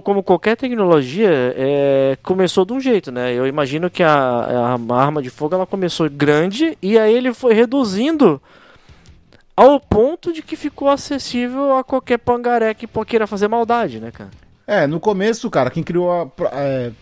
como 0.00 0.22
qualquer 0.22 0.56
tecnologia 0.56 1.28
é, 1.56 2.16
começou 2.22 2.64
de 2.64 2.72
um 2.72 2.80
jeito, 2.80 3.10
né? 3.10 3.32
Eu 3.34 3.46
imagino 3.46 3.90
que 3.90 4.02
a, 4.02 4.12
a 4.88 4.94
arma 4.94 5.20
de 5.20 5.28
fogo 5.30 5.54
ela 5.54 5.66
começou 5.66 6.08
grande 6.08 6.78
e 6.80 6.98
aí 6.98 7.12
ele 7.14 7.34
foi 7.34 7.52
reduzindo 7.52 8.40
ao 9.56 9.80
ponto 9.80 10.32
de 10.32 10.40
que 10.42 10.56
ficou 10.56 10.88
acessível 10.88 11.76
a 11.76 11.84
qualquer 11.84 12.18
pangaré 12.18 12.72
que 12.74 12.86
queira 13.06 13.26
fazer 13.26 13.48
maldade, 13.48 14.00
né, 14.00 14.10
cara? 14.10 14.30
É, 14.66 14.86
no 14.86 15.00
começo, 15.00 15.50
cara, 15.50 15.70
quem 15.70 15.82
criou 15.82 16.10
a. 16.12 16.28
é, 16.52 16.92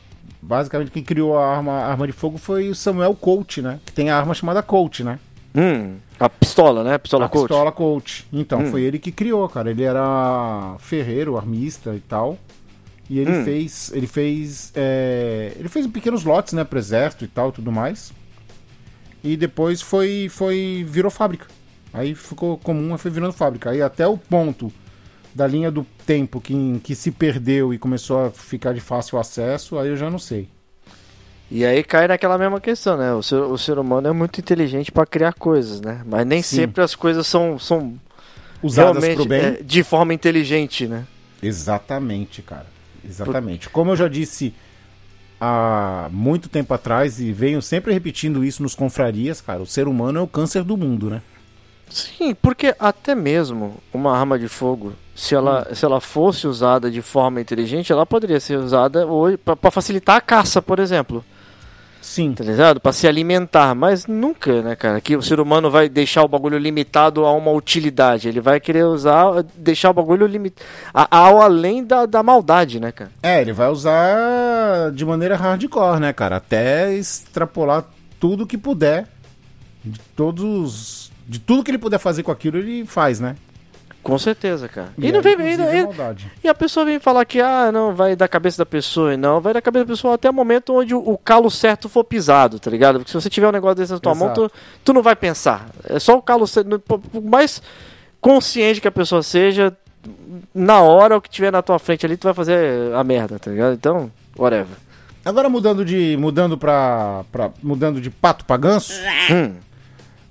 basicamente, 0.40 0.90
quem 0.90 1.02
criou 1.04 1.38
a 1.38 1.46
arma, 1.46 1.72
a 1.72 1.86
arma 1.88 2.06
de 2.06 2.12
fogo 2.12 2.38
foi 2.38 2.70
o 2.70 2.74
Samuel 2.74 3.14
Colt, 3.14 3.58
né? 3.58 3.78
Que 3.84 3.92
tem 3.92 4.10
a 4.10 4.16
arma 4.16 4.32
chamada 4.34 4.62
Colt, 4.62 5.00
né? 5.00 5.18
Hum, 5.54 5.96
a 6.18 6.28
pistola, 6.28 6.82
né? 6.82 6.94
A 6.94 6.98
pistola 6.98 7.26
a 7.26 7.28
Colt. 7.28 7.48
pistola 7.48 7.72
Colt. 7.72 8.22
Então, 8.32 8.60
Hum. 8.60 8.66
foi 8.70 8.82
ele 8.82 8.98
que 8.98 9.12
criou, 9.12 9.48
cara. 9.48 9.70
Ele 9.70 9.82
era 9.82 10.76
ferreiro, 10.78 11.36
armista 11.36 11.94
e 11.94 12.00
tal. 12.00 12.38
E 13.10 13.18
ele 13.18 13.32
Hum. 13.32 13.44
fez. 13.44 13.90
Ele 13.92 14.06
fez. 14.06 14.70
é, 14.74 15.52
ele 15.58 15.68
fez 15.68 15.84
pequenos 15.88 16.22
lotes, 16.24 16.52
né? 16.52 16.62
Pro 16.64 16.78
exército 16.78 17.24
e 17.24 17.28
tal, 17.28 17.50
tudo 17.50 17.72
mais. 17.72 18.12
E 19.22 19.36
depois 19.36 19.82
foi. 19.82 20.28
foi. 20.30 20.86
virou 20.88 21.10
fábrica. 21.10 21.46
Aí 21.92 22.14
ficou 22.14 22.56
comum, 22.56 22.96
foi 22.96 23.10
virando 23.10 23.32
fábrica. 23.32 23.70
Aí 23.70 23.82
até 23.82 24.06
o 24.06 24.16
ponto 24.16 24.72
da 25.34 25.44
linha 25.46 25.70
do 25.72 25.84
tempo 26.06 26.40
que, 26.40 26.54
em 26.54 26.78
que 26.78 26.94
se 26.94 27.10
perdeu 27.10 27.74
e 27.74 27.78
começou 27.78 28.26
a 28.26 28.30
ficar 28.30 28.72
de 28.72 28.80
fácil 28.80 29.18
acesso, 29.18 29.76
aí 29.76 29.88
eu 29.88 29.96
já 29.96 30.08
não 30.08 30.18
sei. 30.18 30.48
E 31.50 31.64
aí 31.64 31.82
cai 31.82 32.06
naquela 32.06 32.38
mesma 32.38 32.60
questão, 32.60 32.96
né? 32.96 33.12
O 33.12 33.22
ser, 33.24 33.36
o 33.42 33.58
ser 33.58 33.76
humano 33.76 34.06
é 34.06 34.12
muito 34.12 34.38
inteligente 34.40 34.92
pra 34.92 35.04
criar 35.04 35.32
coisas, 35.32 35.80
né? 35.80 36.02
Mas 36.06 36.24
nem 36.24 36.42
Sim. 36.42 36.56
sempre 36.58 36.80
as 36.84 36.94
coisas 36.94 37.26
são, 37.26 37.58
são 37.58 37.94
Usadas 38.62 39.04
pro 39.16 39.24
bem. 39.24 39.40
é, 39.40 39.50
de 39.62 39.82
forma 39.82 40.14
inteligente, 40.14 40.86
né? 40.86 41.04
Exatamente, 41.42 42.40
cara. 42.42 42.66
Exatamente. 43.04 43.68
Como 43.68 43.90
eu 43.90 43.96
já 43.96 44.08
disse 44.08 44.54
há 45.40 46.08
muito 46.12 46.48
tempo 46.48 46.74
atrás 46.74 47.18
e 47.18 47.32
venho 47.32 47.62
sempre 47.62 47.92
repetindo 47.92 48.44
isso 48.44 48.62
nos 48.62 48.74
confrarias, 48.74 49.40
cara, 49.40 49.62
o 49.62 49.66
ser 49.66 49.88
humano 49.88 50.18
é 50.18 50.22
o 50.22 50.26
câncer 50.26 50.62
do 50.62 50.76
mundo, 50.76 51.08
né? 51.08 51.22
Sim, 51.88 52.34
porque 52.34 52.74
até 52.78 53.14
mesmo 53.14 53.76
uma 53.92 54.16
arma 54.16 54.38
de 54.38 54.46
fogo, 54.46 54.92
se 55.14 55.34
ela, 55.34 55.74
se 55.74 55.84
ela 55.84 56.00
fosse 56.00 56.46
usada 56.46 56.88
de 56.88 57.02
forma 57.02 57.40
inteligente, 57.40 57.90
ela 57.90 58.06
poderia 58.06 58.38
ser 58.38 58.58
usada 58.58 59.04
para 59.56 59.70
facilitar 59.70 60.16
a 60.16 60.20
caça, 60.20 60.62
por 60.62 60.78
exemplo. 60.78 61.24
Sim. 62.00 62.32
Tá 62.32 62.42
ligado? 62.44 62.80
Pra 62.80 62.92
se 62.92 63.06
alimentar, 63.06 63.74
mas 63.74 64.06
nunca, 64.06 64.62
né, 64.62 64.74
cara? 64.74 65.00
Que 65.00 65.16
o 65.16 65.22
ser 65.22 65.40
humano 65.40 65.70
vai 65.70 65.88
deixar 65.88 66.22
o 66.22 66.28
bagulho 66.28 66.58
limitado 66.58 67.24
a 67.24 67.32
uma 67.32 67.50
utilidade. 67.50 68.28
Ele 68.28 68.40
vai 68.40 68.58
querer 68.58 68.84
usar, 68.84 69.44
deixar 69.54 69.90
o 69.90 69.94
bagulho 69.94 70.26
limitado 70.26 70.66
ao 70.92 71.40
além 71.40 71.84
da, 71.84 72.06
da 72.06 72.22
maldade, 72.22 72.80
né, 72.80 72.90
cara? 72.92 73.10
É, 73.22 73.40
ele 73.40 73.52
vai 73.52 73.68
usar 73.68 74.90
de 74.92 75.04
maneira 75.04 75.36
hardcore, 75.36 76.00
né, 76.00 76.12
cara? 76.12 76.36
Até 76.36 76.94
extrapolar 76.94 77.84
tudo 78.18 78.46
que 78.46 78.58
puder. 78.58 79.06
De 79.84 79.98
todos. 80.16 81.10
De 81.26 81.38
tudo 81.38 81.62
que 81.62 81.70
ele 81.70 81.78
puder 81.78 81.98
fazer 81.98 82.22
com 82.22 82.32
aquilo, 82.32 82.58
ele 82.58 82.84
faz, 82.84 83.20
né? 83.20 83.36
Com 84.02 84.18
certeza, 84.18 84.66
cara. 84.66 84.88
E, 84.96 85.08
é, 85.08 85.12
não 85.12 85.20
vem, 85.20 85.34
e- 85.34 85.60
a 85.60 85.74
e- 85.82 86.16
e 86.44 86.48
a 86.48 86.54
pessoa 86.54 86.86
vem 86.86 86.98
falar 86.98 87.24
que, 87.26 87.38
ah, 87.40 87.70
não, 87.70 87.94
vai 87.94 88.16
da 88.16 88.26
cabeça 88.26 88.56
da 88.58 88.64
pessoa. 88.66 89.12
e 89.12 89.16
Não, 89.16 89.40
vai 89.40 89.52
da 89.52 89.60
cabeça 89.60 89.84
da 89.84 89.92
pessoa 89.92 90.14
até 90.14 90.30
o 90.30 90.32
momento 90.32 90.74
onde 90.74 90.94
o, 90.94 90.98
o 90.98 91.18
calo 91.18 91.50
certo 91.50 91.88
for 91.88 92.02
pisado, 92.02 92.58
tá 92.58 92.70
ligado? 92.70 92.98
Porque 92.98 93.10
se 93.10 93.14
você 93.20 93.28
tiver 93.28 93.48
um 93.48 93.52
negócio 93.52 93.76
desse 93.76 93.92
na 93.92 93.98
tua 93.98 94.14
mão, 94.14 94.28
Exato. 94.28 94.48
tu, 94.48 94.54
tu 94.86 94.92
não 94.94 95.02
vai 95.02 95.14
pensar. 95.14 95.68
É 95.84 95.98
só 95.98 96.16
o 96.16 96.22
calo 96.22 96.46
certo. 96.46 96.78
Por 96.80 97.00
mais 97.22 97.62
consciente 98.20 98.80
que 98.80 98.88
a 98.88 98.92
pessoa 98.92 99.22
seja, 99.22 99.76
na 100.54 100.80
hora 100.80 101.16
o 101.18 101.20
que 101.20 101.28
tiver 101.28 101.52
na 101.52 101.60
tua 101.62 101.78
frente 101.78 102.06
ali, 102.06 102.16
tu 102.16 102.24
vai 102.24 102.34
fazer 102.34 102.94
a 102.94 103.04
merda, 103.04 103.38
tá 103.38 103.50
ligado? 103.50 103.74
Então, 103.74 104.10
whatever. 104.38 104.76
Agora 105.22 105.50
mudando 105.50 105.84
de. 105.84 106.16
mudando 106.18 106.56
pra. 106.56 107.22
pra 107.30 107.50
mudando 107.62 108.00
de 108.00 108.08
pato 108.08 108.46
pra 108.46 108.56
ganso. 108.56 108.94
Hum. 109.30 109.52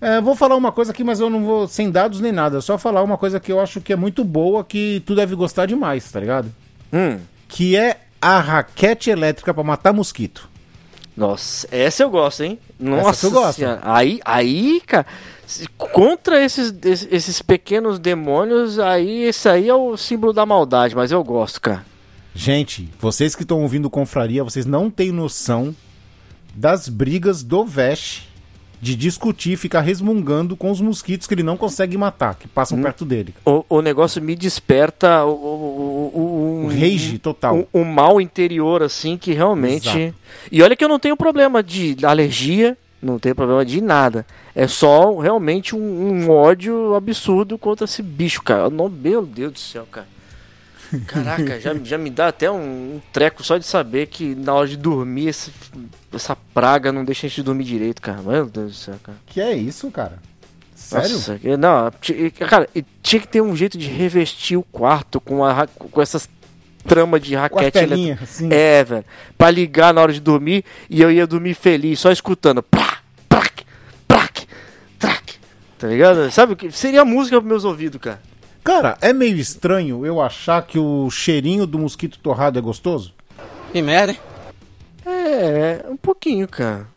É, 0.02 0.22
vou 0.22 0.36
falar 0.36 0.56
uma 0.56 0.72
coisa 0.72 0.92
aqui, 0.92 1.04
mas 1.04 1.20
eu 1.20 1.30
não 1.30 1.44
vou 1.44 1.68
sem 1.68 1.92
dados 1.92 2.22
nem 2.22 2.32
nada. 2.32 2.62
Só 2.62 2.78
falar 2.78 3.04
uma 3.04 3.18
coisa 3.18 3.40
que 3.40 3.52
eu 3.52 3.60
acho 3.60 3.82
que 3.82 3.92
é 3.92 3.96
muito 3.96 4.24
boa, 4.24 4.64
que 4.64 5.04
tu 5.06 5.14
deve 5.14 5.36
gostar 5.36 5.66
demais, 5.66 6.10
tá 6.10 6.20
ligado? 6.20 6.54
Hum. 6.94 7.20
Que 7.48 7.76
é 7.76 8.00
a 8.22 8.40
raquete 8.40 9.10
elétrica 9.10 9.54
pra 9.54 9.64
matar 9.64 9.94
mosquito. 9.94 10.50
Nossa, 11.16 11.68
essa 11.70 12.02
eu 12.02 12.10
gosto, 12.10 12.44
hein? 12.44 12.58
Nossa, 12.80 13.28
tu 13.28 13.34
gosta? 13.34 13.62
Senhora. 13.62 13.82
Aí, 13.84 14.22
aí, 14.24 14.82
cara, 14.88 15.06
contra 15.78 16.42
esses, 16.42 16.74
esses, 16.82 17.08
esses 17.12 17.42
pequenos 17.42 18.00
demônios, 18.00 18.80
aí 18.80 19.24
esse 19.24 19.50
aí 19.50 19.68
é 19.68 19.76
o 19.76 19.98
símbolo 19.98 20.32
da 20.32 20.46
maldade, 20.46 20.96
mas 20.96 21.12
eu 21.12 21.22
gosto, 21.22 21.60
cara. 21.60 21.86
Gente, 22.34 22.90
vocês 23.00 23.36
que 23.36 23.42
estão 23.42 23.62
ouvindo 23.62 23.90
Confraria, 23.90 24.46
vocês 24.46 24.66
não 24.66 24.90
têm 24.90 25.12
noção 25.12 25.76
das 26.56 26.88
brigas 26.88 27.44
do 27.44 27.66
Vesh 27.66 28.29
de 28.82 28.96
discutir, 28.96 29.58
ficar 29.58 29.82
resmungando 29.82 30.56
com 30.56 30.72
os 30.72 30.80
mosquitos 30.80 31.28
que 31.28 31.34
ele 31.34 31.44
não 31.44 31.58
consegue 31.58 31.98
matar, 31.98 32.36
que 32.36 32.48
passam 32.48 32.82
perto 32.82 33.04
dele. 33.04 33.34
O, 33.46 33.66
o 33.68 33.82
negócio 33.82 34.22
me 34.22 34.36
desperta 34.36 35.26
o, 35.26 35.32
o, 35.32 36.12
o, 36.14 36.66
O 36.66 36.68
rage 36.70 37.18
total. 37.20 37.68
um 37.74 37.84
mal 37.84 38.22
interior, 38.22 38.82
assim, 38.82 39.18
que 39.18 39.34
realmente. 39.34 39.90
Exato. 39.90 40.16
E 40.52 40.64
olha 40.64 40.76
que 40.76 40.84
eu 40.84 40.90
não 40.90 41.00
tenho 41.00 41.18
problema 41.18 41.62
de 41.62 41.98
alergia, 42.04 42.78
não 43.02 43.20
tenho 43.20 43.36
problema 43.36 43.66
de 43.66 43.82
nada. 43.82 44.26
É 44.56 44.68
só 44.68 45.18
realmente 45.20 45.76
um, 45.76 45.80
um 46.26 46.30
ódio 46.30 46.96
absurdo 46.96 47.58
contra 47.58 47.86
esse 47.86 48.02
bicho, 48.02 48.42
cara. 48.42 48.70
Não, 48.70 48.88
meu 48.90 49.26
Deus 49.26 49.54
do 49.54 49.60
céu, 49.60 49.86
cara. 49.92 50.08
Caraca, 51.06 51.60
já, 51.62 51.74
já 51.84 51.98
me 51.98 52.10
dá 52.10 52.30
até 52.30 52.50
um, 52.50 52.56
um 52.96 53.02
treco 53.14 53.44
só 53.44 53.58
de 53.58 53.66
saber 53.66 54.08
que 54.08 54.34
na 54.36 54.54
hora 54.54 54.68
de 54.68 54.76
dormir 54.78 55.28
esse- 55.28 55.52
essa 56.14 56.36
praga 56.54 56.92
não 56.92 57.04
deixa 57.06 57.28
a 57.28 57.30
gente 57.30 57.44
dormir 57.44 57.64
direito, 57.64 58.02
cara. 58.02 58.22
Meu 58.22 58.46
Deus 58.46 58.72
do 58.72 58.78
céu, 58.78 58.96
cara. 59.04 59.18
Que 59.26 59.40
é 59.42 59.54
isso, 59.54 59.90
cara? 59.92 60.20
Sério? 60.76 61.10
Nossa, 61.12 61.38
que- 61.38 61.58
não, 61.58 61.92
cara, 62.48 62.68
tinha 63.04 63.20
que 63.20 63.28
ter 63.28 63.42
um 63.42 63.56
jeito 63.56 63.78
de 63.78 63.88
revestir 63.90 64.58
o 64.58 64.64
quarto 64.64 65.20
com, 65.20 65.44
a, 65.44 65.68
com 65.68 66.02
essas 66.02 66.28
tramas 66.88 67.22
de 67.22 67.36
raquete 67.36 67.78
elétrica. 67.78 68.24
assim. 68.24 68.50
É, 68.52 68.84
velho. 68.84 69.06
Pra 69.38 69.52
ligar 69.52 69.94
na 69.94 70.02
hora 70.02 70.14
de 70.14 70.20
dormir 70.22 70.64
e 70.90 71.02
eu 71.02 71.12
ia 71.12 71.28
dormir 71.28 71.54
feliz, 71.54 72.00
só 72.00 72.12
escutando. 72.12 72.64
Plá, 72.64 73.00
plac, 73.28 73.64
plac, 74.08 74.48
trac. 74.98 75.34
Tá 75.78 75.88
ligado? 75.88 76.32
Sabe 76.32 76.54
o 76.54 76.56
que? 76.56 76.72
Seria 76.72 77.04
música 77.06 77.38
pros 77.38 77.50
meus 77.50 77.66
ouvidos, 77.66 78.00
cara. 78.02 78.22
Cara, 78.64 78.98
é 79.02 79.12
meio 79.14 79.36
estranho 79.38 80.06
eu 80.06 80.22
achar 80.22 80.62
que 80.66 80.80
o 80.80 81.10
cheirinho 81.12 81.68
do 81.68 81.78
mosquito 81.78 82.18
torrado 82.20 82.58
é 82.58 82.62
gostoso? 82.62 83.14
Que 83.72 83.82
merda, 83.82 84.14
hein? 84.14 84.20
É, 85.10 85.86
um 85.90 85.98
pouquinho, 85.98 86.48
cara. 86.48 86.88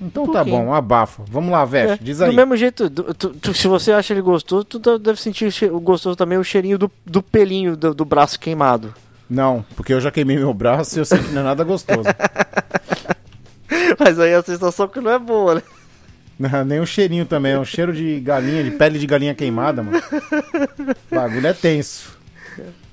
Então 0.00 0.24
Um 0.24 0.32
tá 0.32 0.42
bom, 0.42 0.74
abafa. 0.74 1.22
Vamos 1.30 1.52
lá, 1.52 1.64
Vesh, 1.64 1.90
É, 1.92 1.98
diz 2.00 2.18
Do 2.18 2.24
aí. 2.24 2.34
mesmo 2.34 2.56
jeito, 2.56 2.88
do- 2.90 3.14
tu- 3.14 3.30
tu- 3.30 3.54
se 3.54 3.68
você 3.68 3.92
acha 3.92 4.12
ele 4.12 4.20
gostoso, 4.20 4.64
tu 4.64 4.98
deve 4.98 5.20
sentir 5.20 5.52
gostoso 5.80 6.16
também 6.16 6.38
o 6.38 6.42
cheirinho 6.44 6.76
do, 6.76 6.90
do 7.06 7.22
pelinho 7.22 7.76
do, 7.76 7.94
do 7.94 8.04
braço 8.04 8.38
queimado. 8.40 8.92
Não, 9.30 9.64
porque 9.76 9.92
eu 9.92 10.00
já 10.00 10.10
queimei 10.10 10.36
meu 10.36 10.52
braço 10.52 10.98
e 10.98 11.00
eu 11.00 11.04
sei 11.04 11.18
que 11.18 11.30
não 11.30 11.40
é 11.42 11.44
nada 11.44 11.62
gostoso. 11.64 12.02
Mas 13.98 14.18
aí 14.18 14.34
a 14.34 14.42
sensação 14.42 14.88
que 14.88 15.00
não 15.00 15.10
é 15.10 15.18
boa, 15.18 15.56
né? 15.56 15.62
Não, 16.38 16.64
Nem 16.64 16.80
o 16.80 16.86
cheirinho 16.86 17.24
também, 17.24 17.52
é 17.52 17.58
um 17.58 17.64
cheiro 17.64 17.92
de 17.92 18.18
galinha, 18.20 18.64
de 18.64 18.72
pele 18.72 18.98
de 18.98 19.06
galinha 19.06 19.34
queimada, 19.34 19.82
mano. 19.82 20.02
O 21.10 21.14
bagulho 21.14 21.46
é 21.46 21.52
tenso. 21.52 22.18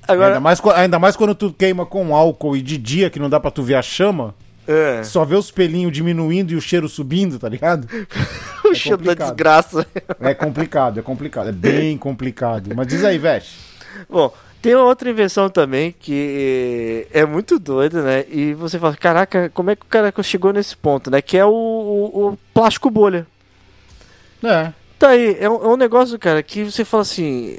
Agora, 0.08 0.28
Ainda, 0.30 0.40
mais, 0.40 0.62
ainda 0.76 1.00
mais 1.00 1.16
quando 1.16 1.34
tu 1.36 1.52
queima 1.54 1.86
com 1.86 2.16
álcool 2.16 2.56
e 2.56 2.62
de 2.62 2.78
dia 2.78 3.10
que 3.10 3.20
não 3.20 3.30
dá 3.30 3.40
pra 3.40 3.52
tu 3.52 3.62
ver 3.64 3.76
a 3.76 3.82
chama, 3.82 4.34
é, 4.72 5.04
só 5.04 5.26
vê 5.26 5.36
os 5.36 5.50
pelinhos 5.50 5.92
diminuindo 5.92 6.52
e 6.54 6.56
o 6.56 6.62
cheiro 6.62 6.88
subindo, 6.88 7.40
tá 7.40 7.50
ligado? 7.50 7.88
o 8.64 8.74
cheiro 8.76 9.02
da 9.04 9.14
desgraça. 9.16 9.88
É 10.20 10.34
complicado, 10.34 11.00
é 11.00 11.04
complicado, 11.04 11.50
é 11.50 11.52
bem 11.52 11.98
complicado. 12.00 12.70
Mas 12.76 12.86
diz 12.88 13.04
aí, 13.04 13.18
Vesh. 13.18 13.56
Bom, 14.10 14.32
tem 14.62 14.76
outra 14.76 15.10
invenção 15.10 15.50
também 15.50 15.96
que 16.00 17.08
é 17.12 17.26
muito 17.26 17.58
doida, 17.58 18.02
né? 18.04 18.26
E 18.30 18.54
você 18.54 18.78
fala, 18.78 18.96
caraca, 18.96 19.50
como 19.54 19.72
é 19.72 19.76
que 19.76 19.84
o 19.84 19.90
cara 19.90 20.14
chegou 20.22 20.54
nesse 20.54 20.76
ponto, 20.78 21.10
né? 21.10 21.22
Que 21.22 21.38
é 21.38 21.46
o, 21.46 21.50
o- 21.50 22.28
o 22.34 22.38
plástico 22.54 22.90
bolha. 22.90 23.26
É. 24.44 24.72
Tá 24.98 25.10
aí, 25.10 25.38
é 25.40 25.50
um, 25.50 25.56
é 25.64 25.68
um 25.70 25.78
negócio, 25.78 26.20
cara, 26.20 26.44
que 26.44 26.64
você 26.66 26.84
fala 26.86 27.02
assim, 27.02 27.58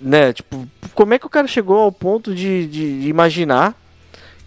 né? 0.00 0.32
Tipo, 0.32 0.66
como 0.94 1.14
é 1.14 1.18
que 1.18 1.26
o 1.26 1.30
cara 1.30 1.46
chegou 1.46 1.78
ao 1.78 1.92
ponto 1.92 2.34
de, 2.34 2.66
de- 2.66 3.00
de 3.02 3.08
imaginar 3.08 3.74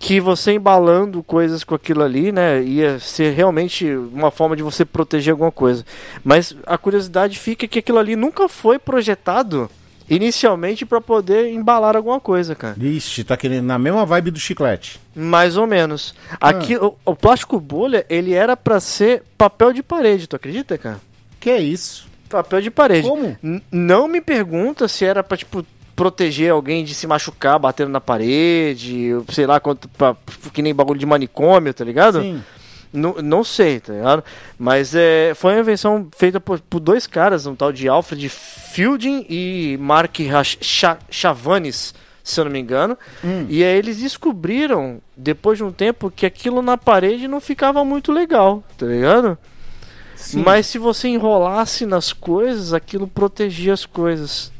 que 0.04 0.20
você 0.20 0.54
embalando 0.54 1.22
coisas 1.22 1.64
com 1.64 1.76
aquilo 1.76 2.02
ali, 2.02 2.32
né, 2.32 2.60
ia 2.64 3.00
ser 3.00 3.34
realmente 3.36 3.88
uma 3.96 4.32
forma 4.32 4.56
de 4.56 4.64
você 4.64 4.84
proteger 4.84 5.32
alguma 5.32 5.52
coisa. 5.52 5.86
Mas 6.24 6.56
a 6.66 6.76
curiosidade 6.76 7.38
fica 7.38 7.68
que 7.68 7.78
aquilo 7.78 8.00
ali 8.00 8.16
nunca 8.16 8.50
foi 8.50 8.80
projetado 8.80 9.70
inicialmente 10.10 10.86
para 10.88 11.00
poder 11.00 11.54
embalar 11.54 11.96
alguma 11.96 12.20
coisa, 12.20 12.56
cara. 12.56 12.76
Ixi, 12.82 13.24
tá 13.24 13.38
querendo 13.38 13.66
na 13.66 13.78
mesma 13.78 14.04
vibe 14.04 14.32
do 14.32 14.40
chiclete. 14.40 15.00
Mais 15.16 15.56
ou 15.56 15.68
menos. 15.68 16.16
Aqui, 16.40 16.76
o, 16.78 16.96
o 17.06 17.16
plástico 17.16 17.60
bolha, 17.60 18.04
ele 18.10 18.34
era 18.34 18.58
para 18.58 18.80
ser 18.80 19.22
papel 19.38 19.72
de 19.72 19.84
parede, 19.84 20.28
tu 20.28 20.36
acredita, 20.36 20.78
cara? 20.80 21.00
Que 21.40 21.52
é 21.52 21.62
isso? 21.62 22.10
Papel 22.28 22.60
de 22.60 22.72
parede. 22.72 23.08
Como? 23.08 23.38
N- 23.44 23.62
não 23.72 24.08
me 24.08 24.20
pergunta 24.20 24.88
se 24.88 25.06
era 25.06 25.24
pra, 25.24 25.38
tipo, 25.38 25.64
proteger 26.02 26.52
alguém 26.52 26.84
de 26.84 26.96
se 26.96 27.06
machucar 27.06 27.60
batendo 27.60 27.90
na 27.92 28.02
parede, 28.02 29.12
sei 29.30 29.46
lá, 29.46 29.60
quanto 29.60 29.88
pra, 29.90 30.16
que 30.52 30.62
nem 30.64 30.74
bagulho 30.74 31.00
de 31.00 31.06
manicômio, 31.06 31.72
tá 31.76 31.84
ligado? 31.86 32.22
Sim. 32.22 32.42
Não, 32.92 33.14
não 33.22 33.44
sei, 33.44 33.80
tá 33.80 33.94
ligado? 33.94 34.24
Mas 34.58 34.96
é, 34.96 35.34
foi 35.36 35.54
uma 35.54 35.60
invenção 35.62 36.08
feita 36.18 36.40
por, 36.40 36.60
por 36.60 36.80
dois 36.80 37.06
caras, 37.06 37.46
um 37.46 37.56
tal 37.56 37.72
de 37.72 37.88
Alfred 37.88 38.28
Fielding 38.30 39.26
e 39.30 39.78
Mark 39.80 40.18
Rach- 40.28 40.58
Cha- 40.60 40.98
Chavanis, 41.10 41.94
se 42.24 42.40
eu 42.40 42.46
não 42.46 42.52
me 42.52 42.60
engano. 42.60 42.98
E 43.48 43.64
aí 43.64 43.78
eles 43.78 43.98
descobriram, 43.98 45.00
depois 45.16 45.58
de 45.60 45.64
um 45.64 45.72
tempo, 45.72 46.10
que 46.10 46.26
aquilo 46.26 46.62
na 46.64 46.78
parede 46.78 47.28
não 47.28 47.40
ficava 47.40 47.86
muito 47.86 48.12
legal, 48.12 48.64
tá 48.78 48.88
ligado? 48.88 49.38
Mas 50.44 50.66
se 50.66 50.78
você 50.80 51.08
enrolasse 51.08 51.86
nas 51.86 52.12
coisas, 52.12 52.74
aquilo 52.74 53.08
protegia 53.08 53.72
as 53.74 53.86
coisas. 53.86 54.52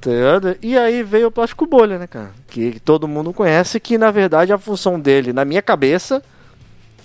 Tá 0.00 0.10
ligado? 0.10 0.56
E 0.62 0.76
aí 0.78 1.02
veio 1.02 1.28
o 1.28 1.30
plástico 1.30 1.66
bolha, 1.66 1.98
né, 1.98 2.06
cara? 2.06 2.30
Que 2.48 2.80
todo 2.80 3.06
mundo 3.08 3.32
conhece, 3.32 3.78
que 3.78 3.98
na 3.98 4.10
verdade 4.10 4.52
a 4.52 4.58
função 4.58 4.98
dele, 4.98 5.32
na 5.32 5.44
minha 5.44 5.60
cabeça, 5.60 6.22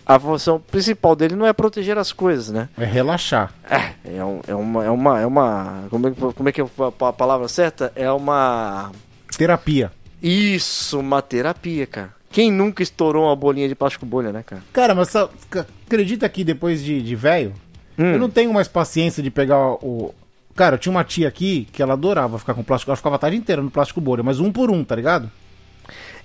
a 0.05 0.17
função 0.19 0.59
principal 0.59 1.15
dele 1.15 1.35
não 1.35 1.45
é 1.45 1.51
proteger 1.51 1.97
as 1.97 2.13
coisas, 2.13 2.49
né? 2.49 2.69
É 2.77 2.85
relaxar. 2.85 3.51
É, 3.69 4.17
é, 4.17 4.23
um- 4.23 4.41
é 4.47 4.53
uma. 4.55 4.85
É 4.85 4.89
uma, 4.89 5.19
é 5.21 5.25
uma 5.25 5.83
como, 5.89 6.07
é, 6.07 6.11
que- 6.11 6.33
como 6.33 6.49
é 6.49 6.51
que 6.51 6.61
é 6.61 6.63
a, 6.63 7.07
a 7.09 7.13
palavra 7.13 7.47
certa? 7.47 7.91
É 7.95 8.09
uma. 8.11 8.91
Terapia. 9.37 9.91
Isso, 10.21 10.99
uma 10.99 11.21
terapia, 11.21 11.85
cara. 11.85 12.13
Quem 12.31 12.51
nunca 12.51 12.81
estourou 12.83 13.25
uma 13.25 13.35
bolinha 13.35 13.67
de 13.67 13.75
plástico 13.75 14.05
bolha, 14.05 14.31
né, 14.31 14.43
cara? 14.45 14.61
Cara, 14.73 14.93
mas 14.95 15.13
acredita 15.15 16.27
que 16.29 16.43
depois 16.43 16.83
de, 16.83 17.01
de 17.01 17.15
velho, 17.15 17.53
eu 17.97 18.19
não 18.19 18.29
tenho 18.29 18.53
mais 18.53 18.67
paciência 18.67 19.21
de 19.23 19.29
pegar 19.31 19.57
o. 19.83 20.13
Cara, 20.55 20.75
eu 20.75 20.79
tinha 20.79 20.91
uma 20.91 21.03
tia 21.03 21.27
aqui 21.27 21.67
que 21.71 21.81
ela 21.81 21.93
adorava 21.93 22.39
ficar 22.39 22.53
com 22.53 22.63
plástico. 22.63 22.89
Ela 22.89 22.95
ficava 22.95 23.15
a 23.15 23.19
tarde 23.19 23.35
inteira 23.37 23.61
no 23.61 23.69
plástico 23.69 23.99
bolha, 23.99 24.23
mas 24.23 24.39
um 24.39 24.51
por 24.51 24.71
um, 24.71 24.83
tá 24.83 24.95
ligado? 24.95 25.29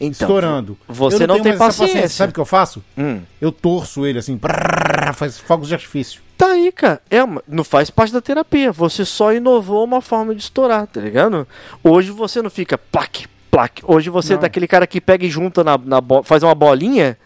Então, 0.00 0.10
Estourando. 0.28 0.78
você 0.88 1.24
Eu 1.24 1.26
não 1.28 1.34
tenho 1.34 1.42
tem 1.44 1.52
essa 1.52 1.64
paciência. 1.66 2.08
Sabe 2.08 2.30
o 2.30 2.34
que 2.34 2.40
eu 2.40 2.46
faço? 2.46 2.82
Hum. 2.96 3.20
Eu 3.40 3.52
torço 3.52 4.06
ele 4.06 4.18
assim, 4.18 4.38
prrr, 4.38 5.12
faz 5.14 5.38
fogos 5.38 5.68
de 5.68 5.74
artifício. 5.74 6.22
Tá 6.38 6.46
aí, 6.52 6.72
cara. 6.72 7.02
É 7.10 7.22
uma- 7.22 7.42
não 7.46 7.62
faz 7.64 7.90
parte 7.90 8.12
da 8.12 8.20
terapia. 8.22 8.72
Você 8.72 9.04
só 9.04 9.32
inovou 9.32 9.84
uma 9.84 10.00
forma 10.00 10.34
de 10.34 10.40
estourar, 10.40 10.86
tá 10.86 11.00
ligado? 11.00 11.46
Hoje 11.84 12.10
você 12.10 12.40
não 12.40 12.48
fica 12.48 12.78
plaque, 12.78 13.26
plaque. 13.50 13.82
Hoje 13.84 14.08
você 14.08 14.32
é 14.32 14.36
Não. 14.36 14.42
daquele 14.42 14.66
cara 14.66 14.86
que 14.86 15.00
pega 15.00 15.26
e 15.26 15.30
junta 15.30 15.62
na, 15.62 15.76
na 15.76 16.00
bo- 16.00 16.22
faz 16.22 16.42
uma 16.42 16.54
bolinha, 16.54 17.18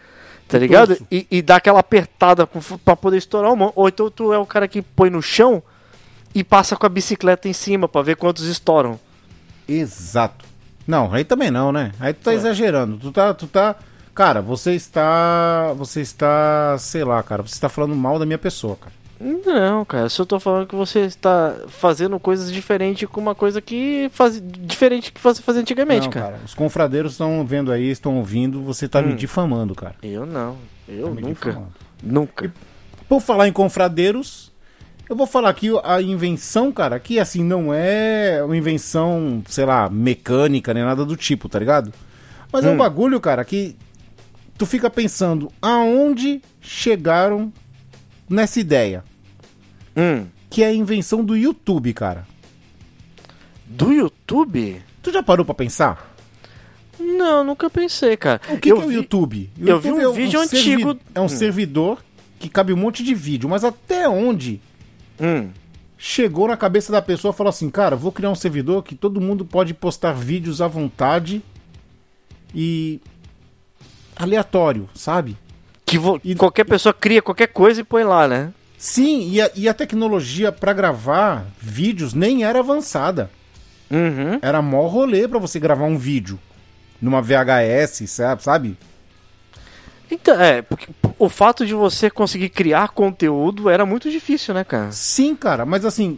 tá 0.49 0.57
ligado? 0.59 0.97
E, 1.09 1.25
e 1.31 1.41
dá 1.41 1.55
aquela 1.57 1.79
apertada 1.79 2.45
com- 2.45 2.59
pra 2.83 2.95
poder 2.97 3.17
estourar 3.17 3.53
o 3.53 3.55
mão. 3.55 3.71
Ou 3.75 3.87
então 3.87 4.09
tu 4.11 4.33
é 4.33 4.37
o 4.37 4.45
cara 4.45 4.67
que 4.67 4.81
põe 4.81 5.09
no 5.09 5.21
chão 5.21 5.63
e 6.35 6.43
passa 6.43 6.75
com 6.75 6.85
a 6.85 6.89
bicicleta 6.89 7.47
em 7.47 7.53
cima 7.53 7.87
pra 7.87 8.01
ver 8.03 8.15
quantos 8.17 8.43
estouram. 8.45 8.99
Exato. 9.67 10.45
Não, 10.85 11.11
aí 11.13 11.23
também 11.23 11.49
não, 11.49 11.71
né? 11.71 11.91
Aí 11.99 12.13
tu 12.13 12.19
tá 12.25 12.31
É. 12.31 12.35
exagerando. 12.35 12.97
Tu 12.97 13.11
tá, 13.11 13.33
tu 13.33 13.47
tá. 13.47 13.75
Cara, 14.13 14.41
você 14.41 14.73
está. 14.73 15.73
Você 15.77 16.01
está. 16.01 16.75
Sei 16.77 17.03
lá, 17.03 17.21
cara. 17.23 17.41
Você 17.41 17.53
está 17.55 17.67
falando 17.69 17.95
mal 17.95 18.19
da 18.19 18.25
minha 18.25 18.37
pessoa, 18.37 18.75
cara. 18.75 18.93
Não, 19.19 19.85
cara, 19.85 20.09
só 20.09 20.25
tô 20.25 20.37
falando 20.41 20.67
que 20.67 20.75
você 20.75 20.99
está 20.99 21.55
fazendo 21.69 22.19
coisas 22.19 22.51
diferentes 22.51 23.07
com 23.07 23.21
uma 23.21 23.33
coisa 23.33 23.61
que 23.61 24.09
faz 24.13 24.41
diferente 24.43 25.09
que 25.13 25.21
você 25.21 25.41
fazia 25.41 25.61
antigamente, 25.61 26.07
não, 26.07 26.11
cara. 26.11 26.37
Os 26.45 26.53
confradeiros 26.53 27.13
estão 27.13 27.45
vendo 27.45 27.71
aí, 27.71 27.89
estão 27.89 28.17
ouvindo. 28.17 28.61
Você 28.63 28.89
tá 28.89 29.01
me 29.01 29.13
Hum. 29.13 29.15
difamando, 29.15 29.73
cara. 29.73 29.95
Eu 30.03 30.25
não. 30.25 30.57
Eu 30.87 31.07
Tá 31.07 31.11
me 31.15 31.21
nunca. 31.21 31.49
difamando. 31.49 31.73
Nunca. 32.03 32.53
Por 33.07 33.21
falar 33.21 33.47
em 33.47 33.53
confradeiros, 33.53 34.51
eu 35.09 35.15
vou 35.15 35.27
falar 35.27 35.49
aqui 35.49 35.69
a 35.83 36.01
invenção, 36.01 36.71
cara, 36.71 36.99
que 36.99 37.19
assim 37.19 37.43
não 37.43 37.73
é 37.73 38.41
uma 38.43 38.57
invenção, 38.57 39.43
sei 39.47 39.65
lá, 39.65 39.89
mecânica 39.89 40.73
nem 40.73 40.83
nada 40.83 41.05
do 41.05 41.15
tipo, 41.15 41.47
tá 41.49 41.59
ligado? 41.59 41.93
Mas 42.51 42.65
é 42.65 42.69
um 42.71 42.77
bagulho, 42.77 43.19
cara, 43.19 43.43
que 43.45 43.75
tu 44.57 44.65
fica 44.65 44.89
pensando 44.89 45.51
aonde 45.61 46.41
chegaram 46.61 47.51
nessa 48.29 48.59
ideia, 48.59 49.03
Hum. 49.95 50.25
que 50.49 50.63
é 50.63 50.67
a 50.67 50.73
invenção 50.73 51.23
do 51.23 51.35
YouTube, 51.35 51.93
cara. 51.93 52.25
Do 53.65 53.91
YouTube? 53.91 54.81
Tu 55.01 55.11
já 55.11 55.21
parou 55.21 55.45
pra 55.45 55.53
pensar? 55.55 56.15
Não, 56.99 57.43
nunca 57.43 57.69
pensei, 57.69 58.15
cara. 58.15 58.39
O 58.49 58.57
que, 58.57 58.71
eu 58.71 58.77
que 58.77 58.83
é 58.83 58.85
o 58.87 58.91
YouTube? 58.91 59.49
O 59.59 59.67
eu 59.67 59.79
vi 59.79 59.91
um 59.91 59.99
é 59.99 60.13
vídeo 60.13 60.39
servi- 60.47 60.73
antigo- 60.73 60.99
É 61.13 61.19
um 61.19 61.25
Hum. 61.25 61.29
servidor 61.29 62.03
que 62.39 62.47
cabe 62.47 62.71
um 62.73 62.77
monte 62.77 63.03
de 63.03 63.13
vídeo, 63.13 63.49
mas 63.49 63.63
até 63.63 64.07
onde 64.07 64.61
Hum. 65.19 65.49
chegou 65.97 66.47
na 66.47 66.57
cabeça 66.57 66.91
da 66.91 67.01
pessoa 67.01 67.33
e 67.33 67.37
falou 67.37 67.49
assim, 67.49 67.69
cara, 67.69 67.95
vou 67.95 68.11
criar 68.11 68.29
um 68.29 68.35
servidor 68.35 68.83
que 68.83 68.95
todo 68.95 69.21
mundo 69.21 69.45
pode 69.45 69.73
postar 69.73 70.11
vídeos 70.13 70.61
à 70.61 70.67
vontade 70.67 71.41
e 72.53 72.99
aleatório, 74.15 74.89
sabe? 74.93 75.37
Que 75.85 75.97
vo- 75.97 76.19
E- 76.23 76.35
qualquer 76.35 76.65
pessoa 76.65 76.93
cria 76.93 77.21
qualquer 77.21 77.47
coisa 77.47 77.81
e 77.81 77.83
põe 77.83 78.03
lá, 78.03 78.27
né? 78.27 78.53
Sim, 78.77 79.29
e 79.31 79.41
a, 79.41 79.49
e 79.55 79.69
a 79.69 79.73
tecnologia 79.73 80.51
pra 80.51 80.73
gravar 80.73 81.45
vídeos 81.59 82.13
nem 82.13 82.43
era 82.43 82.59
avançada. 82.59 83.29
Uhum. 83.89 84.39
Era 84.41 84.61
mó 84.61 84.85
rolê 84.87 85.27
pra 85.27 85.39
você 85.39 85.59
gravar 85.59 85.85
um 85.85 85.97
vídeo 85.97 86.39
numa 87.01 87.21
VHS, 87.21 88.03
sabe? 88.39 88.77
Então, 90.15 90.41
é, 90.41 90.61
porque 90.61 90.87
o 91.19 91.27
fato 91.27 91.65
de 91.65 91.73
você 91.73 92.09
conseguir 92.09 92.49
criar 92.49 92.89
conteúdo 92.89 93.69
era 93.69 93.85
muito 93.85 94.09
difícil, 94.09 94.53
né, 94.53 94.63
cara? 94.63 94.91
Sim, 94.91 95.35
cara, 95.35 95.65
mas 95.65 95.83
assim, 95.83 96.17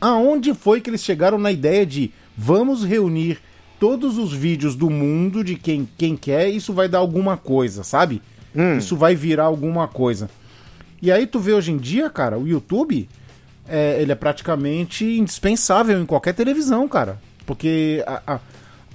aonde 0.00 0.54
foi 0.54 0.80
que 0.80 0.88
eles 0.88 1.02
chegaram 1.02 1.36
na 1.36 1.50
ideia 1.50 1.84
de 1.84 2.12
vamos 2.36 2.84
reunir 2.84 3.38
todos 3.80 4.16
os 4.16 4.32
vídeos 4.32 4.76
do 4.76 4.88
mundo 4.88 5.42
de 5.42 5.56
quem, 5.56 5.88
quem 5.98 6.16
quer, 6.16 6.48
isso 6.48 6.72
vai 6.72 6.88
dar 6.88 6.98
alguma 6.98 7.36
coisa, 7.36 7.82
sabe? 7.82 8.22
Hum. 8.54 8.78
Isso 8.78 8.96
vai 8.96 9.14
virar 9.14 9.44
alguma 9.44 9.88
coisa. 9.88 10.30
E 11.02 11.10
aí 11.10 11.26
tu 11.26 11.40
vê 11.40 11.52
hoje 11.52 11.72
em 11.72 11.76
dia, 11.76 12.08
cara, 12.08 12.38
o 12.38 12.46
YouTube, 12.46 13.08
é, 13.68 14.00
ele 14.00 14.12
é 14.12 14.14
praticamente 14.14 15.04
indispensável 15.04 16.00
em 16.00 16.06
qualquer 16.06 16.32
televisão, 16.32 16.88
cara. 16.88 17.20
Porque 17.44 18.02
a, 18.06 18.34
a, 18.34 18.40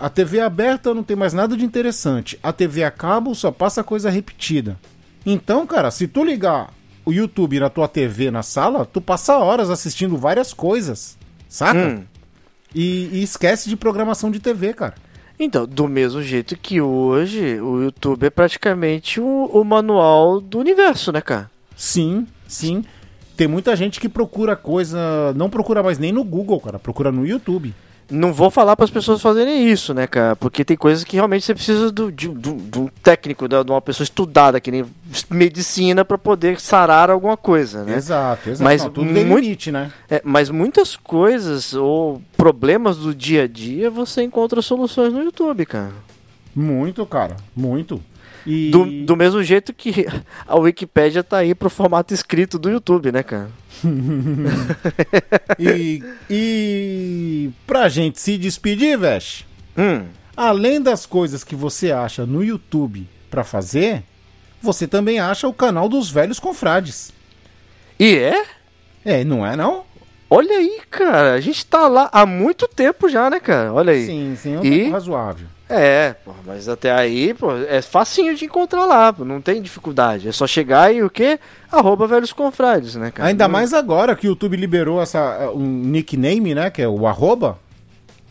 a 0.02 0.10
TV 0.10 0.40
aberta 0.40 0.96
não 0.96 1.04
tem 1.04 1.16
mais 1.16 1.32
nada 1.32 1.56
de 1.56 1.64
interessante. 1.64 2.40
A 2.42 2.52
TV 2.52 2.84
a 2.84 2.90
cabo 2.90 3.36
só 3.36 3.52
passa 3.52 3.84
coisa 3.84 4.10
repetida. 4.10 4.78
Então, 5.24 5.68
cara, 5.68 5.92
se 5.92 6.08
tu 6.08 6.24
ligar 6.24 6.74
o 7.06 7.14
YouTube 7.14 7.60
na 7.60 7.70
tua 7.70 7.88
TV 7.88 8.32
na 8.32 8.42
sala, 8.42 8.84
tu 8.84 9.00
passa 9.00 9.38
horas 9.38 9.70
assistindo 9.70 10.18
várias 10.18 10.54
coisas, 10.54 11.18
saca? 11.48 11.88
Hum. 11.88 12.04
E, 12.74 13.10
e 13.14 13.24
esquece 13.24 13.70
de 13.70 13.78
programação 13.78 14.32
de 14.32 14.40
TV, 14.40 14.74
cara. 14.74 14.96
Então, 15.40 15.68
do 15.68 15.88
mesmo 15.88 16.24
jeito 16.24 16.58
que 16.58 16.82
hoje 16.82 17.60
o 17.62 17.82
YouTube 17.84 18.26
é 18.26 18.30
praticamente 18.32 19.20
o, 19.20 19.46
o 19.54 19.64
manual 19.64 20.42
do 20.42 20.58
universo, 20.58 21.12
né, 21.12 21.22
cara? 21.22 21.50
Sim, 21.76 22.26
sim. 22.48 22.84
Tem 23.38 23.48
muita 23.48 23.76
gente 23.76 24.00
que 24.00 24.10
procura 24.10 24.56
coisa. 24.56 25.34
Não 25.36 25.50
procura 25.50 25.84
mais 25.84 26.00
nem 26.00 26.12
no 26.12 26.24
Google, 26.24 26.60
cara. 26.60 26.80
Procura 26.80 27.12
no 27.12 27.26
YouTube. 27.26 27.74
Não 28.12 28.34
vou 28.34 28.52
falar 28.52 28.76
para 28.76 28.84
as 28.84 28.92
pessoas 28.92 29.22
fazerem 29.22 29.68
isso, 29.72 29.94
né, 29.94 30.06
cara? 30.06 30.36
Porque 30.36 30.66
tem 30.66 30.76
coisas 30.76 31.04
que 31.06 31.16
realmente 31.16 31.46
você 31.46 31.54
precisa 31.56 31.90
do, 31.92 32.12
de, 32.12 32.28
do- 32.28 32.56
de 32.56 32.78
um 32.80 32.88
técnico, 33.02 33.48
de 33.48 33.56
uma 33.72 33.82
pessoa 33.82 34.04
estudada, 34.04 34.60
que 34.60 34.70
nem 34.70 34.86
medicina, 35.30 36.04
para 36.04 36.18
poder 36.18 36.60
sarar 36.60 37.10
alguma 37.10 37.38
coisa, 37.38 37.84
né? 37.84 37.96
Exato, 37.96 38.50
exato. 38.50 38.64
Mas 38.64 38.84
Não, 38.84 38.92
muito- 39.04 39.14
limite, 39.14 39.72
né? 39.72 39.92
É, 40.10 40.22
mas 40.26 40.50
muitas 40.50 40.96
coisas 40.96 41.74
ou 41.74 42.22
problemas 42.36 42.98
do 42.98 43.16
dia 43.16 43.44
a 43.44 43.48
dia 43.48 43.90
você 43.90 44.22
encontra 44.24 44.62
soluções 44.62 45.14
no 45.14 45.24
YouTube, 45.24 45.66
cara. 45.66 45.94
Muito, 46.54 47.06
cara. 47.06 47.38
Muito. 47.56 48.02
E... 48.46 48.72
Do, 48.72 48.86
do 49.06 49.16
mesmo 49.16 49.44
jeito 49.44 49.74
que 49.74 50.06
a 50.48 50.56
Wikipédia 50.58 51.24
tá 51.24 51.38
aí 51.38 51.54
pro 51.54 51.70
formato 51.70 52.14
escrito 52.14 52.58
do 52.58 52.70
YouTube, 52.70 53.12
né, 53.12 53.22
cara? 53.24 53.50
E, 55.60 56.04
e 56.30 57.50
pra 57.68 57.90
gente 57.90 58.20
se 58.20 58.38
despedir, 58.38 58.98
Vesh, 58.98 59.46
Hum. 59.78 60.06
além 60.36 60.82
das 60.82 61.06
coisas 61.06 61.44
que 61.44 61.56
você 61.56 61.92
acha 61.92 62.26
no 62.26 62.44
YouTube 62.44 63.08
pra 63.30 63.44
fazer, 63.44 64.04
você 64.62 64.88
também 64.88 65.20
acha 65.20 65.48
o 65.48 65.54
canal 65.54 65.88
dos 65.88 66.10
velhos 66.10 66.40
confrades. 66.40 67.14
E 68.00 68.16
é? 68.16 68.44
É, 69.06 69.24
não 69.24 69.46
é 69.46 69.56
não? 69.56 69.84
Olha 70.30 70.58
aí, 70.58 70.82
cara. 70.90 71.34
A 71.34 71.40
gente 71.42 71.66
tá 71.66 71.88
lá 71.88 72.10
há 72.12 72.26
muito 72.26 72.68
tempo 72.68 73.10
já, 73.10 73.30
né, 73.30 73.40
cara? 73.40 73.74
Olha 73.74 73.94
aí. 73.94 74.06
Sim, 74.06 74.36
sim, 74.38 74.56
é 74.56 74.60
um 74.60 74.66
E? 74.66 74.80
tempo 74.84 74.92
razoável. 74.92 75.48
É, 75.74 76.14
pô, 76.26 76.32
mas 76.46 76.68
até 76.68 76.92
aí, 76.92 77.34
pô, 77.34 77.52
é 77.56 77.82
facinho 77.82 78.36
de 78.36 78.44
encontrar 78.46 78.86
lá, 78.86 79.14
pô, 79.14 79.24
não 79.24 79.40
tem 79.40 79.62
dificuldade. 79.62 80.28
É 80.28 80.32
só 80.32 80.46
chegar 80.46 80.94
e 80.94 81.02
o 81.02 81.10
quê? 81.10 81.40
Arroba 81.72 82.06
velhos 82.08 82.34
confrades, 82.34 82.96
né, 82.96 83.10
cara? 83.12 83.30
Ainda 83.30 83.46
Não- 83.48 83.52
mais 83.54 83.74
agora 83.74 84.16
que 84.16 84.28
o 84.28 84.32
YouTube 84.32 84.58
liberou 84.58 85.02
essa, 85.02 85.50
um 85.56 85.66
nickname, 85.66 86.54
né? 86.54 86.70
Que 86.70 86.82
é 86.82 86.88
o 86.88 87.08
arroba. 87.08 87.58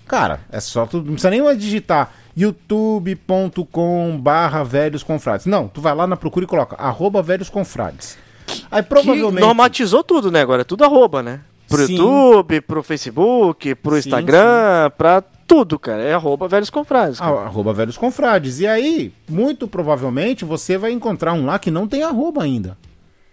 Cara, 0.06 0.40
é 0.52 0.60
só 0.60 0.84
tu. 0.86 0.98
Não 0.98 1.04
precisa 1.12 1.30
nem 1.30 1.40
mais 1.42 1.56
digitar 1.58 2.12
youtube.com 2.36 4.18
barra 4.20 4.62
velhos 4.64 5.02
confrades. 5.02 5.46
Não, 5.46 5.68
tu 5.68 5.80
vai 5.80 5.94
lá 5.94 6.06
na 6.06 6.16
procura 6.16 6.44
e 6.44 6.48
coloca 6.48 6.76
arroba 6.76 7.22
velhos 7.22 7.48
confrades. 7.48 8.18
Aí 8.70 8.82
Que 8.82 8.88
provavelmente. 8.88 9.40
normatizou 9.40 10.02
tudo, 10.02 10.30
né? 10.30 10.40
Agora 10.40 10.62
é 10.62 10.64
tudo 10.64 10.84
arroba, 10.84 11.22
né? 11.22 11.40
Pro 11.68 11.86
Sim. 11.86 11.92
YouTube, 11.94 12.60
pro 12.62 12.82
Facebook, 12.82 13.74
pro 13.76 13.92
Sim, 13.92 13.98
Instagram, 14.08 14.90
pra 14.98 15.22
tudo, 15.50 15.78
cara. 15.78 16.00
É 16.02 16.14
arroba 16.14 16.46
velhos 16.46 16.70
confrades. 16.70 17.18
cara. 17.18 17.40
Ah, 17.40 17.44
arroba 17.46 17.72
velhos 17.72 17.96
confrades. 17.98 18.60
E 18.60 18.66
aí, 18.66 19.12
muito 19.28 19.66
provavelmente, 19.66 20.44
você 20.44 20.78
vai 20.78 20.92
encontrar 20.92 21.32
um 21.32 21.44
lá 21.44 21.58
que 21.58 21.70
não 21.70 21.88
tem 21.88 22.02
arroba 22.04 22.42
ainda. 22.44 22.78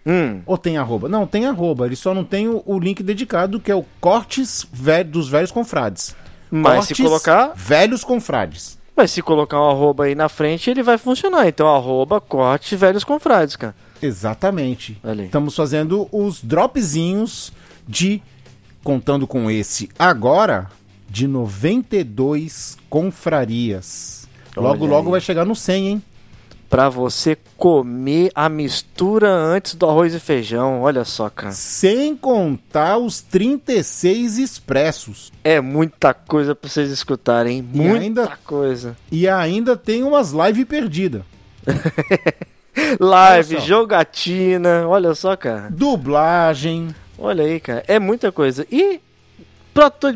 Hum, 0.04 0.40
Ou 0.46 0.58
tem 0.58 0.76
arroba? 0.78 1.08
Não, 1.08 1.26
tem 1.26 1.46
arroba. 1.46 1.86
Ele 1.86 1.94
só 1.96 2.12
não 2.14 2.24
tem 2.24 2.48
o, 2.48 2.62
o 2.66 2.78
link 2.78 3.02
dedicado, 3.02 3.60
que 3.60 3.70
é 3.70 3.74
o 3.74 3.84
Cortes 4.00 4.66
Vé- 4.72 5.04
dos 5.04 5.28
Velhos 5.28 5.50
Confrades. 5.52 6.16
mas 6.50 6.86
se 6.86 6.94
Cortes 6.94 7.06
colocar, 7.06 7.52
Velhos 7.54 8.02
Confrades. 8.04 8.78
mas 8.96 9.10
se 9.10 9.20
colocar 9.22 9.60
um 9.60 9.68
arroba 9.70 10.04
aí 10.04 10.14
na 10.14 10.28
frente, 10.28 10.70
ele 10.70 10.82
vai 10.82 10.98
funcionar. 10.98 11.46
Então, 11.46 11.68
arroba 11.74 12.20
corte 12.20 12.74
velhos 12.74 13.04
confrades, 13.04 13.54
cara. 13.54 13.74
Exatamente. 14.02 14.98
Aí. 15.04 15.26
Estamos 15.26 15.54
fazendo 15.54 16.08
os 16.10 16.42
dropzinhos 16.42 17.52
de. 17.86 18.20
Contando 18.82 19.26
com 19.26 19.50
esse 19.50 19.88
agora, 19.98 20.68
de 21.08 21.26
92 21.26 22.76
confrarias. 22.90 24.28
Logo, 24.56 24.84
Olha 24.84 24.92
logo 24.94 25.06
aí. 25.08 25.10
vai 25.12 25.20
chegar 25.20 25.44
no 25.44 25.54
100, 25.54 25.86
hein? 25.88 26.02
Pra 26.70 26.90
você 26.90 27.36
comer 27.56 28.30
a 28.34 28.46
mistura 28.48 29.30
antes 29.30 29.74
do 29.74 29.86
arroz 29.86 30.12
e 30.14 30.20
feijão. 30.20 30.82
Olha 30.82 31.02
só, 31.02 31.30
cara. 31.30 31.52
Sem 31.52 32.14
contar 32.14 32.98
os 32.98 33.22
36 33.22 34.36
expressos. 34.38 35.32
É 35.42 35.62
muita 35.62 36.12
coisa 36.12 36.54
pra 36.54 36.68
vocês 36.68 36.90
escutarem. 36.90 37.58
hein? 37.60 37.68
E 37.72 37.78
Muita 37.78 38.00
ainda- 38.00 38.38
coisa. 38.44 38.96
E 39.10 39.26
ainda 39.26 39.76
tem 39.78 40.02
umas 40.02 40.32
live 40.32 40.64
perdidas. 40.66 41.22
Live, 43.00 43.58
jogatina. 43.60 44.86
Olha 44.86 45.14
só, 45.14 45.36
cara. 45.36 45.68
Dublagem. 45.70 46.94
Olha 47.18 47.44
aí, 47.44 47.58
cara. 47.58 47.82
É 47.88 47.98
muita 47.98 48.30
coisa. 48.30 48.64
E 48.70 49.00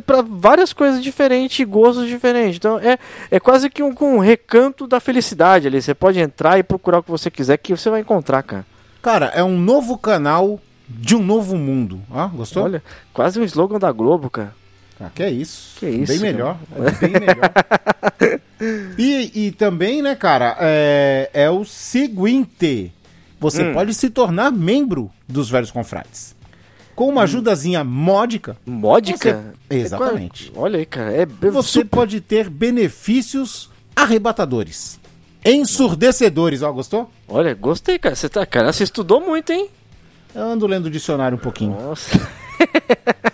pra 0.07 0.23
várias 0.23 0.73
coisas 0.73 1.03
diferentes, 1.03 1.59
e 1.61 1.65
gostos 1.65 2.07
diferentes. 2.09 2.57
Então 2.57 2.79
é, 2.79 2.99
é 3.31 3.39
quase 3.41 3.71
que 3.71 3.83
um, 3.83 3.95
um 4.01 4.19
recanto 4.19 4.87
da 4.87 4.99
felicidade 5.01 5.67
ali. 5.67 5.81
Você 5.81 5.95
pode 5.95 6.19
entrar 6.19 6.59
e 6.59 6.63
procurar 6.63 6.99
o 6.99 7.03
que 7.03 7.11
você 7.11 7.31
quiser, 7.31 7.57
que 7.59 7.75
você 7.77 7.89
vai 7.91 8.01
encontrar, 8.01 8.43
cara. 8.43 8.67
Cara, 9.01 9.27
é 9.35 9.43
um 9.43 9.59
novo 9.59 9.97
canal 9.99 10.61
de 10.89 11.17
um 11.17 11.23
novo 11.23 11.57
mundo. 11.57 12.01
Ah, 12.13 12.27
gostou? 12.27 12.65
Olha, 12.65 12.83
quase 13.13 13.41
um 13.41 13.45
slogan 13.45 13.79
da 13.79 13.91
Globo, 13.91 14.29
cara. 14.31 14.55
Ah, 15.01 15.11
que 15.15 15.23
é 15.23 15.31
isso. 15.31 15.79
Que 15.81 15.89
isso, 15.89 16.13
Bem 16.13 16.21
cara. 16.21 16.33
melhor. 16.33 16.57
É 16.77 16.91
bem 16.93 17.11
melhor. 17.13 18.41
e, 18.99 19.47
e 19.47 19.51
também, 19.53 20.03
né, 20.03 20.15
cara, 20.15 20.57
é, 20.61 21.31
é 21.33 21.51
o 21.51 21.65
seguinte. 21.65 22.93
Você 23.41 23.65
Hum. 23.65 23.73
pode 23.75 23.93
se 23.95 24.09
tornar 24.11 24.53
membro 24.53 25.11
dos 25.27 25.51
Velhos 25.51 25.71
Confrades. 25.73 26.37
Com 26.95 27.09
uma 27.09 27.23
ajudazinha 27.23 27.83
módica, 27.83 28.57
Módica? 28.67 29.43
Você- 29.69 29.77
Exatamente. 29.81 30.53
Olha 30.55 30.79
aí, 30.79 30.87
cara. 30.87 31.13
É 31.13 31.27
você 31.51 31.69
super- 31.81 31.89
pode 31.89 32.21
ter 32.21 32.49
benefícios 32.51 33.71
arrebatadores. 33.97 35.01
Ensurdecedores, 35.45 36.63
ó, 36.63 36.71
gostou? 36.73 37.11
Olha, 37.27 37.55
gostei, 37.55 37.99
cara. 37.99 38.15
Você 38.15 38.29
tá, 38.29 38.45
cara, 38.45 38.73
você 38.73 38.85
estudou 38.85 39.21
muito, 39.21 39.51
hein? 39.53 39.69
Eu 40.35 40.43
ando 40.43 40.67
lendo 40.67 40.87
o 40.87 40.91
dicionário 40.91 41.37
um 41.37 41.41
pouquinho. 41.41 41.73
Nossa. 41.81 42.11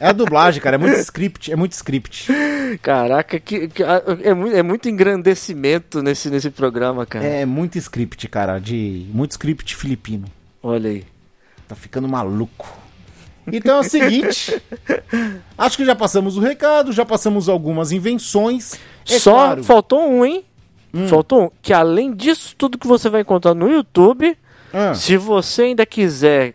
É 0.01 0.07
a 0.09 0.13
dublagem, 0.13 0.61
cara, 0.63 0.77
é 0.77 0.79
muito 0.79 0.97
script, 1.01 1.53
é 1.53 1.57
muito 1.57 1.73
script. 1.73 2.29
Caraca, 2.81 3.39
que, 3.39 3.69
que- 3.69 3.83
é, 4.23 4.33
muito, 4.33 4.57
é 4.57 4.63
muito 4.63 4.89
engrandecimento 4.89 6.03
nesse, 6.03 6.31
nesse 6.31 6.49
programa, 6.51 7.05
cara. 7.05 7.25
É 7.27 7.45
muito 7.45 7.77
script, 7.77 8.27
cara, 8.29 8.59
de 8.59 9.07
muito 9.13 9.33
script 9.33 9.77
filipino. 9.77 10.25
Olha 10.63 10.89
aí. 10.91 11.05
Tá 11.67 11.75
ficando 11.75 12.09
maluco. 12.09 12.73
Então 13.53 13.77
é 13.77 13.81
o 13.81 13.83
seguinte. 13.85 14.61
acho 15.57 15.77
que 15.77 15.85
já 15.85 15.95
passamos 15.95 16.37
o 16.37 16.41
recado, 16.41 16.93
já 16.93 17.05
passamos 17.05 17.49
algumas 17.49 17.93
invenções. 17.93 18.75
É 19.09 19.19
Só 19.19 19.33
claro, 19.33 19.61
Hum. 19.61 19.65
faltou 19.65 20.09
um, 20.11 20.25
hein? 20.25 20.45
Faltou 21.09 21.45
um. 21.45 21.51
Que 21.63 21.73
além 21.73 22.13
disso 22.15 22.55
tudo 22.57 22.79
que 22.79 22.87
você 22.87 23.09
vai 23.09 23.21
encontrar 23.21 23.55
no 23.55 23.71
YouTube, 23.71 24.37
Ah, 24.73 24.95
se 24.95 25.17
você 25.17 25.63
ainda 25.63 25.85
quiser 25.87 26.55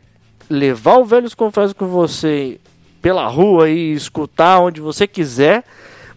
levar 0.50 0.98
o 0.98 1.06
Velhos 1.06 1.34
Confrades 1.34 1.74
com 1.74 1.88
você 1.88 2.60
pela 3.02 3.28
rua 3.28 3.70
e 3.70 3.94
escutar 3.94 4.60
onde 4.60 4.80
você 4.82 5.06
quiser, 5.08 5.64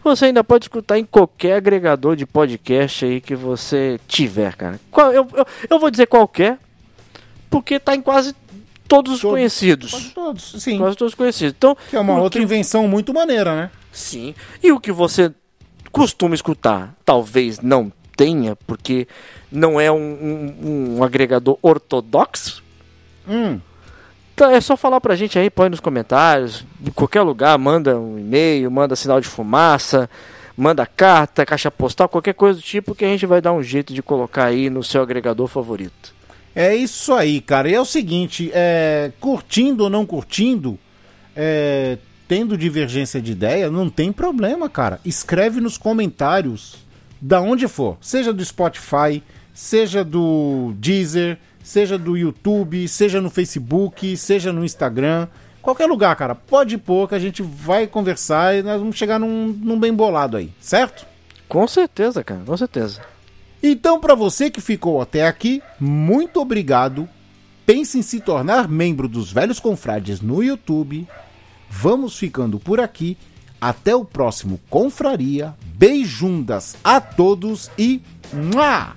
você 0.05 0.27
ainda 0.27 0.45
pode 0.45 0.64
escutar 0.66 0.99
em 0.99 1.05
qualquer 1.05 1.55
agregador 1.57 2.14
de 2.16 2.24
podcast 2.27 3.05
aí 3.05 3.20
que 3.20 3.35
você 3.35 3.99
tiver, 4.07 4.55
cara. 4.55 4.79
Eu, 4.97 5.29
eu, 5.35 5.47
eu 5.70 5.79
vou 5.79 5.91
dizer 5.91 6.07
qualquer, 6.07 6.59
porque 7.51 7.79
tá 7.81 7.95
em 7.95 8.01
quase 8.03 8.35
todos 8.89 9.14
os 9.14 9.20
Todos. 9.20 9.34
conhecidos. 9.34 9.91
quase 9.91 10.11
todos, 10.11 10.55
sim. 10.62 10.78
Quase 10.78 10.97
todos 10.97 11.14
conhecidos. 11.14 11.55
Então, 11.57 11.76
Que 11.91 11.97
é 11.97 12.01
uma 12.01 12.18
outra 12.20 12.39
que- 12.41 12.45
invenção 12.45 12.87
muito 12.89 13.12
maneira, 13.12 13.55
né? 13.55 13.70
Sim. 13.93 14.34
E 14.62 14.70
o 14.72 14.78
que 14.80 14.93
você 14.93 15.32
costuma 15.93 16.34
escutar, 16.34 16.95
talvez 17.05 17.61
não 17.61 17.91
tenha, 18.16 18.57
porque 18.66 19.07
não 19.51 19.80
é 19.80 19.91
um, 19.91 19.97
um- 20.62 20.97
um 20.99 21.05
agregador 21.05 21.59
ortodoxo. 21.62 22.62
Hum, 23.28 23.61
Então 24.34 24.51
é 24.51 24.61
só 24.61 24.76
falar 24.76 25.01
pra 25.01 25.16
gente 25.16 25.39
aí, 25.39 25.49
põe 25.49 25.70
nos 25.70 25.80
comentários, 25.80 26.62
em 26.87 26.91
qualquer 26.91 27.22
lugar, 27.22 27.57
manda 27.59 27.99
um 27.99 28.18
e-mail, 28.18 28.70
manda 28.70 28.95
sinal 28.95 29.18
de 29.18 29.26
fumaça, 29.26 30.11
manda 30.55 30.84
carta, 30.87 31.47
caixa 31.47 31.70
postal, 31.70 32.07
qualquer 32.07 32.34
coisa 32.34 32.59
do 32.59 32.62
tipo 32.62 32.95
que 32.95 33.05
a 33.05 33.09
gente 33.09 33.24
vai 33.24 33.41
dar 33.41 33.53
um 33.55 33.62
jeito 33.62 33.95
de 33.95 34.03
colocar 34.03 34.45
aí 34.45 34.68
no 34.68 34.82
seu 34.84 35.01
agregador 35.03 35.47
favorito. 35.49 36.14
É 36.57 36.75
isso 36.75 37.13
aí, 37.13 37.43
cara. 37.43 37.69
E 37.69 37.75
é 37.75 37.81
o 37.81 37.85
seguinte, 37.85 38.51
é, 38.55 39.13
curtindo 39.21 39.85
ou 39.85 39.91
não 39.91 40.07
curtindo, 40.07 40.79
é, 41.37 41.99
tendo 42.27 42.57
divergência 42.57 43.21
de 43.21 43.33
ideia, 43.33 43.71
não 43.71 43.91
tem 43.91 44.11
problema, 44.11 44.67
cara. 44.71 44.99
Escreve 45.05 45.61
nos 45.61 45.77
comentários 45.77 46.77
da 47.21 47.43
onde 47.43 47.69
for, 47.69 47.99
seja 48.01 48.33
do 48.33 48.43
Spotify, 48.43 49.23
seja 49.53 50.03
do 50.03 50.73
Deezer, 50.79 51.39
seja 51.63 51.99
do 51.99 52.17
YouTube, 52.17 52.89
seja 52.89 53.21
no 53.21 53.29
Facebook, 53.29 54.17
seja 54.17 54.51
no 54.51 54.65
Instagram, 54.65 55.29
qualquer 55.61 55.87
lugar, 55.87 56.17
cara. 56.17 56.35
Pode 56.35 56.79
pôr 56.79 57.07
que 57.07 57.15
a 57.15 57.19
gente 57.19 57.43
vai 57.43 57.87
conversar 57.87 58.57
e 58.57 58.63
nós 58.63 58.81
vamos 58.81 58.97
chegar 58.97 59.19
num, 59.19 59.49
num 59.49 59.79
bem 59.79 59.93
bolado 59.93 60.39
aí, 60.39 60.51
certo? 60.59 61.07
Com 61.47 61.69
certeza, 61.69 62.25
cara, 62.25 62.41
com 62.47 62.57
certeza. 62.57 63.16
Então, 63.63 63.99
para 64.01 64.15
você 64.15 64.51
que 64.51 64.61
ficou 64.61 65.01
até 65.01 65.27
aqui, 65.27 65.63
muito 65.81 66.41
obrigado. 66.41 67.09
Pense 67.65 67.99
em 67.99 68.03
se 68.03 68.21
tornar 68.21 68.69
membro 68.69 69.09
dos 69.09 69.33
Velhos 69.33 69.59
Confrades 69.59 70.21
no 70.21 70.43
YouTube. 70.43 71.07
Vamos 71.69 72.17
ficando 72.17 72.59
por 72.61 72.79
aqui. 72.81 73.17
Até 73.61 73.97
o 73.97 74.05
próximo 74.05 74.61
Confraria. 74.71 75.55
Beijundas 75.75 76.77
a 76.85 77.01
todos 77.01 77.71
e. 77.79 78.01
Mua! 78.33 78.95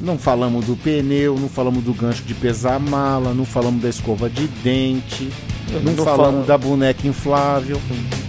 Não 0.00 0.18
falamos 0.18 0.66
do 0.66 0.76
pneu, 0.76 1.38
não 1.38 1.48
falamos 1.48 1.82
do 1.82 1.94
gancho 1.94 2.22
de 2.24 2.34
pesar 2.34 2.74
a 2.74 2.78
mala, 2.78 3.32
não 3.32 3.44
falamos 3.46 3.80
da 3.80 3.88
escova 3.88 4.28
de 4.28 4.46
dente, 4.48 5.30
não, 5.70 5.80
Não 5.80 5.94
falamos 6.04 6.04
falamos. 6.16 6.46
da 6.46 6.58
boneca 6.58 7.06
inflável. 7.08 7.80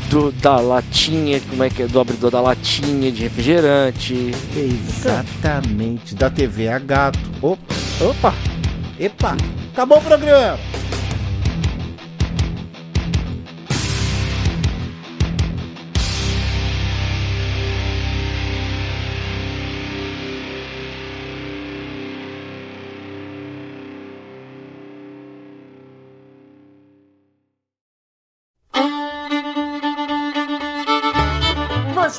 Do, 0.09 0.31
da 0.31 0.57
latinha, 0.57 1.39
como 1.49 1.63
é 1.63 1.69
que 1.69 1.83
é? 1.83 1.87
Do 1.87 1.99
abridor 1.99 2.31
da 2.31 2.39
latinha 2.39 3.11
de 3.11 3.23
refrigerante. 3.23 4.31
Exatamente, 4.55 6.15
da 6.15 6.29
TV 6.29 6.69
a 6.69 6.79
gato. 6.79 7.19
Opa, 7.41 7.75
Opa! 8.01 8.33
epa, 8.99 9.35
acabou 9.73 9.97
o 9.97 10.01
programa! 10.01 10.57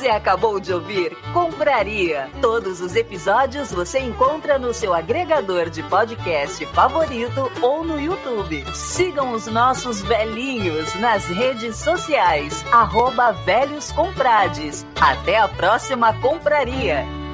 Você 0.07 0.11
acabou 0.11 0.57
de 0.57 0.71
ouvir 0.73 1.17
Compraria. 1.33 2.29
Todos 2.41 2.79
os 2.79 2.95
episódios 2.95 3.73
você 3.73 3.99
encontra 3.99 4.57
no 4.57 4.73
seu 4.73 4.93
agregador 4.93 5.69
de 5.69 5.83
podcast 5.83 6.65
favorito 6.67 7.51
ou 7.61 7.83
no 7.83 7.99
YouTube. 7.99 8.63
Sigam 8.73 9.33
os 9.33 9.47
nossos 9.47 10.01
velhinhos 10.01 10.95
nas 10.95 11.25
redes 11.25 11.75
sociais, 11.75 12.63
arroba. 12.71 13.35
Até 15.01 15.37
a 15.39 15.47
próxima 15.49 16.13
Compraria. 16.21 17.26